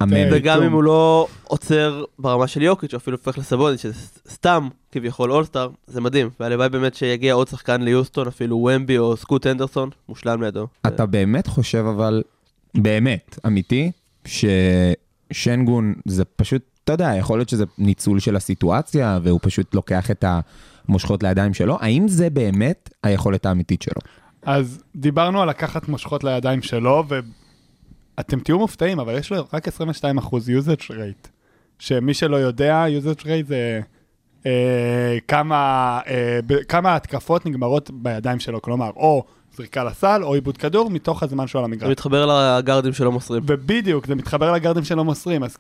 אמן. 0.02 0.30
וגם. 0.32 0.64
אם 0.64 0.72
הוא 0.72 0.84
לא 0.84 1.28
עוצר 1.44 2.04
ברמה 2.20 2.48
של 2.48 2.62
יוקיץ', 2.62 2.94
או 2.94 2.98
אפילו 2.98 3.18
הופך 3.18 3.38
לסבוניס, 3.38 3.82
שזה 3.82 3.94
סתם 4.30 4.68
כביכול 4.92 5.32
אולסטאר, 5.32 5.70
זה 5.88 6.02
מדהים. 6.02 6.30
והלוואי 6.40 6.70
באמת 6.70 6.96
שיגיע 6.96 7.34
עוד 7.34 7.48
שחקן 7.48 7.82
ליוסטון, 7.82 8.28
אפילו 8.28 8.56
ומבי 8.56 8.98
או 8.98 9.18
סקוט 9.18 9.48
הנדרסון, 9.48 9.90
מושלם 10.10 10.44
לידו. 10.44 10.68
אתה 10.88 11.06
באמת 11.06 11.48
חושב 11.48 11.86
אבל, 11.96 12.24
באמת, 12.76 13.40
אמיתי, 13.48 13.92
ששנגון 14.26 15.94
זה 16.06 16.26
פשוט, 16.26 16.62
אתה 16.84 16.94
יודע, 16.94 17.12
יכול 17.18 17.40
להיות 17.40 17.50
שזה 17.50 17.66
ניצול 17.78 18.20
של 18.20 18.36
הסיטואציה, 18.36 19.20
והוא 19.24 19.40
פשוט 19.44 19.76
לוקח 19.76 20.12
את 20.12 20.26
המושכות 20.90 21.24
לידיים 21.24 21.54
שלו? 21.54 21.78
האם 21.82 22.08
זה 22.08 22.30
באמת 22.30 22.90
היכולת 23.04 23.46
האמיתית 23.46 23.82
שלו? 23.82 24.02
אז 24.42 24.84
דיברנו 24.96 25.42
על 25.42 25.50
לקחת 25.50 25.88
מושכות 25.88 26.24
לידיים 26.24 26.62
שלו, 26.62 27.04
ואתם 28.18 28.40
תהיו 28.40 28.60
מופתעים, 28.60 29.00
אבל 29.00 29.18
יש 29.18 29.32
לו 29.32 29.48
רק 29.54 29.68
22% 29.68 29.72
usage 30.32 30.92
rate. 30.92 31.28
שמי 31.80 32.14
שלא 32.14 32.36
יודע, 32.36 32.86
usage 33.02 33.22
rate 33.22 33.48
זה 33.48 33.82
אה, 34.46 35.18
כמה, 35.28 36.00
אה, 36.08 36.40
ב- 36.48 36.64
כמה 36.64 36.96
התקפות 36.96 37.46
נגמרות 37.46 37.92
בידיים 37.94 38.40
שלו, 38.40 38.62
כלומר, 38.62 38.90
או 38.96 39.24
זריקה 39.56 39.84
לסל, 39.84 40.24
או 40.24 40.34
עיבוד 40.34 40.58
כדור, 40.58 40.90
מתוך 40.90 41.24
הזמן 41.24 41.48
שלו 41.48 41.60
על 41.62 41.66
זה 41.66 41.72
המגרש. 41.72 41.90
מתחבר 41.92 42.58
לגארדים 42.58 42.94
שלא 42.94 43.12
מוסרים. 43.12 43.44
ובדיוק, 43.46 44.08
זה 44.08 44.16
מתחבר 44.16 44.52
לגרדים 44.52 44.84
שלא 44.84 45.04
מוסרים, 45.04 45.44
אז 45.44 45.58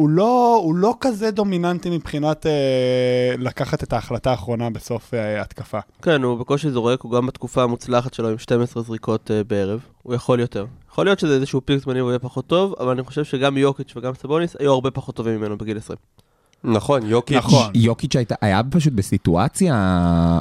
הוא 0.00 0.08
לא, 0.08 0.60
הוא 0.64 0.74
לא 0.74 0.94
כזה 1.00 1.30
דומיננטי 1.30 1.90
מבחינת 1.90 2.46
אה, 2.46 2.52
לקחת 3.38 3.82
את 3.82 3.92
ההחלטה 3.92 4.30
האחרונה 4.30 4.70
בסוף 4.70 5.14
אה, 5.14 5.40
התקפה. 5.42 5.78
כן, 6.02 6.22
הוא 6.22 6.38
בקושי 6.38 6.70
זורק, 6.70 7.02
הוא 7.02 7.12
גם 7.12 7.26
בתקופה 7.26 7.62
המוצלחת 7.62 8.14
שלו 8.14 8.28
עם 8.28 8.38
12 8.38 8.82
זריקות 8.82 9.30
אה, 9.30 9.44
בערב. 9.44 9.80
הוא 10.02 10.14
יכול 10.14 10.40
יותר. 10.40 10.66
יכול 10.90 11.06
להיות 11.06 11.18
שזה 11.18 11.34
איזשהו 11.34 11.60
פיק 11.64 11.82
זמני 11.82 12.00
והוא 12.00 12.10
יהיה 12.10 12.18
פחות 12.18 12.46
טוב, 12.46 12.74
אבל 12.80 12.90
אני 12.90 13.02
חושב 13.02 13.24
שגם 13.24 13.56
יוקיץ' 13.56 13.92
וגם 13.96 14.12
סבוניס 14.14 14.56
היו 14.58 14.72
הרבה 14.72 14.90
פחות 14.90 15.14
טובים 15.16 15.40
ממנו 15.40 15.58
בגיל 15.58 15.76
20. 15.78 15.96
נכון, 16.64 17.06
יוקיץ'. 17.06 17.36
נכון. 17.36 17.72
יוקיץ' 17.74 18.16
הייתה, 18.16 18.34
היה 18.40 18.60
פשוט 18.70 18.92
בסיטואציה 18.92 19.74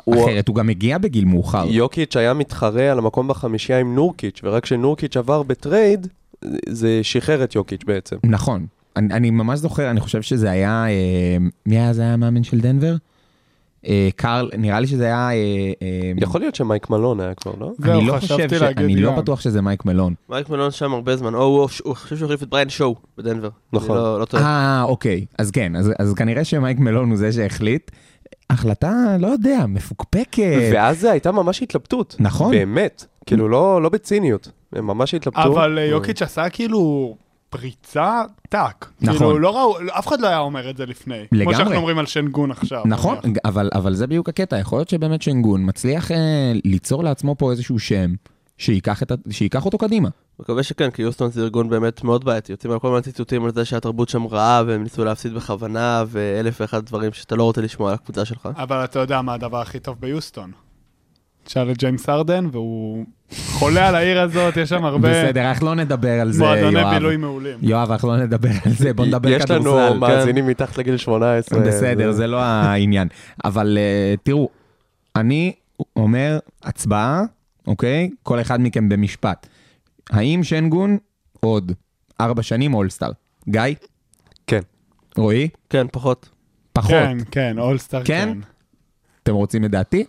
הוא- 0.05 0.23
אחרת, 0.25 0.47
הוא 0.47 0.55
גם 0.55 0.69
הגיע 0.69 0.97
בגיל 0.97 1.25
מאוחר. 1.25 1.65
יוקיץ' 1.69 2.15
היה 2.17 2.33
מתחרה 2.33 2.91
על 2.91 2.97
המקום 2.97 3.27
בחמישייה 3.27 3.79
עם 3.79 3.95
נורקיץ', 3.95 4.39
ורק 4.43 4.63
כשנורקיץ' 4.63 5.17
עבר 5.17 5.43
בטרייד, 5.43 6.07
זה 6.69 6.99
שחרר 7.03 7.43
את 7.43 7.55
יוקיץ' 7.55 7.81
בעצם. 7.85 8.15
נכון. 8.23 8.65
אני, 8.95 9.13
אני 9.13 9.29
ממש 9.29 9.59
זוכר, 9.59 9.89
אני 9.89 9.99
חושב 9.99 10.21
שזה 10.21 10.51
היה, 10.51 10.85
אה, 10.87 11.37
מי 11.65 11.77
היה 11.77 11.93
זה 11.93 12.01
היה 12.01 12.13
המאמן 12.13 12.43
של 12.43 12.59
דנבר? 12.59 12.95
אה, 13.87 14.09
קארל, 14.15 14.49
נראה 14.57 14.79
לי 14.79 14.87
שזה 14.87 15.05
היה... 15.05 15.29
אה, 15.29 15.33
אה, 15.81 16.11
יכול 16.17 16.41
להיות 16.41 16.55
שמייק 16.55 16.89
מלון 16.89 17.19
היה 17.19 17.33
כבר, 17.33 17.51
לא? 17.59 17.71
זהו, 17.77 17.99
אני 17.99 18.07
לא 18.07 18.17
חשבתי 18.17 18.43
חושב, 18.43 18.57
ש... 18.57 18.61
להגיד 18.61 18.85
אני 18.85 18.95
לא. 18.95 19.11
בטוח 19.11 19.41
שזה 19.41 19.61
מייק 19.61 19.85
מלון. 19.85 20.13
מייק 20.29 20.49
מלון 20.49 20.71
שם 20.71 20.93
הרבה 20.93 21.15
זמן, 21.15 21.35
או 21.35 21.43
הוא, 21.43 21.67
הוא 21.83 21.95
חושב 21.95 22.17
שהוא 22.17 22.25
החליף 22.25 22.43
את 22.43 22.49
בריין 22.49 22.69
שואו 22.69 22.95
בדנבר. 23.17 23.49
נכון. 23.73 23.97
אני 23.97 24.05
לא, 24.05 24.19
לא 24.19 24.25
טועה. 24.25 24.43
אה, 24.43 24.83
אוקיי. 24.83 25.25
אז 25.37 25.51
כן, 25.51 25.75
אז, 25.75 25.91
אז 25.99 26.13
כנראה 26.13 26.43
שמייק 26.43 26.79
מלון 26.79 27.09
הוא 27.09 27.17
זה 27.17 27.31
שהחליט. 27.31 27.91
החלטה, 28.49 29.17
לא 29.19 29.27
יודע, 29.27 29.65
מפוקפקת. 29.67 30.69
ואז 30.73 30.99
זה 30.99 31.11
הייתה 31.11 31.31
ממש 31.31 31.63
התלבטות. 31.63 32.15
נכון. 32.19 32.51
באמת. 32.51 33.05
כאילו, 33.25 33.49
לא 33.49 33.81
לא 33.81 33.89
בציניות. 33.89 34.51
הם 34.73 34.87
ממש 34.87 35.13
התלבטו. 35.13 35.41
אבל 35.41 35.77
אה, 35.79 35.85
יוקיץ' 35.85 36.21
עשה 36.21 36.49
כאילו 36.49 37.15
פריצה 37.49 38.21
טאק. 38.49 38.91
נכון. 39.01 39.17
כאילו, 39.17 39.39
לא 39.39 39.57
ראו, 39.57 39.77
אף 39.99 40.07
אחד 40.07 40.21
לא 40.21 40.27
היה 40.27 40.39
אומר 40.39 40.69
את 40.69 40.77
זה 40.77 40.85
לפני. 40.85 41.15
כמו 41.29 41.39
לגמרי. 41.39 41.55
שאנחנו 41.55 41.75
אומרים 41.75 41.97
על 41.99 42.05
שנגון 42.05 42.51
עכשיו. 42.51 42.83
נכון, 42.85 43.17
נניח. 43.23 43.37
אבל, 43.45 43.69
אבל 43.73 43.93
זה 43.93 44.07
בדיוק 44.07 44.29
הקטע, 44.29 44.59
יכול 44.59 44.79
להיות 44.79 44.89
שבאמת 44.89 45.21
שנגון 45.21 45.61
מצליח 45.65 46.11
אה, 46.11 46.51
ליצור 46.65 47.03
לעצמו 47.03 47.35
פה 47.37 47.51
איזשהו 47.51 47.79
שם 47.79 48.13
שייקח, 48.57 49.03
את, 49.03 49.11
שייקח 49.29 49.65
אותו 49.65 49.77
קדימה. 49.77 50.09
מקווה 50.39 50.63
שכן, 50.63 50.91
כי 50.91 51.01
יוסטון 51.01 51.31
זה 51.31 51.41
ארגון 51.41 51.69
באמת 51.69 52.03
מאוד 52.03 52.25
בעייתי. 52.25 52.51
יוצאים 52.51 52.73
על 52.73 52.79
כל 52.79 52.89
מיני 52.89 53.01
ציטוטים 53.01 53.45
על 53.45 53.53
זה 53.53 53.65
שהתרבות 53.65 54.09
שם 54.09 54.25
רעה, 54.25 54.63
והם 54.67 54.83
ניסו 54.83 55.05
להפסיד 55.05 55.33
בכוונה, 55.33 56.03
ואלף 56.07 56.61
ואחד 56.61 56.85
דברים 56.85 57.13
שאתה 57.13 57.35
לא 57.35 57.43
רוצה 57.43 57.61
לשמוע 57.61 57.89
על 57.89 57.95
הקבוצה 57.95 58.25
שלך. 58.25 58.49
אבל 58.55 58.83
אתה 58.83 58.99
יודע 58.99 59.21
מה 59.21 59.33
הדבר 59.33 59.61
הכי 59.61 59.79
טוב 59.79 59.97
ביוסטון. 59.99 60.51
תשאל 61.43 61.71
את 61.71 61.77
ג'יימס 61.77 62.09
ארדן, 62.09 62.47
והוא 62.51 63.05
חולה 63.35 63.87
על 63.87 63.95
העיר 63.95 64.21
הזאת, 64.21 64.57
יש 64.57 64.69
שם 64.69 64.85
הרבה 64.85 65.09
בסדר, 65.09 65.49
אנחנו 65.49 65.65
לא 65.65 65.75
נדבר 65.75 66.21
על 66.21 66.31
זה, 66.31 66.43
מועדוני 66.43 66.79
יואב. 66.79 66.93
בילוי 66.93 67.17
מעולים. 67.17 67.57
יואב, 67.61 67.91
אנחנו 67.91 68.07
לא 68.07 68.17
נדבר 68.17 68.49
על 68.65 68.71
זה, 68.71 68.93
בוא 68.93 69.05
נדבר 69.05 69.29
יש 69.29 69.43
כדורסל. 69.45 69.69
לנו 69.69 69.93
כן. 69.93 69.99
מאזינים 69.99 70.47
מתחת 70.47 70.77
לגיל 70.77 70.97
18. 70.97 71.59
בסדר, 71.59 72.11
זה 72.11 72.27
לא 72.27 72.41
העניין. 72.41 73.07
אבל 73.45 73.77
אה, 73.77 74.13
תראו, 74.23 74.49
אני 75.15 75.53
אומר 75.95 76.39
הצבעה, 76.63 77.23
אוקיי? 77.67 78.09
כל 78.23 78.41
אחד 78.41 78.61
מכם 78.61 78.89
במשפט. 78.89 79.47
האם 80.09 80.43
שנגון 80.43 80.97
עוד 81.39 81.71
ארבע 82.21 82.43
שנים 82.43 82.73
אולסטאר? 82.73 83.11
גיא? 83.49 83.61
כן. 84.47 84.61
רועי? 85.17 85.49
כן, 85.69 85.87
פחות. 85.91 86.29
פחות. 86.73 86.91
כן, 86.91 87.17
כן, 87.31 87.55
אולסטאר 87.59 88.03
כן? 88.03 88.29
כן. 88.33 88.39
אתם 89.23 89.33
רוצים 89.33 89.65
את 89.65 89.71
דעתי? 89.71 90.03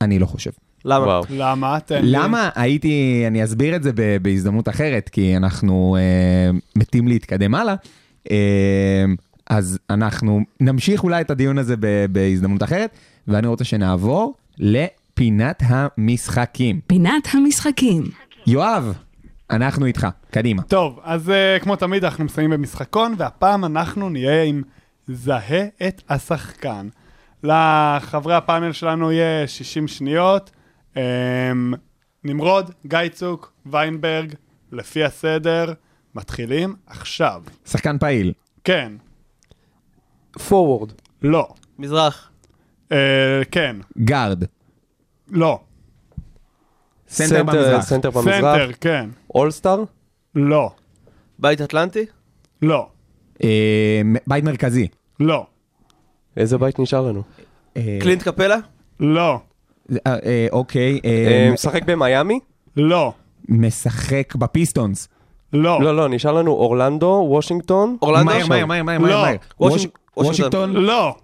אני 0.00 0.18
לא 0.18 0.26
חושב. 0.26 0.50
למה? 0.84 1.04
וואו. 1.04 1.22
למה? 1.30 1.80
תן 1.80 2.04
לי. 2.04 2.10
למה 2.10 2.48
הייתי, 2.54 3.24
אני 3.26 3.44
אסביר 3.44 3.76
את 3.76 3.82
זה 3.82 3.92
ב- 3.94 4.16
בהזדמנות 4.22 4.68
אחרת, 4.68 5.08
כי 5.08 5.36
אנחנו 5.36 5.96
אה, 5.98 6.50
מתים 6.76 7.08
להתקדם 7.08 7.54
הלאה. 7.54 7.74
אה, 8.30 9.04
אז 9.50 9.78
אנחנו 9.90 10.40
נמשיך 10.60 11.04
אולי 11.04 11.20
את 11.20 11.30
הדיון 11.30 11.58
הזה 11.58 11.74
ב- 11.80 12.06
בהזדמנות 12.10 12.62
אחרת, 12.62 12.90
ואני 13.28 13.46
רוצה 13.46 13.64
שנעבור 13.64 14.34
לפינת 14.58 15.62
המשחקים. 15.66 16.80
פינת 16.86 17.28
המשחקים. 17.34 18.04
יואב, 18.46 18.92
אנחנו 19.50 19.86
איתך, 19.86 20.06
קדימה. 20.30 20.62
טוב, 20.62 21.00
אז 21.02 21.28
uh, 21.28 21.62
כמו 21.62 21.76
תמיד 21.76 22.04
אנחנו 22.04 22.24
מסיימים 22.24 22.50
במשחקון, 22.50 23.14
והפעם 23.18 23.64
אנחנו 23.64 24.10
נהיה 24.10 24.42
עם 24.42 24.62
זהה 25.08 25.64
את 25.88 26.02
השחקן. 26.08 26.88
לחברי 27.42 28.34
הפאנל 28.34 28.72
שלנו 28.72 29.12
יהיה 29.12 29.46
60 29.46 29.88
שניות. 29.88 30.50
Um, 30.94 30.98
נמרוד, 32.24 32.70
גיא 32.86 33.08
צוק, 33.12 33.52
ויינברג, 33.66 34.34
לפי 34.72 35.04
הסדר, 35.04 35.72
מתחילים 36.14 36.74
עכשיו. 36.86 37.42
שחקן 37.66 37.98
פעיל, 37.98 38.32
כן, 38.64 38.92
פורוורד. 40.48 40.92
לא, 41.22 41.48
מזרח. 41.78 42.30
uh, 42.88 42.92
כן, 43.50 43.76
גארד, 44.04 44.44
לא, 45.28 45.60
סנטר 47.08 47.42
במזרח. 47.42 47.84
סנטר 47.84 48.10
במזרח. 48.10 48.34
סנטר, 48.34 48.70
כן, 48.80 49.10
אולסטאר? 49.34 49.84
לא, 50.34 50.70
בית 51.38 51.60
אטלנטי? 51.60 52.06
לא, 52.62 52.88
אה, 53.44 54.02
בית 54.26 54.44
מרכזי. 54.44 54.88
לא, 55.20 55.46
איזה 56.36 56.58
בית 56.58 56.78
נשאר 56.78 57.02
לנו? 57.02 57.22
אה, 57.76 57.98
קלינט 58.00 58.22
קפלה? 58.22 58.56
לא, 59.00 59.30
אה, 59.30 59.34
אה, 59.34 59.38
אוקיי, 60.52 61.00
אה, 61.04 61.10
אה, 61.10 61.50
משחק 61.52 61.82
במיאמי? 61.84 62.40
לא, 62.76 63.12
משחק 63.48 64.34
בפיסטונס. 64.34 65.08
לא, 65.52 65.82
לא, 65.82 65.96
לא, 65.96 66.08
נשאר 66.08 66.32
לנו 66.32 66.52
אורלנדו, 66.52 67.26
וושינגטון. 67.28 67.96
אורלנדו? 68.02 68.24
מהר, 68.24 68.46
מהר, 68.46 68.66
מהר, 68.66 68.82
מהר, 68.82 68.98
מהר. 68.98 69.36
לא. 69.60 69.76
וושינגטון, 70.16 70.72
לא, 70.72 71.14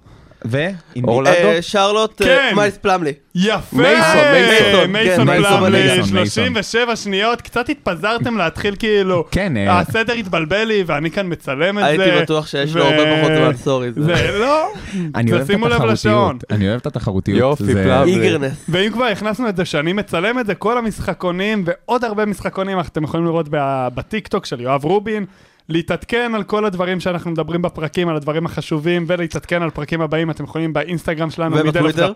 ו? 0.45 0.67
אורלנדו? 1.05 1.49
אה, 1.49 1.63
שרלוט, 1.63 2.23
אה, 2.23 2.27
כן. 2.27 2.53
מיילס 2.57 2.77
פלמלי. 2.77 3.13
יפה! 3.35 3.77
מייסון, 3.77 4.33
מייסון, 4.33 4.93
מייסון 4.93 5.27
כן, 5.27 5.31
מייסון, 5.33 5.59
פלמלי, 5.59 5.83
מייסון, 5.87 6.09
37 6.09 6.97
שניות, 6.97 7.41
קצת 7.43 7.69
התפזרתם 7.69 8.37
להתחיל 8.37 8.77
כאילו, 8.79 9.25
כן, 9.31 9.57
אה, 9.57 9.79
הסדר 9.79 10.13
התבלבל 10.13 10.65
לי 10.65 10.85
ואני 10.87 11.11
כאן 11.11 11.27
מצלם 11.33 11.79
את 11.79 11.85
זה. 11.85 11.89
הייתי 12.03 12.23
בטוח 12.23 12.47
שיש 12.47 12.77
לו 12.77 12.85
הרבה 12.85 13.03
פחות 13.19 13.33
זמן, 13.37 13.57
sorry. 13.57 13.93
זה- 13.93 14.39
לא, 14.39 14.69
אני 15.15 15.33
אוהב 15.33 15.43
את 15.43 15.47
תשימו 15.49 15.69
לב 15.69 15.83
לשעון. 15.83 16.37
התחרותיות. 16.37 16.45
אני 16.51 16.69
אוהב 16.69 16.81
את 16.81 16.87
התחרותיות. 16.87 17.39
יופי, 17.61 17.73
פלאב. 17.75 18.07
איגרנס. 18.07 18.65
ואם 18.69 18.91
כבר 18.93 19.05
הכנסנו 19.05 19.49
את 19.49 19.57
זה 19.57 19.65
שאני 19.65 19.93
מצלם 19.93 20.39
את 20.39 20.47
זה, 20.47 20.55
כל 20.55 20.79
המשחקונים 20.79 21.65
ועוד 21.67 22.05
הרבה 22.05 22.27
משחקונים 22.27 22.81
אתם 22.81 23.05
יכולים 23.05 23.27
לראות 23.27 23.47
בטיקטוק 23.95 24.47
של 24.47 24.61
יואב 24.61 24.85
רובין. 24.85 25.25
להתעדכן 25.69 26.33
על 26.35 26.45
כל 26.45 26.65
הדברים 26.65 27.01
שאנחנו 27.01 27.31
מדברים 27.31 27.63
בפרקים, 27.63 28.09
על 28.09 28.17
הדברים 28.17 28.47
החשובים, 28.47 29.05
ולהתעדכן 29.07 29.63
על 29.63 29.71
פרקים 29.71 30.01
הבאים, 30.01 30.31
אתם 30.31 30.45
יכולים 30.45 30.73
באינסטגרם 30.73 31.31
שלנו, 31.31 31.57
ובטוויטר. 31.57 32.13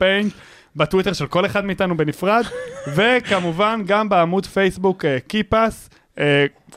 בטוויטר 0.77 1.13
של 1.13 1.27
כל 1.27 1.47
אחד 1.47 1.65
מאיתנו 1.65 1.97
בנפרד, 1.97 2.45
וכמובן 2.97 3.83
גם 3.87 4.09
בעמוד 4.09 4.47
פייסבוק 4.47 5.05
קיפאס, 5.27 5.91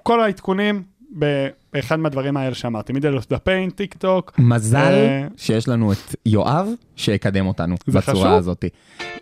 כל 0.03 0.21
העדכונים 0.21 0.83
באחד 1.13 1.99
מהדברים 1.99 2.37
האלה 2.37 2.55
שאמרתי, 2.55 2.93
Middle 2.93 3.15
of 3.15 3.29
the 3.29 3.39
Paint, 3.39 3.75
טיק 3.75 3.93
טוק. 3.93 4.33
מזל 4.37 4.77
אה, 4.77 5.27
שיש 5.37 5.67
לנו 5.67 5.91
את 5.91 6.15
יואב 6.25 6.67
שיקדם 6.95 7.47
אותנו 7.47 7.75
בצורה 7.87 8.01
חשוב. 8.01 8.25
הזאת. 8.25 8.65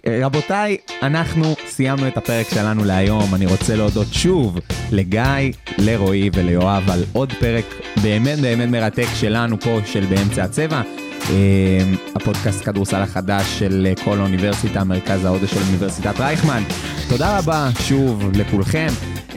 אה, 0.08 0.20
רבותיי, 0.26 0.78
אנחנו 1.02 1.44
סיימנו 1.66 2.08
את 2.08 2.18
הפרק 2.18 2.48
שלנו 2.50 2.84
להיום. 2.84 3.36
אני 3.36 3.46
רוצה 3.46 3.76
להודות 3.76 4.08
שוב 4.12 4.60
לגיא, 4.92 5.52
לרועי 5.78 6.30
וליואב 6.34 6.90
על 6.90 7.04
עוד 7.14 7.34
פרק 7.40 7.66
באמת 8.04 8.40
באמת 8.40 8.70
מרתק 8.70 9.08
שלנו 9.16 9.60
פה, 9.60 9.80
של 9.86 10.06
באמצע 10.06 10.44
הצבע. 10.44 10.82
אה, 11.30 11.94
הפודקאסט 12.16 12.66
כדורסל 12.66 13.02
החדש 13.02 13.60
של 13.60 13.88
אה, 13.90 14.06
כל 14.06 14.20
האוניברסיטה, 14.20 14.84
מרכז 14.84 15.26
ההודו 15.26 15.48
של 15.48 15.62
אוניברסיטת 15.68 16.20
רייכמן. 16.20 16.64
תודה 17.10 17.38
רבה 17.38 17.70
שוב 17.80 18.30
לכולכם. 18.36 18.88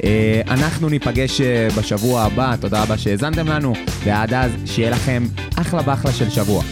אה, 0.05 0.41
אנחנו 0.47 0.89
ניפגש 0.89 1.41
בשבוע 1.79 2.23
הבא, 2.23 2.57
תודה 2.61 2.83
רבה 2.83 2.99
שהאזנתם 2.99 3.49
לנו, 3.49 3.73
ועד 4.05 4.35
אז 4.35 4.51
שיהיה 4.67 4.91
לכם 4.91 5.23
אחלה 5.57 5.83
באחלה 5.83 6.13
של 6.13 6.31
שבוע. 6.31 6.63